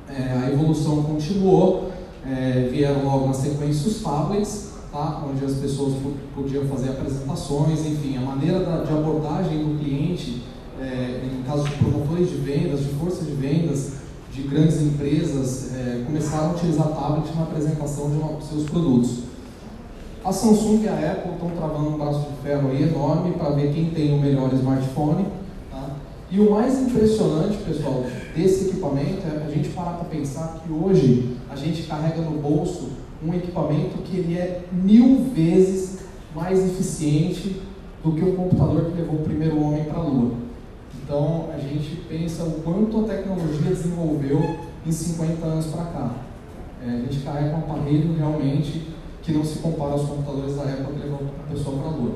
É, 0.10 0.46
a 0.46 0.52
evolução 0.52 1.04
continuou, 1.04 1.92
é, 2.26 2.70
vieram 2.72 3.04
logo 3.04 3.28
na 3.28 3.34
sequência 3.34 3.88
os 3.88 4.02
tablets, 4.02 4.74
tá? 4.92 5.24
onde 5.28 5.44
as 5.44 5.56
pessoas 5.56 5.94
podiam 6.36 6.66
fazer 6.66 6.90
apresentações, 6.90 7.86
enfim, 7.86 8.18
a 8.18 8.22
maneira 8.22 8.60
da, 8.60 8.84
de 8.84 8.92
abordagem 8.92 9.58
do 9.60 9.80
cliente 9.80 10.44
é, 10.80 11.17
caso 11.48 11.64
de 11.64 11.76
promotores 11.76 12.30
de 12.30 12.36
vendas, 12.36 12.82
de 12.82 12.90
forças 12.96 13.26
de 13.26 13.34
vendas, 13.34 13.94
de 14.34 14.42
grandes 14.44 14.82
empresas, 14.82 15.74
é, 15.74 16.04
começaram 16.06 16.50
a 16.50 16.54
utilizar 16.54 16.90
tablet 16.90 17.34
na 17.36 17.44
apresentação 17.44 18.12
de, 18.12 18.18
uma, 18.18 18.42
seus 18.42 18.66
produtos. 18.66 19.20
A 20.24 20.32
Samsung 20.34 20.84
e 20.84 20.90
a 20.90 21.12
Apple 21.12 21.32
estão 21.34 21.50
travando 21.52 21.90
um 21.90 21.98
braço 21.98 22.28
de 22.30 22.38
ferro 22.44 22.70
aí 22.70 22.84
enorme 22.84 23.32
para 23.36 23.52
ver 23.52 23.74
quem 23.74 23.90
tem 23.92 24.14
o 24.14 24.20
melhor 24.20 24.54
smartphone. 24.54 25.26
Tá? 25.72 25.92
E 26.30 26.40
o 26.40 26.52
mais 26.52 26.78
impressionante, 26.82 27.58
pessoal, 27.58 28.04
desse 28.36 28.66
equipamento 28.66 29.26
é 29.26 29.46
a 29.48 29.50
gente 29.50 29.70
parar 29.70 29.94
para 29.94 30.10
pensar 30.10 30.62
que 30.62 30.72
hoje 30.72 31.38
a 31.50 31.56
gente 31.56 31.84
carrega 31.84 32.22
no 32.22 32.42
bolso 32.42 32.90
um 33.26 33.34
equipamento 33.34 33.98
que 34.04 34.18
ele 34.18 34.38
é 34.38 34.66
mil 34.72 35.24
vezes 35.34 36.00
mais 36.36 36.60
eficiente 36.60 37.62
do 38.04 38.12
que 38.12 38.22
o 38.22 38.36
computador 38.36 38.92
que 38.92 39.02
levou 39.02 39.16
o 39.16 39.24
primeiro 39.24 39.60
homem 39.62 39.86
para 39.86 40.00
a 40.00 40.04
Lua. 40.04 40.47
Então, 41.08 41.50
a 41.54 41.58
gente 41.58 42.04
pensa 42.10 42.44
o 42.44 42.62
quanto 42.62 43.06
a 43.06 43.08
tecnologia 43.08 43.70
desenvolveu 43.70 44.60
em 44.86 44.92
50 44.92 45.46
anos 45.46 45.68
para 45.68 45.86
cá. 45.86 46.12
É, 46.86 46.90
a 46.90 46.98
gente 46.98 47.24
carrega 47.24 47.56
um 47.56 47.60
aparelho 47.60 48.14
realmente 48.18 48.94
que 49.22 49.32
não 49.32 49.42
se 49.46 49.60
compara 49.60 49.92
aos 49.92 50.02
computadores 50.02 50.58
da 50.58 50.64
época 50.64 50.96
que 50.96 51.00
levou 51.00 51.22
a 51.40 51.50
pessoa 51.50 51.78
para 51.78 51.88
a 51.88 51.92
Lua. 51.92 52.16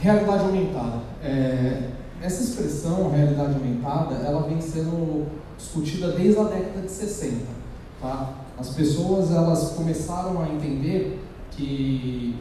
Realidade 0.00 0.44
aumentada. 0.44 1.00
É, 1.24 1.90
essa 2.22 2.44
expressão, 2.44 3.10
realidade 3.10 3.54
aumentada, 3.54 4.14
ela 4.24 4.42
vem 4.42 4.60
sendo 4.60 5.26
discutida 5.58 6.12
desde 6.12 6.38
a 6.38 6.44
década 6.44 6.82
de 6.82 6.90
60. 6.90 7.46
Tá? 8.00 8.32
As 8.56 8.68
pessoas 8.70 9.32
elas 9.32 9.70
começaram 9.70 10.40
a 10.40 10.48
entender 10.48 11.20
que, 11.50 12.36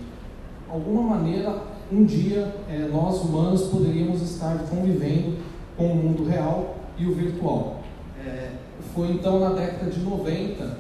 de 0.68 0.72
alguma 0.72 1.18
maneira, 1.18 1.71
um 1.92 2.06
dia 2.06 2.56
é, 2.70 2.88
nós 2.92 3.22
humanos 3.22 3.64
poderíamos 3.64 4.22
estar 4.22 4.58
convivendo 4.70 5.38
com 5.78 5.92
o 5.92 5.96
mundo 5.96 6.26
real 6.26 6.76
e 6.98 7.06
o 7.06 7.14
virtual. 7.14 7.82
É, 8.26 8.52
foi 8.96 9.12
então 9.12 9.40
na 9.40 9.50
década 9.50 9.92
de 9.92 10.00
90 10.00 10.78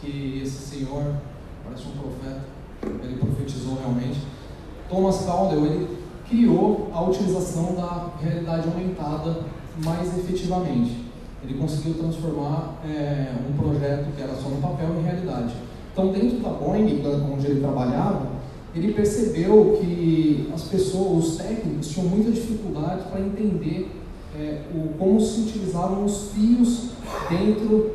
que 0.00 0.40
esse 0.42 0.76
senhor, 0.76 1.14
parece 1.64 1.84
um 1.86 1.92
profeta, 1.92 2.40
ele 3.02 3.16
profetizou 3.16 3.78
realmente, 3.78 4.20
Thomas 4.88 5.24
Caldwell, 5.24 5.66
ele 5.66 5.98
criou 6.28 6.90
a 6.92 7.02
utilização 7.02 7.74
da 7.74 8.10
realidade 8.20 8.68
aumentada 8.68 9.40
mais 9.84 10.16
efetivamente. 10.18 11.06
Ele 11.42 11.54
conseguiu 11.58 11.94
transformar 11.94 12.80
é, 12.84 13.32
um 13.48 13.56
projeto 13.56 14.14
que 14.16 14.22
era 14.22 14.34
só 14.34 14.48
no 14.48 14.60
papel 14.60 14.88
em 14.98 15.02
realidade. 15.02 15.54
Então, 15.92 16.12
dentro 16.12 16.38
da 16.38 16.50
Boeing, 16.50 17.02
onde 17.32 17.46
ele 17.46 17.60
trabalhava, 17.60 18.37
ele 18.78 18.92
percebeu 18.92 19.78
que 19.80 20.48
as 20.54 20.62
pessoas, 20.62 21.26
os 21.26 21.36
técnicos, 21.36 21.88
tinham 21.88 22.08
muita 22.08 22.30
dificuldade 22.30 23.08
para 23.10 23.20
entender 23.20 23.90
é, 24.38 24.62
o, 24.72 24.96
como 24.96 25.20
se 25.20 25.40
utilizavam 25.40 26.04
os 26.04 26.30
fios 26.30 26.90
dentro 27.28 27.94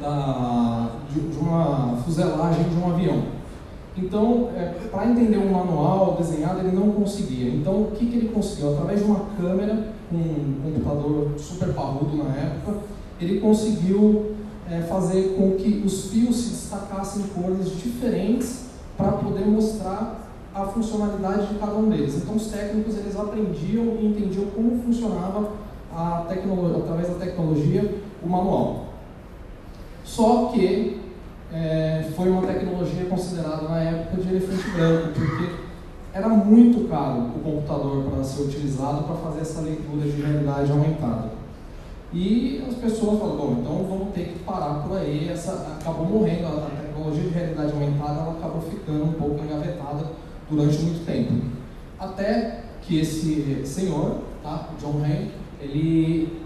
da, 0.00 0.92
de, 1.12 1.20
de 1.20 1.38
uma 1.38 1.96
fuselagem 2.04 2.64
de 2.68 2.76
um 2.76 2.92
avião. 2.92 3.22
Então, 3.96 4.50
é, 4.56 4.74
para 4.90 5.10
entender 5.10 5.38
um 5.38 5.52
manual 5.52 6.16
desenhado, 6.16 6.60
ele 6.60 6.76
não 6.76 6.92
conseguia. 6.92 7.52
Então, 7.52 7.82
o 7.82 7.90
que, 7.92 8.06
que 8.06 8.16
ele 8.16 8.28
conseguiu? 8.28 8.72
Através 8.72 9.00
de 9.00 9.06
uma 9.06 9.20
câmera, 9.36 9.94
com 10.10 10.16
um 10.16 10.60
computador 10.62 11.30
super 11.38 11.72
parrudo 11.72 12.16
na 12.16 12.36
época, 12.36 12.78
ele 13.20 13.40
conseguiu 13.40 14.34
é, 14.70 14.80
fazer 14.82 15.34
com 15.36 15.52
que 15.52 15.82
os 15.84 16.10
fios 16.10 16.36
se 16.36 16.50
destacassem 16.50 17.22
em 17.22 17.26
cores 17.28 17.70
diferentes 17.76 18.63
para 18.96 19.12
poder 19.12 19.46
mostrar 19.46 20.24
a 20.54 20.64
funcionalidade 20.66 21.48
de 21.48 21.58
cada 21.58 21.74
um 21.74 21.88
deles. 21.88 22.16
Então 22.16 22.36
os 22.36 22.46
técnicos 22.46 22.96
eles 22.96 23.18
aprendiam 23.18 23.84
e 24.00 24.06
entendiam 24.06 24.46
como 24.46 24.80
funcionava 24.82 25.50
a 25.92 26.24
tecnologia, 26.28 26.78
através 26.78 27.08
da 27.08 27.14
tecnologia 27.14 28.02
o 28.22 28.28
manual. 28.28 28.86
Só 30.04 30.50
que 30.52 31.00
é, 31.52 32.08
foi 32.16 32.30
uma 32.30 32.46
tecnologia 32.46 33.06
considerada 33.06 33.68
na 33.68 33.80
época 33.80 34.22
de 34.22 34.28
elefante 34.28 34.70
branco, 34.70 35.08
porque 35.14 35.64
era 36.12 36.28
muito 36.28 36.88
caro 36.88 37.30
o 37.36 37.40
computador 37.40 38.04
para 38.04 38.22
ser 38.22 38.42
utilizado 38.42 39.04
para 39.04 39.16
fazer 39.16 39.40
essa 39.40 39.60
leitura 39.60 40.02
de 40.02 40.22
realidade 40.22 40.70
aumentada. 40.70 41.30
E 42.12 42.64
as 42.68 42.74
pessoas 42.74 43.18
falaram, 43.18 43.36
bom, 43.36 43.56
então 43.60 43.86
vamos 43.88 44.14
ter 44.14 44.28
que 44.28 44.38
parar 44.40 44.84
por 44.86 44.96
aí, 44.96 45.28
essa 45.28 45.78
acabou 45.80 46.06
morrendo 46.06 46.46
a 46.46 46.50
tecnologia 46.94 47.24
de 47.24 47.28
realidade 47.30 47.72
aumentada 47.72 48.20
ela 48.20 48.32
acabou 48.38 48.62
ficando 48.62 49.04
um 49.04 49.12
pouco 49.12 49.44
engavetada 49.44 50.06
durante 50.48 50.78
muito 50.78 51.04
tempo. 51.04 51.32
Até 51.98 52.64
que 52.82 53.00
esse 53.00 53.66
senhor, 53.66 54.18
tá, 54.42 54.70
John 54.80 55.02
Hay, 55.04 55.32
ele 55.60 56.44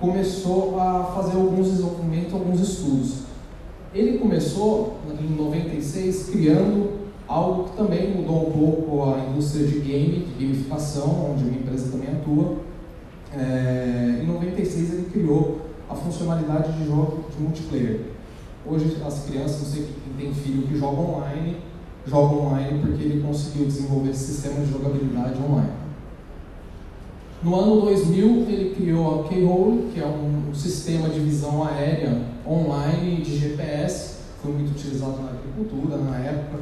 começou 0.00 0.78
a 0.80 1.04
fazer 1.16 1.36
alguns 1.36 1.70
desenvolvimentos, 1.70 2.32
alguns 2.32 2.60
estudos. 2.60 3.22
Ele 3.92 4.18
começou 4.18 4.98
em 5.20 5.34
96 5.34 6.28
criando 6.30 7.08
algo 7.26 7.64
que 7.64 7.76
também 7.76 8.14
mudou 8.14 8.48
um 8.48 8.52
pouco 8.52 9.14
a 9.14 9.18
indústria 9.30 9.66
de 9.66 9.80
game, 9.80 10.26
de 10.26 10.44
gamificação, 10.44 11.32
onde 11.32 11.42
a 11.42 11.46
minha 11.46 11.60
empresa 11.60 11.90
também 11.90 12.10
atua. 12.10 12.58
É, 13.34 14.20
em 14.22 14.26
96 14.26 14.92
ele 14.92 15.10
criou 15.10 15.62
a 15.88 15.94
funcionalidade 15.94 16.72
de 16.72 16.86
jogo 16.86 17.24
de 17.34 17.42
multiplayer. 17.42 18.17
Hoje 18.70 18.98
as 19.06 19.24
crianças, 19.24 19.60
não 19.62 19.66
sei 19.66 19.88
quem 20.04 20.26
tem 20.26 20.34
filho 20.34 20.66
que 20.68 20.76
joga 20.76 21.00
online, 21.00 21.56
joga 22.06 22.34
online 22.34 22.80
porque 22.80 23.02
ele 23.02 23.22
conseguiu 23.22 23.64
desenvolver 23.64 24.10
esse 24.10 24.32
sistema 24.32 24.60
de 24.60 24.70
jogabilidade 24.70 25.40
online. 25.40 25.72
No 27.42 27.54
ano 27.54 27.80
2000, 27.80 28.46
ele 28.46 28.74
criou 28.74 29.20
a 29.20 29.28
K-Hole, 29.28 29.90
que 29.94 30.00
é 30.00 30.06
um 30.06 30.52
sistema 30.52 31.08
de 31.08 31.20
visão 31.20 31.64
aérea 31.64 32.20
online 32.46 33.22
de 33.22 33.38
GPS, 33.38 34.16
foi 34.42 34.52
muito 34.52 34.72
utilizado 34.72 35.22
na 35.22 35.30
agricultura 35.30 35.96
na 35.96 36.18
época, 36.18 36.58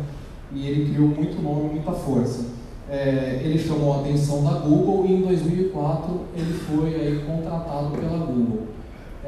e 0.53 0.65
ele 0.69 0.93
criou 0.93 1.09
muito 1.09 1.43
nome, 1.43 1.71
muita 1.71 1.91
força. 1.93 2.45
É, 2.89 3.41
ele 3.43 3.59
chamou 3.59 3.95
a 3.95 4.01
atenção 4.01 4.45
da 4.45 4.61
Google 4.61 5.07
e 5.07 5.15
em 5.15 5.23
2004 5.23 6.21
ele 6.37 6.53
foi 6.53 6.95
aí 6.95 7.25
contratado 7.27 7.91
pela 7.97 8.19
Google. 8.19 8.76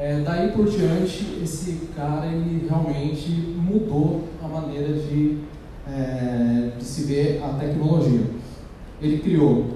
É, 0.01 0.21
daí 0.21 0.53
por 0.53 0.65
diante, 0.65 1.41
esse 1.43 1.89
cara 1.93 2.27
ele 2.27 2.65
realmente 2.69 3.29
mudou 3.31 4.23
a 4.41 4.47
maneira 4.47 4.93
de, 4.93 5.39
é, 5.85 6.71
de 6.77 6.83
se 6.85 7.03
ver 7.03 7.43
a 7.43 7.49
tecnologia. 7.59 8.25
Ele 9.01 9.19
criou 9.19 9.71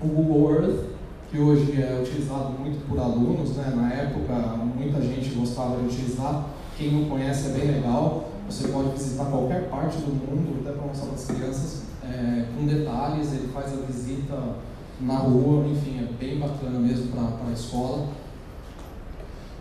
o 0.00 0.06
Google 0.06 0.54
Earth, 0.54 0.84
que 1.28 1.40
hoje 1.40 1.72
é 1.72 2.00
utilizado 2.00 2.50
muito 2.52 2.88
por 2.88 3.00
alunos, 3.00 3.56
né? 3.56 3.72
na 3.74 3.92
época 3.92 4.32
muita 4.76 5.00
gente 5.02 5.30
gostava 5.30 5.76
de 5.78 5.86
utilizar, 5.86 6.50
quem 6.76 6.92
não 6.92 7.08
conhece 7.08 7.48
é 7.48 7.58
bem 7.58 7.72
legal, 7.72 8.28
você 8.48 8.68
pode 8.68 8.90
visitar 8.90 9.24
qualquer 9.24 9.68
parte 9.68 9.96
do 9.96 10.12
mundo, 10.12 10.60
até 10.60 10.70
para 10.70 10.86
mostrar 10.86 11.06
para 11.06 11.16
as 11.16 11.26
crianças, 11.26 11.82
é, 12.04 12.44
com 12.56 12.64
detalhes, 12.64 13.32
ele 13.32 13.48
faz 13.52 13.72
a 13.72 13.84
visita 13.84 14.38
na 15.00 15.16
rua, 15.16 15.66
enfim, 15.66 15.98
é 15.98 16.12
bem 16.12 16.38
bacana 16.38 16.78
mesmo 16.78 17.08
para 17.08 17.48
a 17.48 17.52
escola. 17.52 18.06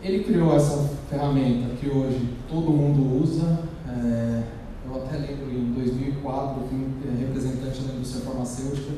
Ele 0.04 0.24
criou 0.24 0.56
essa 0.56 0.90
ferramenta 1.10 1.76
que 1.76 1.90
hoje 1.90 2.30
todo 2.48 2.72
mundo 2.72 3.22
usa, 3.22 3.60
é, 3.90 4.44
eu 4.86 4.96
até 4.96 5.18
lembro 5.18 5.52
em 5.52 5.74
2004, 5.74 6.62
eu 6.62 6.68
fui 6.68 6.88
representante 7.20 7.82
da 7.82 7.94
indústria 7.94 8.24
farmacêutica, 8.24 8.94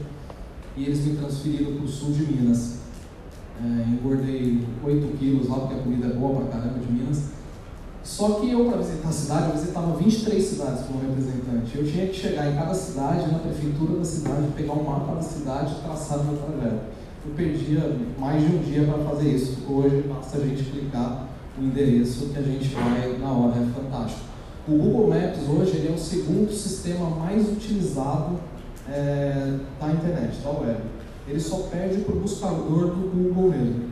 e 0.75 0.85
eles 0.85 1.05
me 1.05 1.15
transferiram 1.15 1.73
para 1.73 1.85
o 1.85 1.87
sul 1.87 2.11
de 2.11 2.23
Minas. 2.23 2.79
É, 3.61 3.89
engordei 3.89 4.65
8 4.83 5.17
quilos 5.17 5.49
lá, 5.49 5.59
porque 5.59 5.75
a 5.75 5.79
comida 5.79 6.07
é 6.07 6.13
boa 6.13 6.41
pra 6.41 6.59
caramba 6.59 6.79
de 6.79 6.91
Minas. 6.91 7.23
Só 8.03 8.39
que 8.39 8.51
eu, 8.51 8.65
para 8.65 8.77
visitar 8.77 9.09
a 9.09 9.11
cidade, 9.11 9.49
eu 9.49 9.53
visitava 9.53 9.97
23 9.97 10.43
cidades 10.43 10.85
como 10.85 11.01
representante. 11.01 11.77
Eu 11.77 11.85
tinha 11.85 12.07
que 12.07 12.13
chegar 12.13 12.51
em 12.51 12.55
cada 12.55 12.73
cidade, 12.73 13.31
na 13.31 13.39
prefeitura 13.39 13.97
da 13.97 14.05
cidade, 14.05 14.47
pegar 14.55 14.73
um 14.73 14.83
mapa 14.83 15.15
da 15.15 15.21
cidade 15.21 15.75
e 15.77 15.83
traçar 15.83 16.23
meu 16.23 16.37
trajeto. 16.37 16.98
Eu 17.29 17.35
perdia 17.35 17.95
mais 18.17 18.41
de 18.41 18.55
um 18.55 18.59
dia 18.59 18.83
para 18.85 19.03
fazer 19.03 19.29
isso. 19.29 19.59
Hoje 19.69 20.03
basta 20.07 20.37
a 20.37 20.41
gente 20.41 20.63
clicar 20.63 21.27
o 21.59 21.63
endereço 21.63 22.29
que 22.29 22.39
a 22.39 22.41
gente 22.41 22.69
vai 22.69 23.17
na 23.19 23.31
hora, 23.31 23.61
é 23.61 23.65
fantástico. 23.79 24.21
O 24.67 24.71
Google 24.71 25.09
Maps 25.09 25.47
hoje 25.47 25.77
ele 25.77 25.89
é 25.89 25.91
o 25.91 25.97
segundo 25.97 26.51
sistema 26.51 27.09
mais 27.11 27.47
utilizado 27.47 28.39
é, 28.89 29.57
da 29.79 29.91
internet, 29.91 30.39
da 30.43 30.49
web. 30.49 30.79
Ele 31.27 31.39
só 31.39 31.57
perde 31.71 32.01
para 32.01 32.15
o 32.15 32.19
buscador 32.19 32.95
do 32.95 33.11
Google 33.11 33.51
mesmo. 33.51 33.89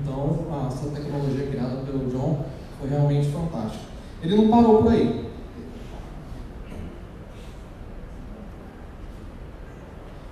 Então, 0.00 0.46
essa 0.68 0.88
tecnologia 0.90 1.46
criada 1.48 1.76
pelo 1.78 2.10
John 2.10 2.44
foi 2.78 2.88
realmente 2.88 3.28
fantástica. 3.28 3.84
Ele 4.22 4.36
não 4.36 4.48
parou 4.48 4.82
por 4.82 4.92
aí. 4.92 5.26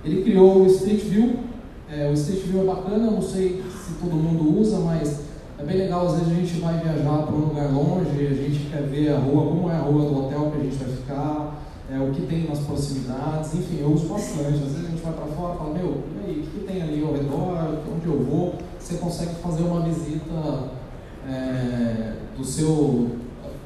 Ele 0.05 0.23
criou 0.23 0.63
o 0.63 0.67
Street 0.67 1.03
View. 1.03 1.50
É, 1.93 2.09
o 2.09 2.13
Street 2.13 2.43
View 2.43 2.61
é 2.61 2.65
bacana, 2.65 3.11
não 3.11 3.21
sei 3.21 3.61
se 3.85 3.93
todo 3.99 4.15
mundo 4.15 4.57
usa, 4.59 4.79
mas 4.79 5.21
é 5.59 5.63
bem 5.63 5.77
legal. 5.77 6.07
Às 6.07 6.13
vezes 6.19 6.31
a 6.31 6.35
gente 6.35 6.61
vai 6.61 6.79
viajar 6.79 7.23
para 7.23 7.35
um 7.35 7.39
lugar 7.39 7.69
longe, 7.69 8.27
a 8.27 8.33
gente 8.33 8.69
quer 8.71 8.83
ver 8.83 9.11
a 9.11 9.19
rua, 9.19 9.47
como 9.47 9.69
é 9.69 9.75
a 9.75 9.79
rua 9.79 10.05
do 10.05 10.19
hotel 10.19 10.51
que 10.51 10.61
a 10.61 10.63
gente 10.63 10.75
vai 10.77 10.95
ficar, 10.95 11.61
é, 11.91 11.99
o 11.99 12.11
que 12.11 12.21
tem 12.21 12.47
nas 12.47 12.59
proximidades, 12.59 13.53
enfim, 13.55 13.81
eu 13.81 13.91
uso 13.91 14.07
bastante. 14.07 14.53
Às 14.53 14.59
vezes 14.59 14.85
a 14.85 14.89
gente 14.89 15.01
vai 15.01 15.11
para 15.11 15.25
fora 15.25 15.55
e 15.55 15.57
fala, 15.57 15.73
meu, 15.73 15.97
e 16.15 16.29
aí, 16.29 16.39
o 16.39 16.43
que 16.43 16.65
tem 16.65 16.81
ali 16.81 17.03
ao 17.03 17.11
redor, 17.11 17.79
onde 17.93 18.05
eu 18.05 18.23
vou? 18.23 18.55
Você 18.79 18.95
consegue 18.95 19.35
fazer 19.35 19.63
uma 19.63 19.81
visita 19.81 20.69
é, 21.27 22.13
do 22.37 22.45
seu. 22.45 23.09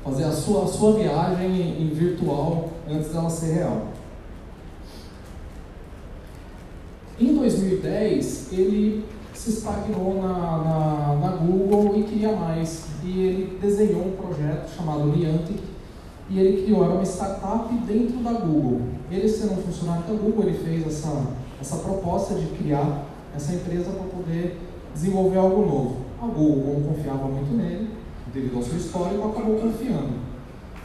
fazer 0.03 0.23
a 0.23 0.31
sua, 0.31 0.63
a 0.63 0.67
sua 0.67 0.93
viagem 0.93 1.81
em, 1.81 1.89
virtual 1.93 2.69
antes 2.89 3.11
dela 3.11 3.29
ser 3.29 3.53
real. 3.53 3.87
Em 7.17 7.33
2010, 7.33 8.51
ele 8.51 9.05
se 9.33 9.51
estagnou 9.51 10.21
na, 10.21 10.27
na, 10.27 11.15
na, 11.21 11.35
Google 11.37 11.97
e 11.97 12.03
queria 12.03 12.35
mais. 12.35 12.87
E 13.05 13.19
ele 13.19 13.57
desenhou 13.61 14.07
um 14.07 14.11
projeto 14.11 14.69
chamado 14.75 15.05
Niantic, 15.05 15.61
e 16.29 16.39
ele 16.39 16.63
criou, 16.63 16.83
era 16.83 16.93
uma 16.93 17.05
startup 17.05 17.73
dentro 17.85 18.17
da 18.17 18.33
Google. 18.33 18.81
Ele 19.09 19.29
sendo 19.29 19.53
um 19.53 19.61
funcionário 19.61 20.03
da 20.03 20.13
Google, 20.13 20.43
ele 20.45 20.57
fez 20.57 20.85
essa, 20.85 21.27
essa 21.61 21.77
proposta 21.77 22.35
de 22.35 22.47
criar 22.47 23.05
essa 23.33 23.53
empresa 23.53 23.91
para 23.91 24.09
poder 24.09 24.57
desenvolver 24.93 25.37
algo 25.37 25.65
novo. 25.65 25.97
A 26.21 26.25
Google, 26.25 26.63
como 26.63 26.95
confiava 26.95 27.27
muito 27.27 27.55
nele, 27.55 27.91
devido 28.33 28.57
ao 28.57 28.63
seu 28.63 28.75
histórico, 28.75 29.27
acabou 29.27 29.55
confiando. 29.55 30.15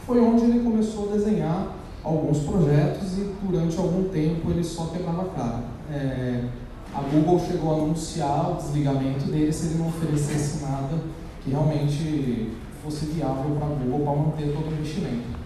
Foi 0.05 0.19
onde 0.19 0.43
ele 0.45 0.63
começou 0.63 1.09
a 1.09 1.17
desenhar 1.17 1.80
alguns 2.03 2.39
projetos 2.39 3.17
e 3.17 3.33
durante 3.43 3.77
algum 3.77 4.09
tempo 4.09 4.49
ele 4.49 4.63
só 4.63 4.85
quebrava 4.85 5.25
cara. 5.29 5.63
É, 5.91 6.45
a 6.93 7.01
Google 7.01 7.39
chegou 7.39 7.71
a 7.73 7.83
anunciar 7.83 8.51
o 8.51 8.55
desligamento 8.55 9.25
dele 9.25 9.51
se 9.51 9.67
ele 9.67 9.79
não 9.79 9.87
oferecesse 9.87 10.63
nada 10.63 10.99
que 11.43 11.51
realmente 11.51 12.51
fosse 12.83 13.05
viável 13.05 13.55
para 13.55 13.67
a 13.67 13.69
Google 13.69 13.99
para 13.99 14.15
manter 14.15 14.53
todo 14.53 14.69
o 14.69 14.73
investimento. 14.73 15.41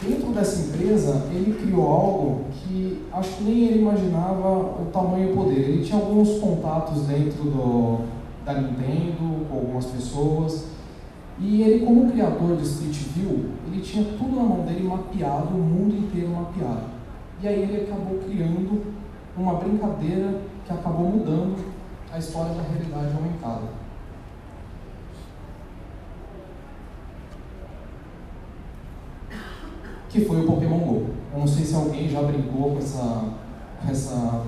Dentro 0.00 0.30
dessa 0.30 0.60
empresa, 0.60 1.26
ele 1.32 1.58
criou 1.60 1.90
algo 1.90 2.44
que 2.52 3.04
acho 3.12 3.36
que 3.36 3.44
nem 3.44 3.64
ele 3.64 3.80
imaginava 3.80 4.48
o 4.48 4.86
tamanho 4.92 5.30
e 5.30 5.32
o 5.32 5.34
poder. 5.34 5.58
Ele 5.58 5.84
tinha 5.84 5.98
alguns 5.98 6.38
contatos 6.38 7.02
dentro 7.02 7.42
do, 7.42 8.00
da 8.44 8.54
Nintendo, 8.54 9.46
com 9.48 9.56
algumas 9.56 9.86
pessoas, 9.86 10.66
e 11.40 11.62
ele, 11.62 11.86
como 11.86 12.10
criador 12.10 12.56
de 12.56 12.64
Street 12.64 12.96
View, 13.14 13.50
ele 13.66 13.80
tinha 13.80 14.04
tudo 14.04 14.34
na 14.34 14.42
mão 14.42 14.64
dele 14.64 14.82
mapeado, 14.82 15.54
o 15.54 15.58
mundo 15.58 15.96
inteiro 15.96 16.30
mapeado. 16.30 16.86
E 17.40 17.46
aí 17.46 17.62
ele 17.62 17.82
acabou 17.82 18.18
criando 18.18 18.94
uma 19.36 19.54
brincadeira 19.54 20.40
que 20.66 20.72
acabou 20.72 21.08
mudando 21.10 21.56
a 22.12 22.18
história 22.18 22.52
da 22.54 22.62
realidade 22.62 23.14
aumentada. 23.14 23.78
que 30.08 30.24
foi 30.24 30.40
o 30.40 30.46
Pokémon 30.46 30.78
GO. 30.78 31.06
Eu 31.34 31.40
não 31.40 31.46
sei 31.46 31.64
se 31.64 31.74
alguém 31.74 32.08
já 32.08 32.22
brincou 32.22 32.72
com, 32.72 32.78
essa, 32.78 33.24
essa, 33.86 34.44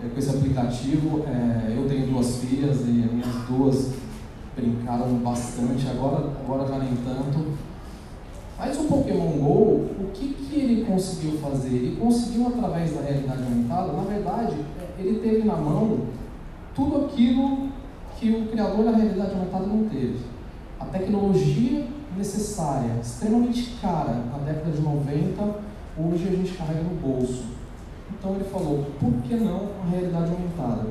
com 0.00 0.18
esse 0.18 0.30
aplicativo. 0.30 1.22
É, 1.26 1.74
eu 1.76 1.86
tenho 1.86 2.06
duas 2.06 2.38
filhas 2.38 2.80
e 2.80 3.04
as 3.04 3.12
minhas 3.12 3.34
duas 3.46 3.92
brincaram 4.56 5.14
bastante, 5.18 5.86
agora, 5.88 6.32
agora 6.44 6.68
já 6.68 6.78
nem 6.78 6.94
tanto. 6.96 7.52
Mas 8.58 8.78
o 8.78 8.84
Pokémon 8.84 9.38
GO, 9.38 9.86
o 9.98 10.10
que, 10.14 10.28
que 10.28 10.60
ele 10.60 10.84
conseguiu 10.84 11.38
fazer? 11.38 11.68
Ele 11.68 11.96
conseguiu, 11.96 12.46
através 12.46 12.94
da 12.94 13.02
realidade 13.02 13.42
aumentada, 13.42 13.92
na 13.92 14.02
verdade, 14.02 14.56
ele 14.98 15.18
teve 15.18 15.46
na 15.46 15.56
mão 15.56 15.98
tudo 16.74 17.06
aquilo 17.06 17.68
que 18.18 18.30
o 18.30 18.46
criador 18.46 18.84
da 18.84 18.92
realidade 18.92 19.32
aumentada 19.32 19.66
não 19.66 19.88
teve. 19.88 20.20
A 20.78 20.84
tecnologia 20.86 21.86
necessária, 22.16 23.00
extremamente 23.00 23.76
cara 23.80 24.22
na 24.30 24.38
década 24.38 24.70
de 24.70 24.80
90, 24.80 25.58
hoje 25.98 26.28
a 26.28 26.30
gente 26.30 26.52
carrega 26.52 26.82
no 26.82 26.94
bolso. 27.00 27.44
Então 28.12 28.34
ele 28.34 28.44
falou, 28.44 28.86
por 29.00 29.12
que 29.22 29.34
não 29.34 29.68
a 29.82 29.90
realidade 29.90 30.30
aumentada? 30.30 30.86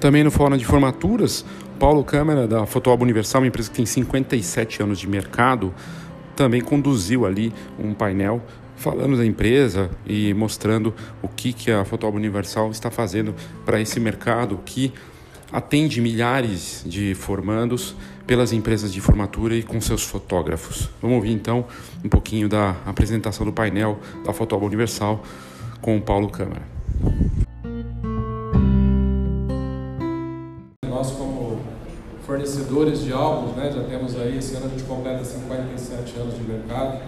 Também 0.00 0.22
no 0.22 0.30
Fórum 0.30 0.56
de 0.56 0.64
Formaturas, 0.64 1.44
Paulo 1.78 2.04
Câmara, 2.04 2.46
da 2.46 2.64
Fotoalba 2.66 3.02
Universal, 3.02 3.40
uma 3.40 3.48
empresa 3.48 3.68
que 3.68 3.76
tem 3.76 3.86
57 3.86 4.82
anos 4.82 4.98
de 4.98 5.08
mercado, 5.08 5.74
também 6.36 6.60
conduziu 6.60 7.26
ali 7.26 7.52
um 7.78 7.92
painel 7.92 8.40
falando 8.76 9.16
da 9.16 9.26
empresa 9.26 9.90
e 10.06 10.32
mostrando 10.34 10.94
o 11.20 11.26
que, 11.26 11.52
que 11.52 11.70
a 11.72 11.84
Fotoalba 11.84 12.16
Universal 12.16 12.70
está 12.70 12.92
fazendo 12.92 13.34
para 13.66 13.80
esse 13.80 13.98
mercado 13.98 14.60
que 14.64 14.92
atende 15.52 16.00
milhares 16.00 16.84
de 16.86 17.14
formandos 17.16 17.96
pelas 18.24 18.52
empresas 18.52 18.92
de 18.92 19.00
formatura 19.00 19.56
e 19.56 19.64
com 19.64 19.80
seus 19.80 20.04
fotógrafos. 20.04 20.88
Vamos 21.02 21.16
ouvir 21.16 21.32
então 21.32 21.64
um 22.04 22.08
pouquinho 22.08 22.48
da 22.48 22.76
apresentação 22.86 23.44
do 23.44 23.52
painel 23.52 23.98
da 24.24 24.32
Fotoba 24.32 24.64
Universal 24.64 25.24
com 25.80 25.96
o 25.96 26.00
Paulo 26.00 26.28
Câmara. 26.28 26.62
Fornecedores 32.38 33.02
de 33.02 33.12
álbuns, 33.12 33.56
né, 33.56 33.72
já 33.74 33.82
temos 33.82 34.14
aí, 34.16 34.38
esse 34.38 34.54
ano 34.54 34.66
a 34.66 34.68
gente 34.68 34.84
completa 34.84 35.24
57 35.24 36.18
anos 36.20 36.34
de 36.36 36.42
mercado. 36.42 37.00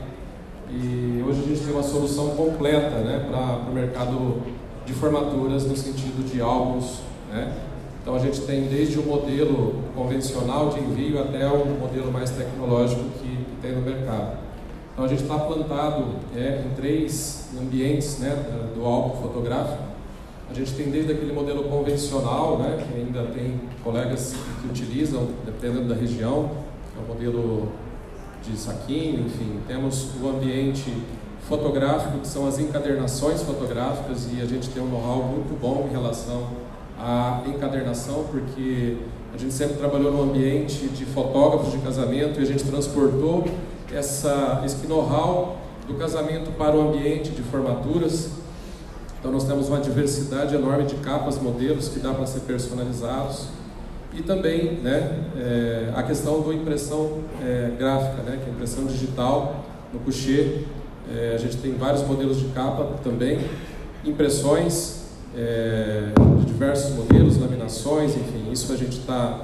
E 0.68 1.22
hoje 1.26 1.42
a 1.44 1.48
gente 1.48 1.60
tem 1.60 1.72
uma 1.72 1.82
solução 1.82 2.30
completa 2.30 2.98
né, 2.98 3.26
para 3.30 3.70
o 3.70 3.74
mercado 3.74 4.42
de 4.84 4.92
formaturas 4.92 5.64
no 5.66 5.76
sentido 5.76 6.28
de 6.28 6.40
álbuns, 6.40 7.00
né, 7.30 7.52
então 8.02 8.14
a 8.14 8.18
gente 8.18 8.40
tem 8.40 8.66
desde 8.66 8.98
o 8.98 9.02
modelo 9.02 9.84
convencional 9.94 10.70
de 10.70 10.80
envio 10.80 11.20
até 11.20 11.46
o 11.46 11.66
modelo 11.78 12.10
mais 12.10 12.30
tecnológico 12.30 13.02
que 13.20 13.46
tem 13.62 13.72
no 13.72 13.82
mercado. 13.82 14.38
Então 14.92 15.04
a 15.04 15.08
gente 15.08 15.22
está 15.22 15.38
plantado 15.38 16.06
é, 16.34 16.64
em 16.66 16.74
três 16.74 17.50
ambientes 17.60 18.18
né, 18.18 18.34
do 18.74 18.84
álbum 18.84 19.20
fotográfico. 19.20 19.89
A 20.50 20.54
gente 20.54 20.72
tem 20.74 20.90
desde 20.90 21.12
aquele 21.12 21.32
modelo 21.32 21.62
convencional, 21.64 22.58
né, 22.58 22.84
que 22.84 22.98
ainda 22.98 23.22
tem 23.32 23.60
colegas 23.84 24.34
que 24.60 24.68
utilizam, 24.68 25.28
dependendo 25.46 25.88
da 25.88 25.94
região, 25.94 26.50
é 26.96 27.04
o 27.04 27.14
modelo 27.14 27.68
de 28.42 28.58
saquinho, 28.58 29.26
enfim. 29.26 29.60
Temos 29.68 30.08
o 30.20 30.28
ambiente 30.28 30.92
fotográfico, 31.48 32.18
que 32.18 32.26
são 32.26 32.48
as 32.48 32.58
encadernações 32.58 33.42
fotográficas, 33.42 34.28
e 34.32 34.42
a 34.42 34.46
gente 34.46 34.68
tem 34.70 34.82
um 34.82 34.86
know-how 34.86 35.22
muito 35.22 35.58
bom 35.60 35.86
em 35.88 35.92
relação 35.92 36.48
a 36.98 37.42
encadernação, 37.46 38.24
porque 38.30 38.96
a 39.32 39.38
gente 39.38 39.54
sempre 39.54 39.76
trabalhou 39.76 40.12
no 40.12 40.22
ambiente 40.22 40.88
de 40.88 41.04
fotógrafos 41.04 41.72
de 41.72 41.78
casamento 41.78 42.40
e 42.40 42.42
a 42.42 42.46
gente 42.46 42.64
transportou 42.64 43.44
essa, 43.92 44.62
esse 44.64 44.84
know-how 44.86 45.58
do 45.86 45.94
casamento 45.94 46.50
para 46.58 46.76
o 46.76 46.88
ambiente 46.88 47.30
de 47.30 47.42
formaturas. 47.42 48.39
Então 49.20 49.30
nós 49.30 49.44
temos 49.44 49.68
uma 49.68 49.78
diversidade 49.78 50.54
enorme 50.54 50.84
de 50.84 50.94
capas, 50.96 51.38
modelos 51.40 51.88
que 51.88 52.00
dá 52.00 52.12
para 52.12 52.26
ser 52.26 52.40
personalizados. 52.40 53.48
E 54.14 54.22
também 54.22 54.80
né, 54.80 55.24
é, 55.36 55.92
a 55.94 56.02
questão 56.02 56.40
da 56.40 56.52
impressão 56.54 57.18
é, 57.40 57.70
gráfica, 57.78 58.22
né, 58.22 58.40
que 58.42 58.50
é 58.50 58.52
impressão 58.52 58.86
digital 58.86 59.64
no 59.92 60.00
coucher. 60.00 60.64
É, 61.14 61.34
a 61.34 61.38
gente 61.38 61.58
tem 61.58 61.74
vários 61.74 62.02
modelos 62.02 62.38
de 62.40 62.46
capa 62.46 62.94
também, 63.04 63.40
impressões 64.04 65.00
de 66.40 66.44
diversos 66.46 66.96
modelos, 66.96 67.38
laminações, 67.38 68.16
enfim, 68.16 68.50
isso 68.50 68.72
a 68.72 68.76
gente 68.76 68.98
está 68.98 69.40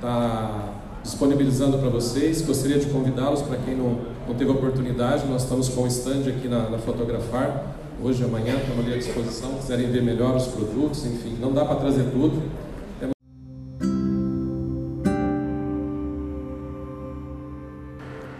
tá 0.00 0.72
disponibilizando 1.02 1.78
para 1.78 1.88
vocês. 1.88 2.40
Gostaria 2.42 2.78
de 2.78 2.86
convidá-los, 2.86 3.42
para 3.42 3.58
quem 3.58 3.76
não, 3.76 3.98
não 4.26 4.34
teve 4.34 4.50
oportunidade, 4.50 5.26
nós 5.26 5.42
estamos 5.42 5.68
com 5.68 5.82
o 5.82 5.86
stand 5.86 6.28
aqui 6.28 6.48
na, 6.48 6.70
na 6.70 6.78
Fotografar, 6.78 7.77
hoje 8.02 8.22
e 8.22 8.24
amanhã, 8.24 8.54
estamos 8.56 8.84
ali 8.84 8.94
à 8.94 8.98
disposição, 8.98 9.54
quiserem 9.54 9.90
ver 9.90 10.02
melhor 10.02 10.36
os 10.36 10.46
produtos, 10.46 11.04
enfim, 11.04 11.36
não 11.40 11.52
dá 11.52 11.64
para 11.64 11.76
trazer 11.76 12.04
tudo. 12.10 12.42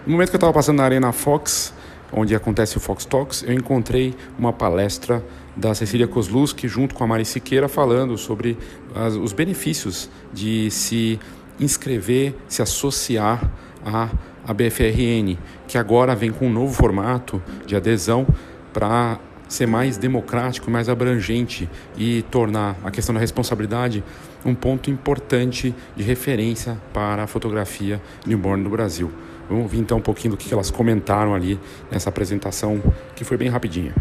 No 0.06 0.12
momento 0.12 0.30
que 0.30 0.36
eu 0.36 0.38
estava 0.38 0.52
passando 0.52 0.78
na 0.78 0.84
Arena 0.84 1.12
Fox, 1.12 1.74
onde 2.10 2.34
acontece 2.34 2.78
o 2.78 2.80
Fox 2.80 3.04
Talks, 3.04 3.42
eu 3.42 3.52
encontrei 3.52 4.14
uma 4.38 4.52
palestra 4.52 5.22
da 5.54 5.74
Cecília 5.74 6.08
Kozlowski 6.08 6.66
junto 6.66 6.94
com 6.94 7.04
a 7.04 7.06
Mari 7.06 7.26
Siqueira 7.26 7.68
falando 7.68 8.16
sobre 8.16 8.56
as, 8.94 9.14
os 9.14 9.34
benefícios 9.34 10.08
de 10.32 10.70
se 10.70 11.20
inscrever, 11.60 12.34
se 12.48 12.62
associar 12.62 13.50
à, 13.84 14.08
à 14.46 14.54
BFRN, 14.54 15.36
que 15.66 15.76
agora 15.76 16.14
vem 16.14 16.30
com 16.30 16.46
um 16.46 16.52
novo 16.52 16.72
formato 16.72 17.42
de 17.66 17.76
adesão 17.76 18.26
para 18.72 19.18
ser 19.48 19.66
mais 19.66 19.96
democrático, 19.96 20.70
mais 20.70 20.88
abrangente 20.88 21.68
e 21.96 22.22
tornar 22.30 22.76
a 22.84 22.90
questão 22.90 23.14
da 23.14 23.20
responsabilidade 23.20 24.04
um 24.44 24.54
ponto 24.54 24.90
importante 24.90 25.74
de 25.96 26.02
referência 26.02 26.76
para 26.92 27.24
a 27.24 27.26
fotografia 27.26 28.00
newborn 28.26 28.62
no 28.62 28.70
Brasil. 28.70 29.10
Vamos 29.48 29.64
ouvir 29.64 29.78
então 29.78 29.98
um 29.98 30.02
pouquinho 30.02 30.32
do 30.32 30.36
que 30.36 30.52
elas 30.52 30.70
comentaram 30.70 31.34
ali 31.34 31.58
nessa 31.90 32.10
apresentação, 32.10 32.82
que 33.16 33.24
foi 33.24 33.36
bem 33.36 33.48
rapidinha. 33.48 33.94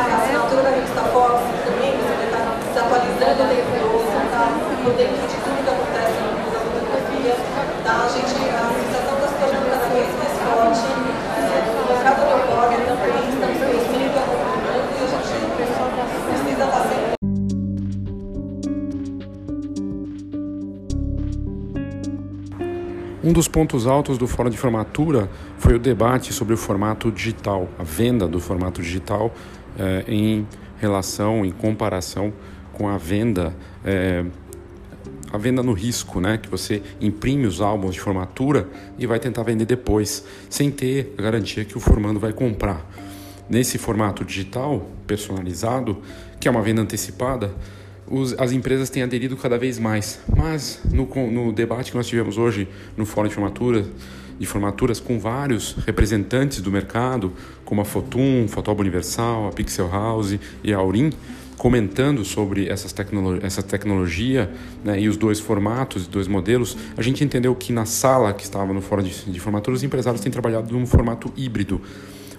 a 0.00 0.16
assinatura 0.16 0.62
da 0.62 0.70
Revista 0.70 1.02
Fox, 1.12 1.42
também 1.64 1.92
você 1.92 2.14
vai 2.16 2.26
estar 2.26 2.56
se 2.72 2.78
atualizando 2.78 3.44
dentro 3.48 3.80
está 4.30 4.48
no 4.84 4.92
tempo 4.96 5.12
de 5.28 5.36
tudo 5.44 5.60
que 5.60 5.68
acontece 5.68 6.16
no 6.24 6.32
mundo 6.40 6.52
da 6.52 6.60
fotografia, 6.60 7.36
tá? 7.84 7.94
A 8.00 8.08
gente, 8.08 8.32
a 8.48 8.64
associação 8.64 9.14
está 9.18 9.28
se 9.28 9.34
tornando 9.36 9.66
cada 9.68 9.88
vez 9.92 10.08
mais 10.16 10.34
forte, 10.40 10.88
né? 10.88 11.12
é, 11.36 11.68
o 11.68 11.84
mercado 11.92 12.20
do 12.24 12.36
blog 12.48 12.70
também, 12.88 13.28
estamos 13.28 13.58
crescendo, 13.60 14.16
acompanhando, 14.16 14.88
e 14.88 15.04
a 15.04 15.08
gente 15.10 15.28
precisa 15.56 16.64
estar 16.64 16.82
sempre 16.88 17.10
Um 23.22 23.32
dos 23.34 23.46
pontos 23.46 23.86
altos 23.86 24.16
do 24.16 24.26
Fórum 24.26 24.48
de 24.48 24.56
Formatura 24.56 25.28
foi 25.58 25.74
o 25.74 25.78
debate 25.78 26.32
sobre 26.32 26.54
o 26.54 26.56
formato 26.56 27.12
digital, 27.12 27.68
a 27.78 27.82
venda 27.82 28.26
do 28.26 28.40
formato 28.40 28.80
digital 28.80 29.30
eh, 29.78 30.04
em 30.08 30.46
relação, 30.78 31.44
em 31.44 31.50
comparação 31.50 32.32
com 32.72 32.88
a 32.88 32.96
venda 32.96 33.54
eh, 33.84 34.24
a 35.32 35.38
venda 35.38 35.62
no 35.62 35.72
risco, 35.72 36.20
né? 36.20 36.38
Que 36.38 36.48
você 36.48 36.82
imprime 37.00 37.46
os 37.46 37.60
álbuns 37.60 37.94
de 37.94 38.00
formatura 38.00 38.68
e 38.98 39.06
vai 39.06 39.18
tentar 39.18 39.42
vender 39.42 39.64
depois, 39.64 40.24
sem 40.48 40.70
ter 40.70 41.14
a 41.16 41.22
garantia 41.22 41.64
que 41.64 41.76
o 41.76 41.80
formando 41.80 42.18
vai 42.18 42.32
comprar. 42.32 42.84
Nesse 43.48 43.78
formato 43.78 44.24
digital, 44.24 44.88
personalizado, 45.06 45.98
que 46.38 46.48
é 46.48 46.50
uma 46.50 46.62
venda 46.62 46.82
antecipada, 46.82 47.52
as 48.38 48.50
empresas 48.52 48.90
têm 48.90 49.02
aderido 49.02 49.36
cada 49.36 49.56
vez 49.56 49.78
mais. 49.78 50.20
Mas 50.36 50.80
no, 50.92 51.06
no 51.30 51.52
debate 51.52 51.92
que 51.92 51.96
nós 51.96 52.06
tivemos 52.06 52.36
hoje 52.36 52.68
no 52.96 53.06
Fórum 53.06 53.28
de 53.28 53.34
Formatura, 53.34 53.86
de 54.40 54.46
formaturas 54.46 54.98
com 54.98 55.20
vários 55.20 55.76
representantes 55.86 56.62
do 56.62 56.72
mercado, 56.72 57.30
como 57.62 57.82
a 57.82 57.84
Fotum, 57.84 58.48
Fotoba 58.48 58.80
Universal, 58.80 59.48
a 59.48 59.52
Pixel 59.52 59.90
House 59.90 60.38
e 60.64 60.72
a 60.72 60.78
Aurim, 60.78 61.10
comentando 61.58 62.24
sobre 62.24 62.66
essas 62.70 62.90
tecnolo 62.90 63.38
essa 63.42 63.62
tecnologia 63.62 64.50
né, 64.82 64.98
e 64.98 65.10
os 65.10 65.18
dois 65.18 65.38
formatos, 65.38 66.06
dois 66.06 66.26
modelos, 66.26 66.74
a 66.96 67.02
gente 67.02 67.22
entendeu 67.22 67.54
que 67.54 67.70
na 67.70 67.84
sala 67.84 68.32
que 68.32 68.42
estava 68.42 68.72
no 68.72 68.80
fórum 68.80 69.02
de, 69.02 69.30
de 69.30 69.38
formatura, 69.38 69.76
os 69.76 69.82
empresários 69.82 70.22
têm 70.22 70.32
trabalhado 70.32 70.72
num 70.72 70.86
formato 70.86 71.30
híbrido, 71.36 71.78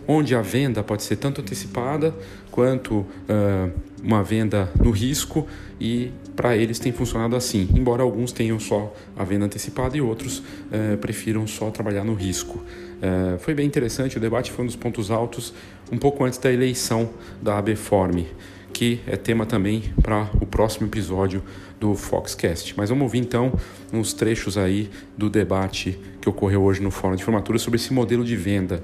onde 0.08 0.34
a 0.34 0.42
venda 0.42 0.82
pode 0.82 1.04
ser 1.04 1.18
tanto 1.18 1.40
antecipada 1.40 2.16
quanto 2.50 2.96
uh, 2.96 3.72
uma 4.04 4.24
venda 4.24 4.72
no 4.84 4.90
risco 4.90 5.48
e 5.80 6.12
para 6.36 6.56
eles 6.56 6.80
tem 6.80 6.92
funcionado 6.92 7.36
assim, 7.36 7.68
embora 7.76 8.04
alguns 8.04 8.32
tenham 8.32 8.60
só 8.60 8.94
a 9.18 9.24
venda 9.24 9.46
antecipada 9.46 9.98
e 9.98 10.02
outros 10.02 10.40
uh, 10.40 10.98
prefiram 11.00 11.46
só 11.46 11.70
trabalhar 11.70 12.04
no 12.04 12.14
risco. 12.14 12.58
Uh, 12.58 13.38
foi 13.40 13.54
bem 13.54 13.66
interessante, 13.66 14.18
o 14.18 14.20
debate 14.20 14.52
foi 14.52 14.64
um 14.64 14.68
dos 14.68 14.76
pontos 14.76 15.12
altos 15.12 15.54
um 15.92 15.98
pouco 15.98 16.24
antes 16.24 16.40
da 16.40 16.52
eleição 16.52 17.10
da 17.42 17.58
ABForm 17.58 18.26
que 18.72 19.02
é 19.06 19.16
tema 19.16 19.46
também 19.46 19.84
para 20.02 20.30
o 20.40 20.46
próximo 20.46 20.88
episódio 20.88 21.44
do 21.80 21.96
Foxcast. 21.96 22.74
Mas 22.78 22.90
vamos 22.90 23.04
ouvir 23.04 23.20
então 23.20 23.54
uns 23.92 24.14
trechos 24.14 24.58
aí 24.58 24.90
do 25.18 25.30
debate 25.30 26.00
que 26.20 26.30
ocorreu 26.30 26.64
hoje 26.64 26.82
no 26.82 26.92
Fórum 26.92 27.16
de 27.16 27.24
Formatura 27.24 27.60
sobre 27.60 27.78
esse 27.78 27.94
modelo 27.94 28.24
de 28.24 28.36
venda 28.36 28.84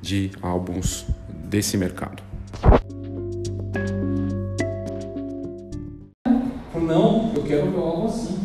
de 0.00 0.30
álbuns 0.40 1.06
desse 1.28 1.76
mercado. 1.76 2.22
Não, 6.92 7.30
eu 7.34 7.42
quero 7.42 7.70
meu 7.70 7.86
álbum 7.86 8.04
assim. 8.04 8.38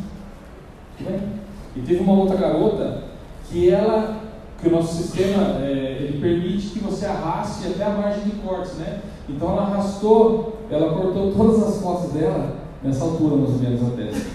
E 1.75 1.81
teve 1.81 1.99
uma 1.99 2.13
outra 2.13 2.37
garota 2.37 3.03
que 3.49 3.69
ela, 3.69 4.21
que 4.59 4.69
o 4.69 4.71
nosso 4.71 4.95
sistema 4.95 5.57
é, 5.59 5.97
ele 5.99 6.21
permite 6.21 6.69
que 6.69 6.79
você 6.79 7.05
arraste 7.05 7.67
até 7.67 7.83
a 7.83 7.89
margem 7.89 8.23
de 8.23 8.31
cortes, 8.37 8.75
né? 8.75 9.01
Então 9.27 9.51
ela 9.51 9.63
arrastou, 9.63 10.59
ela 10.71 10.93
cortou 10.93 11.33
todas 11.33 11.61
as 11.61 11.81
fotos 11.81 12.13
dela 12.13 12.55
nessa 12.81 13.03
altura 13.03 13.35
mais 13.35 13.49
ou 13.49 13.59
menos 13.59 13.83
a 13.83 13.95
testa. 13.97 14.29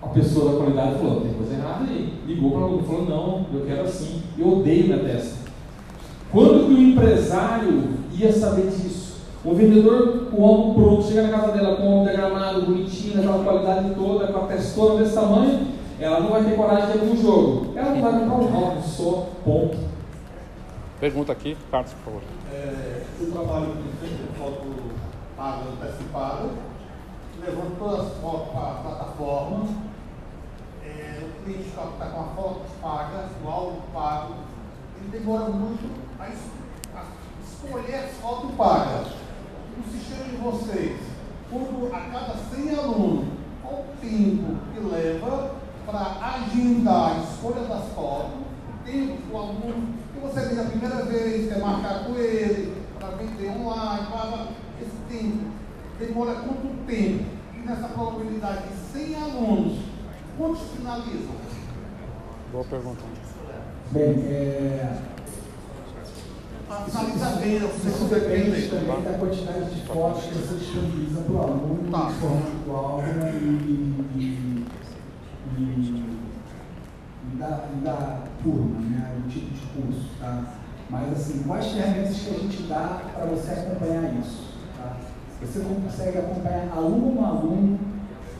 A 0.00 0.06
pessoa 0.08 0.52
da 0.52 0.58
qualidade 0.58 0.98
falou, 0.98 1.22
tem 1.22 1.34
coisa 1.34 1.54
errada 1.54 1.84
aí. 1.88 2.14
Ligou 2.24 2.52
para 2.52 2.60
ela 2.60 2.80
e 2.80 2.86
falou, 2.86 3.04
não, 3.04 3.46
eu 3.52 3.66
quero 3.66 3.82
assim, 3.82 4.22
eu 4.38 4.58
odeio 4.58 4.84
minha 4.84 5.00
testa. 5.00 5.42
Quando 6.30 6.66
que 6.66 6.72
o 6.72 6.78
empresário 6.78 7.82
ia 8.12 8.32
saber 8.32 8.70
disso? 8.70 9.01
O 9.44 9.54
vendedor, 9.54 10.28
o 10.32 10.40
homem 10.40 10.74
pronto, 10.74 11.02
chega 11.02 11.22
na 11.22 11.36
casa 11.36 11.52
dela 11.52 11.76
com 11.76 11.82
o 11.82 11.90
homem 11.90 12.04
diagramado, 12.04 12.62
bonitinho, 12.62 13.16
naquela 13.16 13.42
qualidade 13.42 13.94
toda, 13.96 14.28
com 14.28 14.38
a 14.38 14.46
testona 14.46 15.00
desse 15.00 15.14
tamanho, 15.14 15.66
ela 15.98 16.20
não 16.20 16.30
vai 16.30 16.44
ter 16.44 16.56
coragem 16.56 16.86
de 16.86 16.92
abrir 16.92 17.10
um 17.10 17.22
jogo. 17.22 17.72
Ela 17.76 17.90
não 17.90 18.02
vai 18.02 18.12
comprar 18.12 18.36
um 18.36 18.64
álbum 18.64 18.82
só, 18.82 19.28
ponto. 19.44 19.76
Pergunta 21.00 21.32
aqui, 21.32 21.56
Carlos, 21.72 21.92
por 21.92 22.04
favor. 22.04 22.22
É, 22.52 23.02
eu 23.20 23.32
trabalho 23.32 23.66
com 23.66 24.06
sempre 24.06 24.38
foto 24.38 24.92
paga 25.36 25.62
antecipada, 25.72 26.50
levando 27.44 27.78
todas 27.78 28.00
as 28.06 28.12
fotos 28.18 28.48
para 28.52 28.60
a 28.60 28.74
plataforma. 28.74 29.66
É, 30.84 31.18
o 31.20 31.44
cliente 31.44 31.68
está 31.68 31.82
com 31.82 32.20
a 32.20 32.24
foto 32.36 32.60
paga, 32.80 33.28
o 33.44 33.48
álbum 33.48 33.80
pago, 33.92 34.34
ele 35.00 35.18
demora 35.18 35.50
muito 35.50 35.90
a, 36.20 36.24
a 36.26 37.04
escolher 37.44 37.94
as 37.96 38.12
fotos 38.18 38.52
pagas. 38.52 39.21
No 39.84 39.92
sistema 39.92 40.24
de 40.24 40.36
vocês, 40.36 41.00
quando 41.50 41.94
a 41.94 42.00
cada 42.00 42.34
100 42.54 42.70
alunos, 42.70 43.28
qual 43.62 43.74
o 43.74 44.00
tempo 44.00 44.56
que 44.72 44.80
leva 44.80 45.56
para 45.84 46.34
agendar 46.34 47.16
a 47.16 47.18
escolha 47.20 47.62
das 47.62 47.88
fotos, 47.94 48.42
tempo 48.84 49.16
que 49.16 49.32
o 49.32 49.36
aluno 49.36 50.02
você 50.22 50.40
vem 50.48 50.60
a 50.60 50.68
primeira 50.68 51.04
vez, 51.04 51.48
quer 51.48 51.58
marcar 51.58 52.04
com 52.04 52.14
ele, 52.14 52.72
para 52.98 53.08
vender 53.16 53.50
online, 53.50 54.06
para 54.06 54.48
esse 54.80 54.96
tempo. 55.10 55.50
Demora 55.98 56.34
quanto 56.34 56.86
tempo? 56.86 57.24
E 57.54 57.66
nessa 57.66 57.88
probabilidade 57.88 58.68
de 58.68 58.74
100 58.98 59.16
alunos, 59.16 59.78
quantos 60.38 60.62
finalizam? 60.76 61.34
Boa 62.52 62.64
pergunta. 62.64 63.02
Bem, 63.90 64.24
é... 64.28 65.11
Bem, 66.72 67.56
isso 67.56 68.04
depende 68.08 68.68
também 68.68 69.02
da 69.02 69.18
quantidade 69.18 69.74
de 69.74 69.80
fotos 69.82 70.24
que 70.24 70.34
você 70.34 70.54
disponibiliza 70.54 71.20
para 71.20 71.34
o 71.34 71.38
aluno, 71.42 71.90
tá. 71.90 72.10
formato 72.18 72.50
do 72.64 72.72
álbum 72.72 73.02
e, 74.16 74.16
e, 74.16 74.66
e 75.58 77.36
da, 77.36 77.68
da 77.84 78.22
turma, 78.42 78.80
né, 78.80 79.16
do 79.18 79.28
tipo 79.28 79.52
de 79.52 79.66
curso, 79.66 80.08
tá? 80.18 80.44
Mas 80.88 81.12
assim, 81.12 81.42
quais 81.42 81.66
ferramentas 81.66 82.16
que 82.16 82.30
a 82.30 82.38
gente 82.38 82.62
dá 82.62 83.02
para 83.14 83.26
você 83.26 83.50
acompanhar 83.50 84.14
isso? 84.14 84.54
Tá? 84.78 84.96
Você 85.42 85.60
consegue 85.60 86.18
acompanhar 86.18 86.72
aluno 86.74 87.24
a 87.24 87.28
aluno 87.28 87.78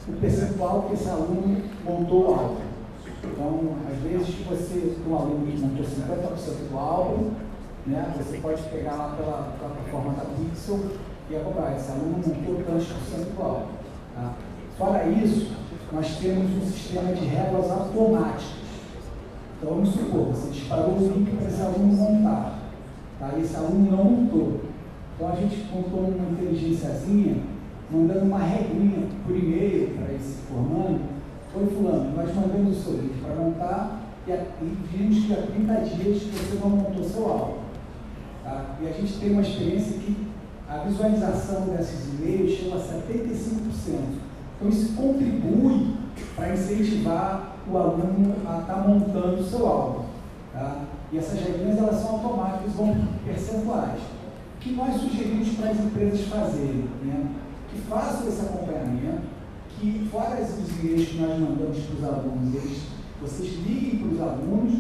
o 0.09 0.12
percentual 0.20 0.83
que 0.89 0.95
esse 0.95 1.09
aluno 1.09 1.62
montou 1.85 2.30
o 2.30 2.35
álbum. 2.35 2.61
Então, 3.24 3.76
às 3.91 3.99
vezes 4.03 4.35
você, 4.47 4.97
um 5.09 5.16
aluno 5.16 5.47
que 5.47 5.59
montou 5.59 5.85
50% 5.85 6.70
do 6.70 6.78
álbum, 6.78 7.30
né, 7.87 8.14
você 8.16 8.39
pode 8.39 8.62
pegar 8.62 8.93
lá 8.93 9.14
pela 9.16 9.53
plataforma 9.59 10.12
da 10.14 10.24
Pixel 10.24 10.80
e 11.30 11.37
acompanhar. 11.37 11.76
Esse 11.76 11.91
aluno 11.91 12.18
montou 12.18 12.62
tantos 12.64 12.87
por 12.87 13.03
cento 13.03 13.43
álbum. 13.43 13.72
Tá? 14.14 14.33
Fora 14.78 15.05
isso, 15.07 15.57
nós 15.93 16.16
temos 16.16 16.62
um 16.62 16.66
sistema 16.66 17.12
de 17.12 17.24
regras 17.26 17.70
automáticas 17.70 18.62
então, 19.62 19.76
vamos 19.76 19.91
supor, 19.91 20.24
você 20.24 20.51
disparou 20.51 20.97
o 20.97 21.12
link 21.14 21.37
para 21.37 21.47
esse 21.47 21.62
aluno 21.62 21.93
montar. 21.93 22.59
Tá? 23.20 23.30
Esse 23.39 23.55
aluno 23.55 23.93
não 23.93 24.05
montou. 24.05 24.61
Então, 25.14 25.28
a 25.28 25.37
gente 25.37 25.68
montou 25.72 26.01
uma 26.01 26.33
inteligênciazinha, 26.33 27.37
mandando 27.89 28.24
uma 28.24 28.41
regrinha 28.41 29.07
por 29.24 29.37
e-mail 29.37 29.95
para 29.95 30.14
esse 30.14 30.39
formando. 30.49 31.01
Oi, 31.55 31.66
fulano, 31.76 32.11
nós 32.16 32.35
mandamos 32.35 32.76
o 32.76 32.83
seu 32.83 32.95
link 32.95 33.22
para 33.22 33.37
montar 33.37 34.01
e, 34.26 34.33
vimos 34.91 35.26
que 35.26 35.33
há 35.33 35.47
30 35.47 35.74
dias 35.95 36.22
você 36.24 36.59
não 36.61 36.70
montou 36.70 37.05
seu 37.05 37.30
álbum. 37.30 37.59
Tá? 38.43 38.76
E 38.80 38.88
a 38.88 38.93
gente 38.93 39.18
tem 39.18 39.32
uma 39.32 39.43
experiência 39.43 39.99
que 39.99 40.32
a 40.68 40.78
visualização 40.78 41.66
desses 41.66 42.14
e-mails 42.14 42.59
chega 42.59 42.76
a 42.76 42.78
75%. 42.78 44.22
Então, 44.57 44.68
isso 44.68 44.95
contribui 44.95 45.95
para 46.34 46.55
incentivar 46.55 47.57
o 47.70 47.76
aluno 47.76 48.34
a 48.47 48.61
estar 48.61 48.74
tá 48.74 48.88
montando 48.88 49.40
o 49.40 49.45
seu 49.45 49.66
álbum. 49.66 50.05
Tá? 50.53 50.82
E 51.12 51.18
essas 51.18 51.40
regrinhas 51.40 51.78
elas 51.78 51.97
são 51.97 52.16
automáticas, 52.16 52.72
vão 52.72 52.97
percentuais. 53.24 54.01
O 54.01 54.61
que 54.61 54.72
nós 54.72 55.01
sugerimos 55.01 55.49
para 55.51 55.70
as 55.70 55.80
empresas 55.80 56.26
fazerem? 56.26 56.88
Né? 57.03 57.26
Que 57.70 57.80
façam 57.82 58.28
esse 58.28 58.40
acompanhamento, 58.40 59.22
que 59.78 60.09
fora 60.11 60.40
esses 60.40 60.68
e-mails 60.80 61.09
que 61.09 61.18
nós 61.18 61.38
mandamos 61.38 61.78
para 61.78 61.97
os 61.97 62.05
alunos, 62.05 62.55
eles, 62.55 62.82
vocês 63.20 63.55
liguem 63.66 63.99
para 63.99 64.09
os 64.09 64.20
alunos 64.20 64.78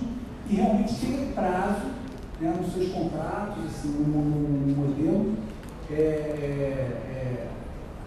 e 0.48 0.54
realmente 0.54 0.94
tenham 0.94 1.32
prazo 1.32 2.01
né, 2.42 2.54
nos 2.60 2.72
seus 2.72 2.92
contratos, 2.92 3.64
assim, 3.66 3.88
no, 3.88 4.18
no, 4.20 4.76
modelo, 4.76 5.34
é, 5.90 5.94
é, 5.94 7.46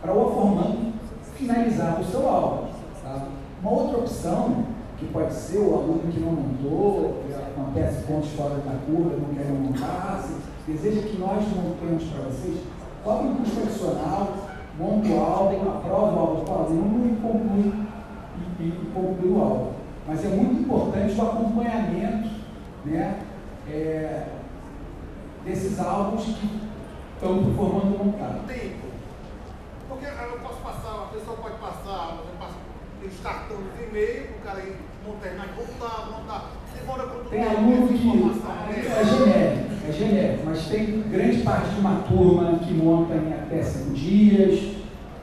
para 0.01 0.13
o 0.13 0.33
formando 0.33 0.93
finalizar 1.35 1.99
o 1.99 2.03
seu 2.03 2.27
álbum. 2.27 2.67
Tá? 3.01 3.27
Uma 3.61 3.71
outra 3.71 3.99
opção, 3.99 4.65
que 4.97 5.05
pode 5.07 5.33
ser 5.33 5.59
o 5.59 5.73
aluno 5.73 6.11
que 6.11 6.19
não 6.19 6.31
montou, 6.31 7.23
que 7.25 7.33
acontece 7.33 8.03
pontos 8.03 8.29
fora 8.31 8.55
da 8.55 8.77
curva, 8.85 9.17
não 9.17 9.33
quer 9.33 9.51
montar, 9.51 10.21
se 10.23 10.71
deseja 10.71 11.07
que 11.07 11.17
nós 11.17 11.43
montemos 11.55 12.03
para 12.03 12.23
vocês, 12.23 12.57
cobre 13.03 13.27
um 13.27 13.35
custo 13.35 13.59
adicional, 13.61 14.33
monta 14.77 15.07
o 15.07 15.19
álbum, 15.19 15.61
aprova 15.69 16.15
o 16.15 16.19
álbum 16.19 16.45
para 16.45 16.73
o 16.73 17.05
e 17.05 17.15
conclui, 17.21 17.73
e, 18.59 19.27
o 19.27 19.41
álbum. 19.41 19.71
Mas 20.07 20.23
é 20.23 20.29
muito 20.29 20.61
importante 20.61 21.19
o 21.19 21.21
acompanhamento 21.21 22.29
né, 22.85 23.19
é, 23.69 24.27
desses 25.43 25.79
álbuns 25.79 26.23
que 26.23 26.61
estão 27.13 27.53
formando 27.55 27.97
montado. 27.97 28.47
Tempo. 28.47 28.85
Porque 29.87 30.05
eu 30.05 30.39
posso 30.39 30.61
passar, 30.61 31.03
a 31.03 31.13
pessoa 31.13 31.37
pode 31.37 31.55
passar, 31.55 32.19
aqueles 33.05 33.19
cartões 33.21 33.65
de 33.77 33.83
e-mail, 33.83 34.29
o 34.37 34.45
cara 34.45 34.59
ir 34.61 34.75
montar, 35.05 35.29
mas 35.37 35.55
voltar, 35.55 36.09
montar. 36.11 36.51
Demora 36.75 37.03
quanto 37.03 37.29
Tem 37.29 37.43
aluno 37.43 37.87
que 37.87 37.95
é 38.91 39.05
genérico, 39.05 39.87
é 39.87 39.91
genérico, 39.91 40.43
mas 40.45 40.67
tem 40.67 41.01
grande 41.09 41.41
parte 41.41 41.69
de 41.69 41.79
uma 41.79 42.01
turma 42.01 42.59
que 42.59 42.73
monta 42.73 43.15
em 43.15 43.33
até 43.33 43.63
cinco 43.63 43.93
dias, 43.93 44.75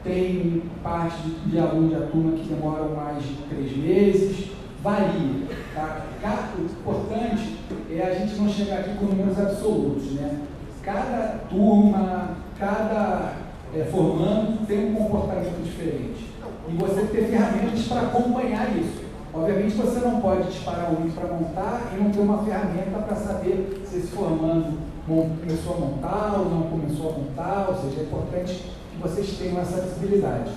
tem 0.02 0.62
parte 0.82 1.22
de, 1.22 1.50
de 1.50 1.58
aluno 1.58 1.90
da 1.90 2.06
turma 2.06 2.32
que 2.32 2.48
demoram 2.48 2.94
mais 2.94 3.22
de 3.22 3.34
três 3.48 3.76
meses, 3.76 4.51
varia. 4.82 5.46
Tá? 5.74 6.52
O 6.58 6.62
importante 6.62 7.58
é 7.90 8.02
a 8.02 8.14
gente 8.14 8.34
não 8.36 8.48
chegar 8.48 8.80
aqui 8.80 8.94
com 8.96 9.06
números 9.06 9.38
absolutos. 9.38 10.12
Né? 10.12 10.40
Cada 10.82 11.38
turma, 11.48 12.36
cada 12.58 13.34
é, 13.74 13.84
formando 13.84 14.66
tem 14.66 14.90
um 14.90 14.94
comportamento 14.94 15.62
diferente. 15.62 16.30
E 16.68 16.72
você 16.74 17.02
ter 17.06 17.28
ferramentas 17.28 17.86
para 17.86 18.02
acompanhar 18.02 18.76
isso. 18.76 19.02
Obviamente 19.34 19.74
você 19.76 20.00
não 20.00 20.20
pode 20.20 20.50
disparar 20.50 20.92
um 20.92 21.04
livro 21.04 21.20
para 21.20 21.34
montar 21.34 21.92
e 21.94 22.02
não 22.02 22.10
ter 22.10 22.20
uma 22.20 22.44
ferramenta 22.44 22.98
para 22.98 23.16
saber 23.16 23.82
se 23.86 23.96
esse 23.96 24.08
formando 24.08 24.78
começou 25.06 25.74
a 25.74 25.78
montar 25.78 26.38
ou 26.38 26.50
não 26.50 26.62
começou 26.62 27.10
a 27.10 27.12
montar, 27.12 27.66
ou 27.70 27.74
seja, 27.76 28.00
é 28.00 28.04
importante 28.04 28.52
que 28.92 28.98
vocês 29.00 29.38
tenham 29.38 29.60
essa 29.60 29.80
visibilidade. 29.80 30.52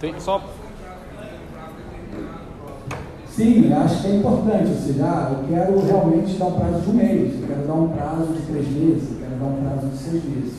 Tem 0.00 0.18
só 0.18 0.42
Sim, 3.38 3.72
acho 3.72 4.02
que 4.02 4.08
é 4.08 4.16
importante, 4.16 4.68
ou 4.68 4.74
seja, 4.74 5.04
ah, 5.04 5.30
eu 5.30 5.46
quero 5.46 5.86
realmente 5.86 6.36
dar 6.36 6.46
um 6.46 6.58
prazo 6.58 6.80
de 6.80 6.90
um 6.90 6.94
mês, 6.94 7.40
eu 7.40 7.46
quero 7.46 7.68
dar 7.68 7.74
um 7.74 7.88
prazo 7.90 8.32
de 8.32 8.42
três 8.42 8.68
meses, 8.68 9.12
eu 9.12 9.18
quero 9.20 9.38
dar 9.38 9.46
um 9.46 9.62
prazo 9.62 9.86
de 9.86 9.96
seis 9.96 10.24
meses. 10.24 10.54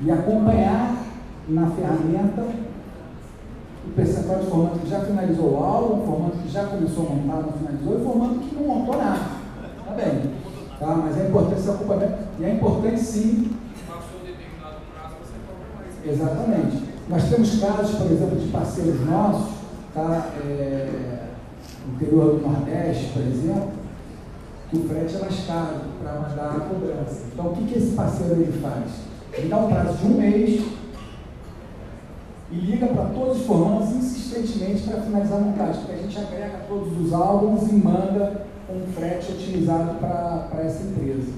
E 0.00 0.10
acompanhar 0.10 0.96
na 1.48 1.70
ferramenta 1.70 2.42
o 3.86 3.90
percentual 3.94 4.40
de 4.40 4.46
formando 4.46 4.80
que 4.80 4.90
já 4.90 4.98
finalizou 4.98 5.52
o 5.52 5.62
aula, 5.62 5.94
o 5.94 6.06
formando 6.06 6.42
que 6.42 6.52
já 6.52 6.64
começou 6.64 7.06
a 7.06 7.10
montar, 7.10 7.36
não 7.36 7.52
finalizou, 7.52 7.92
e 7.92 7.96
o 8.00 8.04
formando 8.04 8.40
que 8.40 8.54
não 8.56 8.62
montou 8.64 8.96
nada. 8.96 9.20
Tá 9.86 9.92
bem. 9.94 10.32
Tá? 10.80 10.96
Mas 10.96 11.20
é 11.20 11.28
importante 11.28 11.60
esse 11.60 11.70
acompanhamento. 11.70 12.18
E 12.40 12.44
é 12.44 12.54
importante 12.54 12.98
sim. 13.00 13.52
Exatamente. 16.04 16.82
Nós 17.08 17.22
temos 17.30 17.60
casos, 17.60 17.94
por 17.94 18.10
exemplo, 18.10 18.40
de 18.40 18.48
parceiros 18.48 19.06
nossos, 19.06 19.54
tá? 19.94 20.32
É, 20.44 21.17
interior 21.94 22.38
do 22.38 22.48
Nordeste, 22.48 23.12
por 23.12 23.22
exemplo, 23.22 23.70
que 24.70 24.76
o 24.76 24.88
frete 24.88 25.16
é 25.16 25.18
mais 25.18 25.46
caro 25.46 25.76
para 26.02 26.12
mandar 26.14 26.56
a 26.56 26.60
cobrança. 26.60 27.22
Então, 27.32 27.46
o 27.46 27.56
que, 27.56 27.64
que 27.64 27.78
esse 27.78 27.94
parceiro 27.94 28.34
ele 28.34 28.60
faz? 28.60 28.84
Ele 29.32 29.48
dá 29.48 29.56
um 29.58 29.68
prazo 29.68 29.98
de 29.98 30.06
um 30.06 30.18
mês 30.18 30.62
e 32.50 32.54
liga 32.54 32.86
para 32.86 33.04
todos 33.06 33.40
os 33.40 33.46
formandos 33.46 33.90
insistentemente 33.90 34.82
para 34.82 35.02
finalizar 35.02 35.38
a 35.38 35.40
montagem, 35.40 35.82
porque 35.82 35.92
a 35.92 36.02
gente 36.02 36.18
agrega 36.18 36.64
todos 36.68 37.00
os 37.00 37.12
álbuns 37.12 37.70
e 37.70 37.74
manda 37.74 38.46
um 38.70 38.92
frete 38.92 39.32
otimizado 39.32 39.94
para 39.98 40.62
essa 40.62 40.82
empresa. 40.82 41.32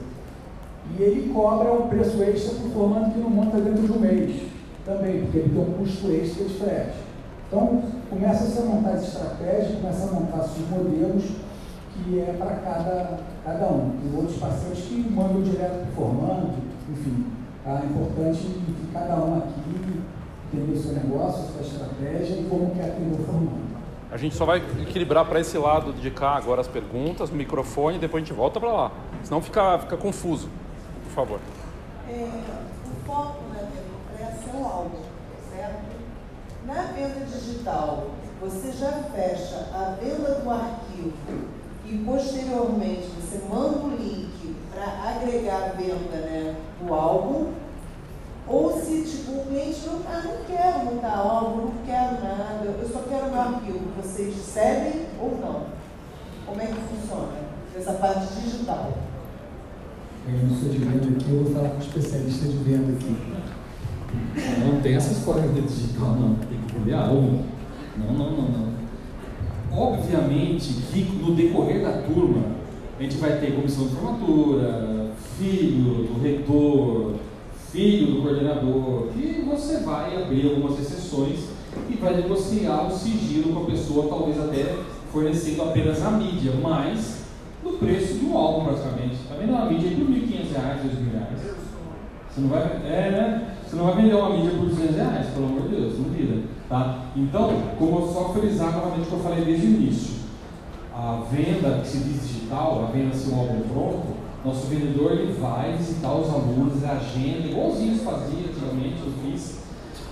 E 0.98 1.02
ele 1.02 1.32
cobra 1.32 1.72
um 1.72 1.88
preço 1.88 2.20
extra 2.22 2.54
para 2.54 2.66
o 2.66 2.70
formando 2.70 3.12
que 3.12 3.20
não 3.20 3.30
monta 3.30 3.60
dentro 3.60 3.82
de 3.82 3.92
um 3.92 4.00
mês 4.00 4.42
também, 4.84 5.20
porque 5.22 5.38
ele 5.38 5.50
tem 5.50 5.62
um 5.62 5.72
custo 5.78 6.10
extra 6.10 6.44
de 6.44 6.54
frete. 6.54 6.96
Então, 7.46 7.82
começa 8.10 8.60
a 8.60 8.64
montar 8.64 8.90
as 8.90 9.02
estratégias, 9.04 9.80
começa 9.80 10.08
a 10.08 10.12
montar 10.12 10.44
os 10.44 10.68
modelos 10.68 11.24
que 11.94 12.20
é 12.20 12.34
para 12.36 12.56
cada, 12.56 13.18
cada 13.44 13.66
um. 13.66 13.98
Tem 14.02 14.20
outros 14.20 14.38
parceiros 14.38 14.80
que 14.80 15.10
mandam 15.10 15.42
direto 15.42 15.86
para 15.86 15.90
o 15.90 15.94
formando, 15.94 16.54
enfim. 16.90 17.26
Tá? 17.64 17.82
É 17.82 17.86
importante 17.86 18.38
que 18.38 18.92
cada 18.92 19.16
um 19.16 19.38
aqui 19.38 20.02
entender 20.52 20.72
o 20.72 20.82
seu 20.82 20.92
negócio, 20.92 21.44
a 21.44 21.52
sua 21.52 21.62
estratégia 21.62 22.40
e 22.40 22.46
como 22.50 22.74
quer 22.74 22.86
atender 22.86 23.20
o 23.20 23.24
formando. 23.24 23.70
A 24.10 24.16
gente 24.16 24.34
só 24.34 24.44
vai 24.44 24.58
equilibrar 24.58 25.24
para 25.24 25.38
esse 25.38 25.56
lado 25.56 25.92
de 25.92 26.10
cá 26.10 26.30
agora 26.30 26.60
as 26.60 26.66
perguntas, 26.66 27.30
no 27.30 27.36
microfone, 27.36 27.96
e 27.96 28.00
depois 28.00 28.22
a 28.22 28.26
gente 28.26 28.36
volta 28.36 28.58
para 28.58 28.72
lá. 28.72 28.92
Senão 29.22 29.40
fica, 29.40 29.78
fica 29.78 29.96
confuso. 29.96 30.48
Por 31.04 31.12
favor. 31.12 31.40
É, 32.08 32.24
o 32.24 33.06
foco 33.06 33.44
democracia 33.52 34.50
é 34.50 34.56
o 34.56 34.90
certo? 34.90 35.09
Na 36.70 36.82
venda 36.82 37.26
digital, 37.26 38.10
você 38.40 38.70
já 38.70 38.92
fecha 39.12 39.66
a 39.74 39.96
venda 40.00 40.36
do 40.36 40.48
arquivo 40.48 41.12
e 41.84 41.98
posteriormente 42.06 43.08
você 43.18 43.42
manda 43.52 43.78
o 43.78 43.96
link 43.96 44.54
para 44.72 44.84
agregar 45.10 45.64
a 45.64 45.68
venda 45.70 46.16
né, 46.16 46.54
do 46.80 46.94
álbum 46.94 47.52
ou 48.46 48.80
se 48.80 49.02
tipo, 49.02 49.32
o 49.32 49.46
cliente 49.46 49.80
não, 49.84 50.00
ah, 50.06 50.22
não 50.24 50.44
quero 50.44 50.84
montar 50.84 51.16
álbum, 51.16 51.56
não 51.62 51.72
quero 51.84 52.22
nada, 52.22 52.64
eu 52.64 52.88
só 52.88 53.00
quero 53.00 53.32
meu 53.32 53.40
arquivo. 53.40 53.80
Vocês 54.00 54.32
recebem 54.36 55.06
ou 55.20 55.38
não? 55.40 55.66
Como 56.46 56.60
é 56.60 56.66
que 56.66 56.74
funciona 56.74 57.32
essa 57.76 57.94
parte 57.94 58.32
digital? 58.40 58.92
Eu 60.24 60.46
não 60.46 60.56
sou 60.56 60.68
de 60.68 60.78
venda 60.78 61.16
aqui, 61.16 61.32
eu 61.32 61.42
vou 61.42 61.52
falar 61.52 61.70
com 61.70 61.78
o 61.78 61.80
especialista 61.80 62.46
de 62.46 62.56
venda 62.58 62.92
aqui. 62.92 63.16
Não 64.64 64.80
tem 64.80 64.94
essas 64.94 65.18
formas 65.18 65.52
de 65.54 65.62
digital, 65.62 66.10
não. 66.14 66.34
Tem 66.36 66.59
vender 66.72 66.94
álbum. 66.94 67.42
Não, 67.96 68.12
não, 68.12 68.30
não, 68.30 68.48
não. 68.48 68.70
Obviamente 69.72 70.74
que 70.92 71.02
no 71.22 71.34
decorrer 71.34 71.82
da 71.82 72.02
turma, 72.02 72.42
a 72.98 73.02
gente 73.02 73.16
vai 73.16 73.38
ter 73.38 73.54
comissão 73.54 73.86
de 73.86 73.94
formatura, 73.94 75.12
filho 75.38 76.06
do 76.06 76.20
reitor, 76.20 77.14
filho 77.72 78.14
do 78.14 78.22
coordenador, 78.22 79.08
que 79.14 79.42
você 79.42 79.78
vai 79.78 80.20
abrir 80.20 80.50
algumas 80.50 80.78
exceções 80.78 81.48
e 81.88 81.94
vai 81.94 82.16
negociar 82.16 82.86
o 82.86 82.90
sigilo 82.90 83.54
com 83.54 83.62
a 83.62 83.66
pessoa, 83.66 84.08
talvez 84.08 84.38
até 84.40 84.76
fornecendo 85.12 85.62
apenas 85.62 86.02
a 86.04 86.10
mídia, 86.10 86.52
mas 86.60 87.24
no 87.62 87.72
preço 87.74 88.14
de 88.14 88.24
um 88.24 88.36
álbum 88.36 88.66
praticamente. 88.66 89.14
Está 89.14 89.34
vendo 89.34 89.50
uma 89.50 89.66
mídia 89.66 89.90
por 89.90 90.06
R$ 90.06 90.20
1.500, 90.20 90.56
R$ 90.56 90.88
2.000? 90.88 91.60
Você 92.30 92.40
não 92.40 92.48
vai, 92.48 92.62
é, 92.62 93.10
né? 93.10 93.56
Você 93.66 93.76
não 93.76 93.84
vai 93.84 93.96
vender 93.96 94.14
uma 94.14 94.30
mídia 94.30 94.50
por 94.50 94.66
200 94.68 94.96
reais, 94.96 95.26
pelo 95.28 95.46
amor 95.46 95.62
de 95.62 95.68
Deus, 95.68 95.98
não 95.98 96.10
vira. 96.10 96.42
Tá? 96.70 97.00
Então, 97.16 97.50
como 97.76 97.98
eu 97.98 98.12
só 98.12 98.28
frisar 98.28 98.72
novamente 98.72 99.02
o 99.02 99.06
que 99.06 99.12
eu 99.12 99.18
falei 99.18 99.44
desde 99.44 99.66
o 99.66 99.70
início, 99.70 100.14
a 100.94 101.24
venda 101.28 101.80
que 101.80 101.88
se 101.88 101.98
diz 101.98 102.28
digital, 102.28 102.84
a 102.84 102.92
venda 102.92 103.12
ser 103.12 103.34
um 103.34 103.40
álbum 103.40 103.60
pronto, 103.72 104.06
nosso 104.44 104.68
vendedor 104.68 105.10
ele 105.10 105.32
vai 105.32 105.72
visitar 105.76 106.14
os 106.14 106.30
alunos, 106.30 106.84
agenda, 106.84 107.48
igualzinho 107.48 107.98
se 107.98 108.04
fazia 108.04 108.48
antigamente, 108.48 109.02
eu 109.04 109.12
fiz, 109.20 109.58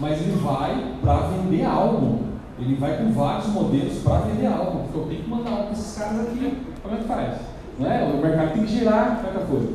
mas 0.01 0.21
ele 0.21 0.37
vai 0.43 0.95
para 1.01 1.29
vender 1.29 1.65
algo. 1.65 2.27
Ele 2.59 2.75
vai 2.75 2.99
com 2.99 3.13
vários 3.13 3.47
modelos 3.47 3.99
para 4.03 4.19
vender 4.23 4.47
algo, 4.47 4.83
porque 4.83 4.99
eu 4.99 5.05
tenho 5.05 5.23
que 5.23 5.31
mandar 5.31 5.51
algo 5.51 5.63
para 5.65 5.73
esses 5.75 5.97
caras 5.97 6.21
aqui. 6.27 6.59
Como 6.83 6.95
é 6.95 6.99
que 6.99 7.05
faz? 7.05 7.39
Não 7.79 7.89
é? 7.89 8.03
O 8.03 8.21
mercado 8.21 8.55
tem 8.55 8.65
que 8.65 8.79
girar, 8.79 9.23
como 9.23 9.29
é 9.29 9.41
que 9.41 9.51
coisa? 9.51 9.73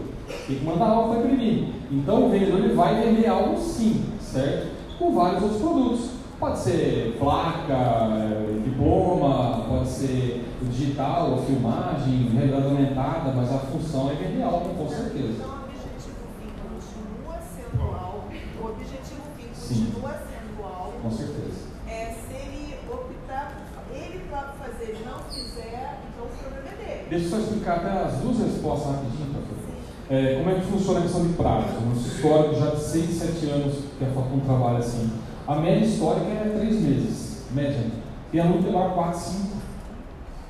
Tem 0.47 0.57
que 0.57 0.65
mandar 0.65 0.85
algo 0.87 1.13
para 1.13 1.23
imprimir. 1.23 1.69
Então 1.89 2.25
o 2.25 2.29
vendedor 2.29 2.59
ele 2.59 2.73
vai 2.73 3.01
vender 3.01 3.27
algo 3.27 3.57
sim, 3.57 4.03
certo? 4.19 4.67
Com 4.99 5.15
vários 5.15 5.43
outros 5.43 5.61
produtos. 5.61 6.12
Pode 6.43 6.59
ser 6.59 7.15
placa, 7.17 7.73
eh, 7.73 8.59
diploma, 8.65 9.63
pode 9.65 9.87
ser 9.87 10.43
digital, 10.63 11.41
filmagem, 11.47 12.31
realidade 12.33 12.65
aumentada, 12.65 13.31
mas 13.33 13.49
a 13.49 13.59
função 13.59 14.11
é 14.11 14.43
algo, 14.43 14.75
com 14.75 14.89
certeza. 14.89 15.39
Então, 15.39 15.47
o 15.47 15.63
objetivo 15.63 16.19
continua 16.67 17.39
sendo 17.47 17.81
algo, 17.81 18.23
o 18.59 18.67
objetivo 18.67 19.21
continua 19.39 20.11
sendo 20.19 20.63
algo. 20.65 20.91
Com 21.01 21.11
certeza. 21.11 21.61
É, 21.87 22.11
se 22.11 22.35
ele 22.35 22.77
optar, 22.91 23.61
ele 23.95 24.25
próprio 24.27 24.53
fazer, 24.59 24.83
ele 24.91 25.05
não 25.05 25.19
fizer, 25.23 26.01
então 26.11 26.25
o 26.25 26.43
problema 26.43 26.67
é 26.67 26.85
dele. 26.85 27.07
Deixa 27.09 27.25
eu 27.25 27.31
só 27.31 27.37
explicar 27.37 27.77
até 27.77 27.89
as 28.03 28.17
duas 28.19 28.37
respostas 28.39 28.91
rapidinho, 28.91 29.31
professor. 29.31 29.75
É, 30.09 30.35
como 30.39 30.49
é 30.49 30.59
que 30.59 30.65
funciona 30.65 30.99
a 30.99 31.03
questão 31.03 31.25
de 31.25 31.33
prazo? 31.35 31.79
Nosso 31.87 32.05
histórico 32.05 32.55
já 32.59 32.71
de 32.71 32.81
6, 32.81 33.09
7 33.11 33.49
anos 33.49 33.75
que 33.97 34.03
a 34.03 34.07
Facom 34.09 34.41
trabalha 34.41 34.79
assim. 34.79 35.09
A 35.45 35.55
média 35.55 35.85
histórica 35.85 36.25
é 36.27 36.57
3 36.57 36.81
meses, 36.81 37.45
média. 37.51 37.85
Tem 38.31 38.39
aluno 38.39 38.59
que 38.59 38.63
demora 38.63 38.89
4, 38.89 39.19
5. 39.19 39.47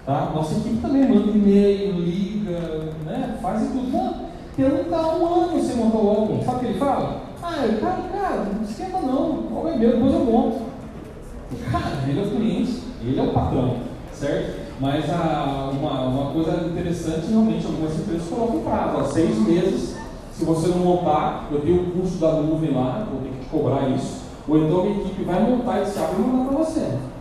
Tá? 0.05 0.31
Nossa 0.35 0.55
equipe 0.55 0.81
também 0.81 1.07
manda 1.07 1.31
e-mail, 1.31 1.93
liga, 1.93 2.59
né? 3.05 3.37
faz 3.41 3.61
tudo. 3.61 3.91
Não, 3.91 4.15
tem 4.55 4.65
aluno 4.65 4.79
que 4.79 4.89
está 4.89 5.15
um 5.15 5.25
ano 5.25 5.63
sem 5.63 5.75
montar 5.77 5.97
o 5.97 6.09
álbum. 6.09 6.43
Sabe 6.43 6.57
o 6.57 6.59
que 6.59 6.65
ele 6.65 6.79
fala? 6.79 7.21
Ah, 7.41 7.65
eu, 7.65 7.79
cara, 7.79 8.01
cara, 8.11 8.47
não 8.55 8.63
esquenta 8.63 8.99
não, 8.99 9.55
álbum 9.55 9.67
é 9.67 9.77
meu, 9.77 9.91
depois 9.93 10.13
eu 10.13 10.25
monto. 10.25 10.61
Cara, 11.71 12.07
ele 12.07 12.19
é 12.19 12.23
o 12.23 12.29
cliente, 12.29 12.83
ele 13.01 13.19
é 13.19 13.23
o 13.23 13.33
patrão, 13.33 13.77
certo? 14.13 14.63
Mas 14.79 15.09
a, 15.09 15.71
uma, 15.71 16.01
uma 16.01 16.31
coisa 16.31 16.67
interessante, 16.67 17.27
realmente, 17.29 17.65
algumas 17.65 17.97
empresas 17.99 18.27
colocam 18.27 18.61
prazo, 18.61 19.13
seis 19.13 19.37
meses, 19.39 19.95
se 20.31 20.45
você 20.45 20.67
não 20.69 20.79
montar, 20.79 21.47
eu 21.51 21.61
tenho 21.61 21.81
o 21.81 21.91
custo 21.91 22.17
da 22.17 22.33
nuvem 22.33 22.73
lá, 22.73 23.07
vou 23.09 23.21
ter 23.21 23.29
que 23.29 23.45
cobrar 23.49 23.89
isso, 23.89 24.22
ou 24.47 24.57
então 24.57 24.83
a 24.83 24.89
equipe 24.89 25.23
vai 25.23 25.41
montar 25.41 25.81
esse 25.81 25.97
álbum 25.97 26.23
e 26.23 26.27
mandar 26.27 26.49
para 26.49 26.57
você. 26.57 27.13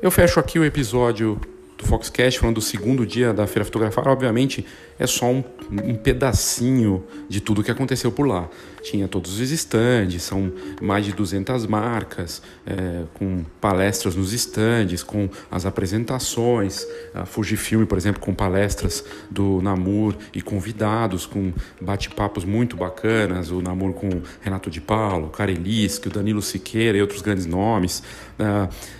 Eu 0.00 0.10
fecho 0.10 0.38
aqui 0.40 0.58
o 0.58 0.64
episódio 0.64 1.40
do 1.76 1.86
Foxcast 1.86 2.40
falando 2.40 2.56
do 2.56 2.60
segundo 2.60 3.06
dia 3.06 3.32
da 3.32 3.46
Feira 3.46 3.64
Fotografar. 3.64 4.08
Obviamente, 4.08 4.64
é 4.98 5.06
só 5.06 5.26
um, 5.26 5.44
um 5.70 5.94
pedacinho 5.94 7.04
de 7.28 7.40
tudo 7.40 7.62
que 7.62 7.70
aconteceu 7.70 8.10
por 8.10 8.26
lá. 8.26 8.48
Tinha 8.90 9.06
todos 9.06 9.38
os 9.38 9.50
estandes, 9.50 10.22
são 10.22 10.52
mais 10.80 11.04
de 11.04 11.12
200 11.12 11.66
marcas, 11.66 12.42
é, 12.66 13.04
com 13.14 13.44
palestras 13.60 14.16
nos 14.16 14.32
estandes, 14.32 15.02
com 15.02 15.28
as 15.50 15.66
apresentações, 15.66 16.86
a 17.14 17.26
Fujifilm, 17.26 17.84
por 17.84 17.98
exemplo, 17.98 18.20
com 18.20 18.34
palestras 18.34 19.04
do 19.30 19.60
Namur 19.60 20.14
e 20.34 20.40
convidados, 20.40 21.26
com 21.26 21.52
bate-papos 21.80 22.44
muito 22.44 22.76
bacanas, 22.76 23.50
o 23.50 23.60
Namur 23.60 23.92
com 23.92 24.08
Renato 24.40 24.70
de 24.70 24.80
Paulo, 24.80 25.28
Karelisky, 25.28 26.08
o 26.08 26.10
Danilo 26.10 26.40
Siqueira 26.40 26.96
e 26.96 27.00
outros 27.00 27.20
grandes 27.20 27.46
nomes, 27.46 28.02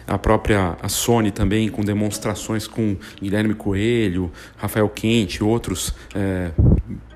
a 0.07 0.19
própria 0.19 0.77
a 0.83 0.89
Sony 0.89 1.31
também 1.31 1.69
com 1.69 1.83
demonstrações 1.83 2.67
com 2.67 2.97
Guilherme 3.21 3.55
Coelho, 3.55 4.31
Rafael 4.57 4.89
Quente, 4.89 5.43
outros 5.43 5.95
é, 6.15 6.51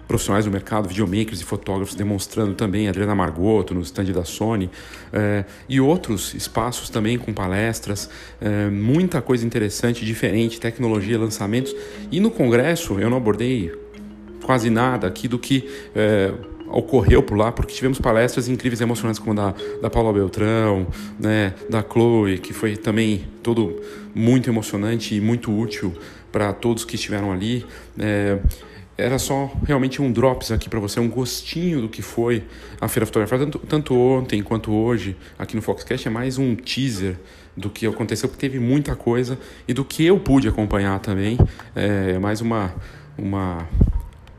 profissionais 0.06 0.44
do 0.44 0.50
mercado, 0.50 0.88
videomakers 0.88 1.40
e 1.40 1.44
fotógrafos 1.44 1.94
demonstrando 1.94 2.54
também, 2.54 2.88
Adriana 2.88 3.14
Margotto 3.14 3.74
no 3.74 3.80
stand 3.80 4.06
da 4.06 4.24
Sony, 4.24 4.70
é, 5.12 5.44
e 5.68 5.80
outros 5.80 6.34
espaços 6.34 6.90
também 6.90 7.18
com 7.18 7.32
palestras, 7.32 8.10
é, 8.40 8.68
muita 8.68 9.22
coisa 9.22 9.46
interessante, 9.46 10.04
diferente, 10.04 10.60
tecnologia, 10.60 11.18
lançamentos. 11.18 11.74
E 12.10 12.20
no 12.20 12.30
congresso 12.30 12.98
eu 13.00 13.08
não 13.08 13.16
abordei 13.16 13.72
quase 14.42 14.70
nada 14.70 15.06
aqui 15.06 15.28
do 15.28 15.38
que 15.38 15.68
é, 15.94 16.32
ocorreu 16.72 17.22
por 17.22 17.36
lá, 17.36 17.52
porque 17.52 17.74
tivemos 17.74 17.98
palestras 17.98 18.48
incríveis 18.48 18.80
e 18.80 18.82
emocionantes 18.82 19.20
como 19.20 19.34
da, 19.34 19.54
da 19.80 19.90
Paula 19.90 20.12
Beltrão, 20.12 20.86
né, 21.18 21.54
da 21.68 21.82
Chloe, 21.82 22.38
que 22.38 22.52
foi 22.52 22.76
também 22.76 23.24
todo 23.42 23.80
muito 24.14 24.48
emocionante 24.50 25.14
e 25.14 25.20
muito 25.20 25.56
útil 25.56 25.92
para 26.30 26.52
todos 26.52 26.84
que 26.84 26.96
estiveram 26.96 27.30
ali. 27.30 27.64
É, 27.98 28.38
era 28.96 29.18
só 29.18 29.50
realmente 29.66 30.02
um 30.02 30.12
drops 30.12 30.50
aqui 30.50 30.68
para 30.68 30.78
você, 30.78 31.00
um 31.00 31.08
gostinho 31.08 31.80
do 31.80 31.88
que 31.88 32.02
foi 32.02 32.44
a 32.80 32.88
Feira 32.88 33.06
Fotográfica, 33.06 33.38
tanto, 33.38 33.58
tanto 33.60 33.94
ontem 33.94 34.42
quanto 34.42 34.72
hoje 34.72 35.16
aqui 35.38 35.56
no 35.56 35.62
Foxcast, 35.62 36.06
é 36.06 36.10
mais 36.10 36.38
um 36.38 36.54
teaser 36.54 37.16
do 37.56 37.70
que 37.70 37.86
aconteceu, 37.86 38.28
porque 38.28 38.46
teve 38.46 38.58
muita 38.58 38.94
coisa 38.94 39.38
e 39.66 39.74
do 39.74 39.84
que 39.84 40.04
eu 40.04 40.18
pude 40.18 40.48
acompanhar 40.48 40.98
também, 41.00 41.38
é 41.74 42.18
mais 42.18 42.40
uma, 42.40 42.74
uma 43.16 43.66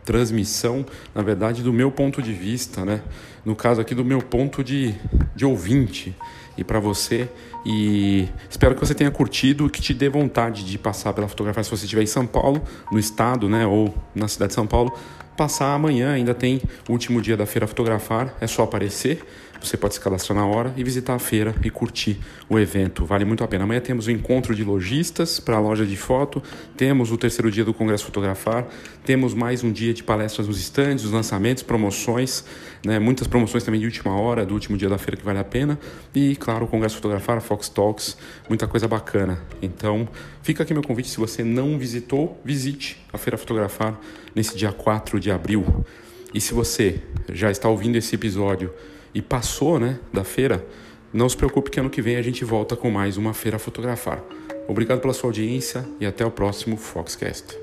transmissão, 0.04 0.86
na 1.14 1.22
verdade, 1.22 1.62
do 1.62 1.72
meu 1.72 1.91
ponto 1.91 2.22
de 2.22 2.34
vista, 2.34 2.86
né? 2.86 3.01
No 3.45 3.56
caso 3.56 3.82
aqui, 3.82 3.93
do 3.93 4.06
meu 4.06 4.20
ponto 4.22 4.64
de, 4.64 4.95
de 5.36 5.45
ouvinte 5.45 6.16
e 6.58 6.64
para 6.64 6.80
você. 6.80 7.30
E 7.66 8.28
espero 8.49 8.76
que 8.76 8.86
você 8.86 8.93
tenha 8.93 9.10
curtido 9.12 9.70
que 9.70 9.82
te 9.82 9.93
dê 9.93 10.10
vontade 10.10 10.66
de 10.66 10.78
passar 10.78 11.14
pela 11.14 11.28
fotografia 11.28 11.64
se 11.64 11.70
você 11.70 11.86
estiver 11.86 12.04
em 12.04 12.08
São 12.08 12.28
Paulo, 12.28 12.62
no 12.91 12.99
estado, 12.99 13.47
né, 13.47 13.66
ou 13.66 13.93
na 14.14 14.28
cidade 14.28 14.49
de 14.49 14.56
São 14.56 14.68
Paulo, 14.68 14.91
passar 15.38 15.74
amanhã, 15.74 16.14
ainda 16.14 16.34
tem 16.34 16.62
o 16.88 16.91
último 16.91 17.22
dia 17.22 17.38
da 17.38 17.45
feira 17.45 17.66
fotografar, 17.68 18.36
é 18.39 18.47
só 18.47 18.64
aparecer. 18.64 19.24
Você 19.64 19.78
pode 19.78 19.93
se 19.93 19.99
cadastrar 20.01 20.38
na 20.38 20.45
hora 20.45 20.74
e 20.76 20.84
visitar 20.84 21.16
a 21.16 21.20
feira 21.20 21.55
e 21.64 21.70
curtir 21.70 22.20
o 22.49 22.59
evento. 22.59 23.05
Vale 23.05 23.24
muito 23.24 23.45
a 23.45 23.47
pena. 23.47 23.64
Amanhã 23.64 23.80
temos 23.80 24.07
o 24.07 24.11
encontro 24.11 24.53
de 24.53 24.61
lojistas 24.61 25.39
para 25.39 25.55
a 25.55 25.59
loja 25.59 25.86
de 25.86 25.95
foto, 25.95 26.43
temos 26.76 27.14
o 27.14 27.18
terceiro 27.18 27.49
dia 27.49 27.64
do 27.64 27.74
Congresso 27.74 28.03
Fotografar, 28.03 28.68
temos 29.05 29.34
mais 29.34 29.64
um 29.64 29.72
dia 29.72 29.93
de 29.93 30.03
palestras 30.03 30.49
nos 30.49 30.59
estandes, 30.59 31.05
os 31.05 31.11
lançamentos, 31.11 31.64
promoções, 31.64 32.43
né? 32.86 32.99
muitas 32.99 33.26
promoções 33.26 33.64
também 33.64 33.80
de 33.80 33.86
última 33.86 34.14
hora, 34.20 34.45
do 34.45 34.53
último 34.53 34.76
dia 34.76 34.89
da 34.89 34.97
feira 34.97 35.16
que 35.16 35.24
vale 35.24 35.39
a 35.39 35.45
pena. 35.45 35.80
E, 36.14 36.36
claro, 36.36 36.66
o 36.66 36.68
Congresso 36.68 36.95
Fotografar, 36.95 37.39
Fox 37.39 37.70
Talks, 37.70 38.18
muita 38.49 38.68
coisa 38.68 38.86
bacana. 38.86 39.41
Então, 39.61 40.09
fica 40.41 40.64
aqui 40.64 40.74
meu 40.74 40.84
convite. 40.84 41.07
Se 41.07 41.18
você 41.18 41.41
não 41.41 41.80
visitou, 41.80 42.38
visite 42.43 43.01
a 43.14 43.18
Feira 43.18 43.38
Fotografar 43.38 43.97
nesse 44.36 44.57
dia 44.57 44.74
4 44.74 45.22
de 45.22 45.32
abril. 45.32 45.86
E 46.34 46.41
se 46.41 46.53
você 46.53 46.99
já 47.32 47.49
está 47.49 47.70
ouvindo 47.70 47.95
esse 47.95 48.16
episódio 48.16 48.74
e 49.14 49.22
passou 49.22 49.80
né, 49.80 49.99
da 50.11 50.24
feira, 50.24 50.66
não 51.14 51.30
se 51.30 51.38
preocupe 51.38 51.70
que 51.70 51.80
ano 51.80 51.89
que 51.89 52.01
vem 52.01 52.16
a 52.16 52.22
gente 52.22 52.43
volta 52.43 52.76
com 52.76 52.89
mais 52.89 53.18
uma 53.18 53.34
Feira 53.34 53.59
Fotografar. 53.59 54.24
Obrigado 54.68 54.99
pela 55.01 55.14
sua 55.14 55.30
audiência 55.30 55.86
e 55.99 56.05
até 56.05 56.26
o 56.26 56.32
próximo 56.32 56.78
Foxcast. 56.78 57.57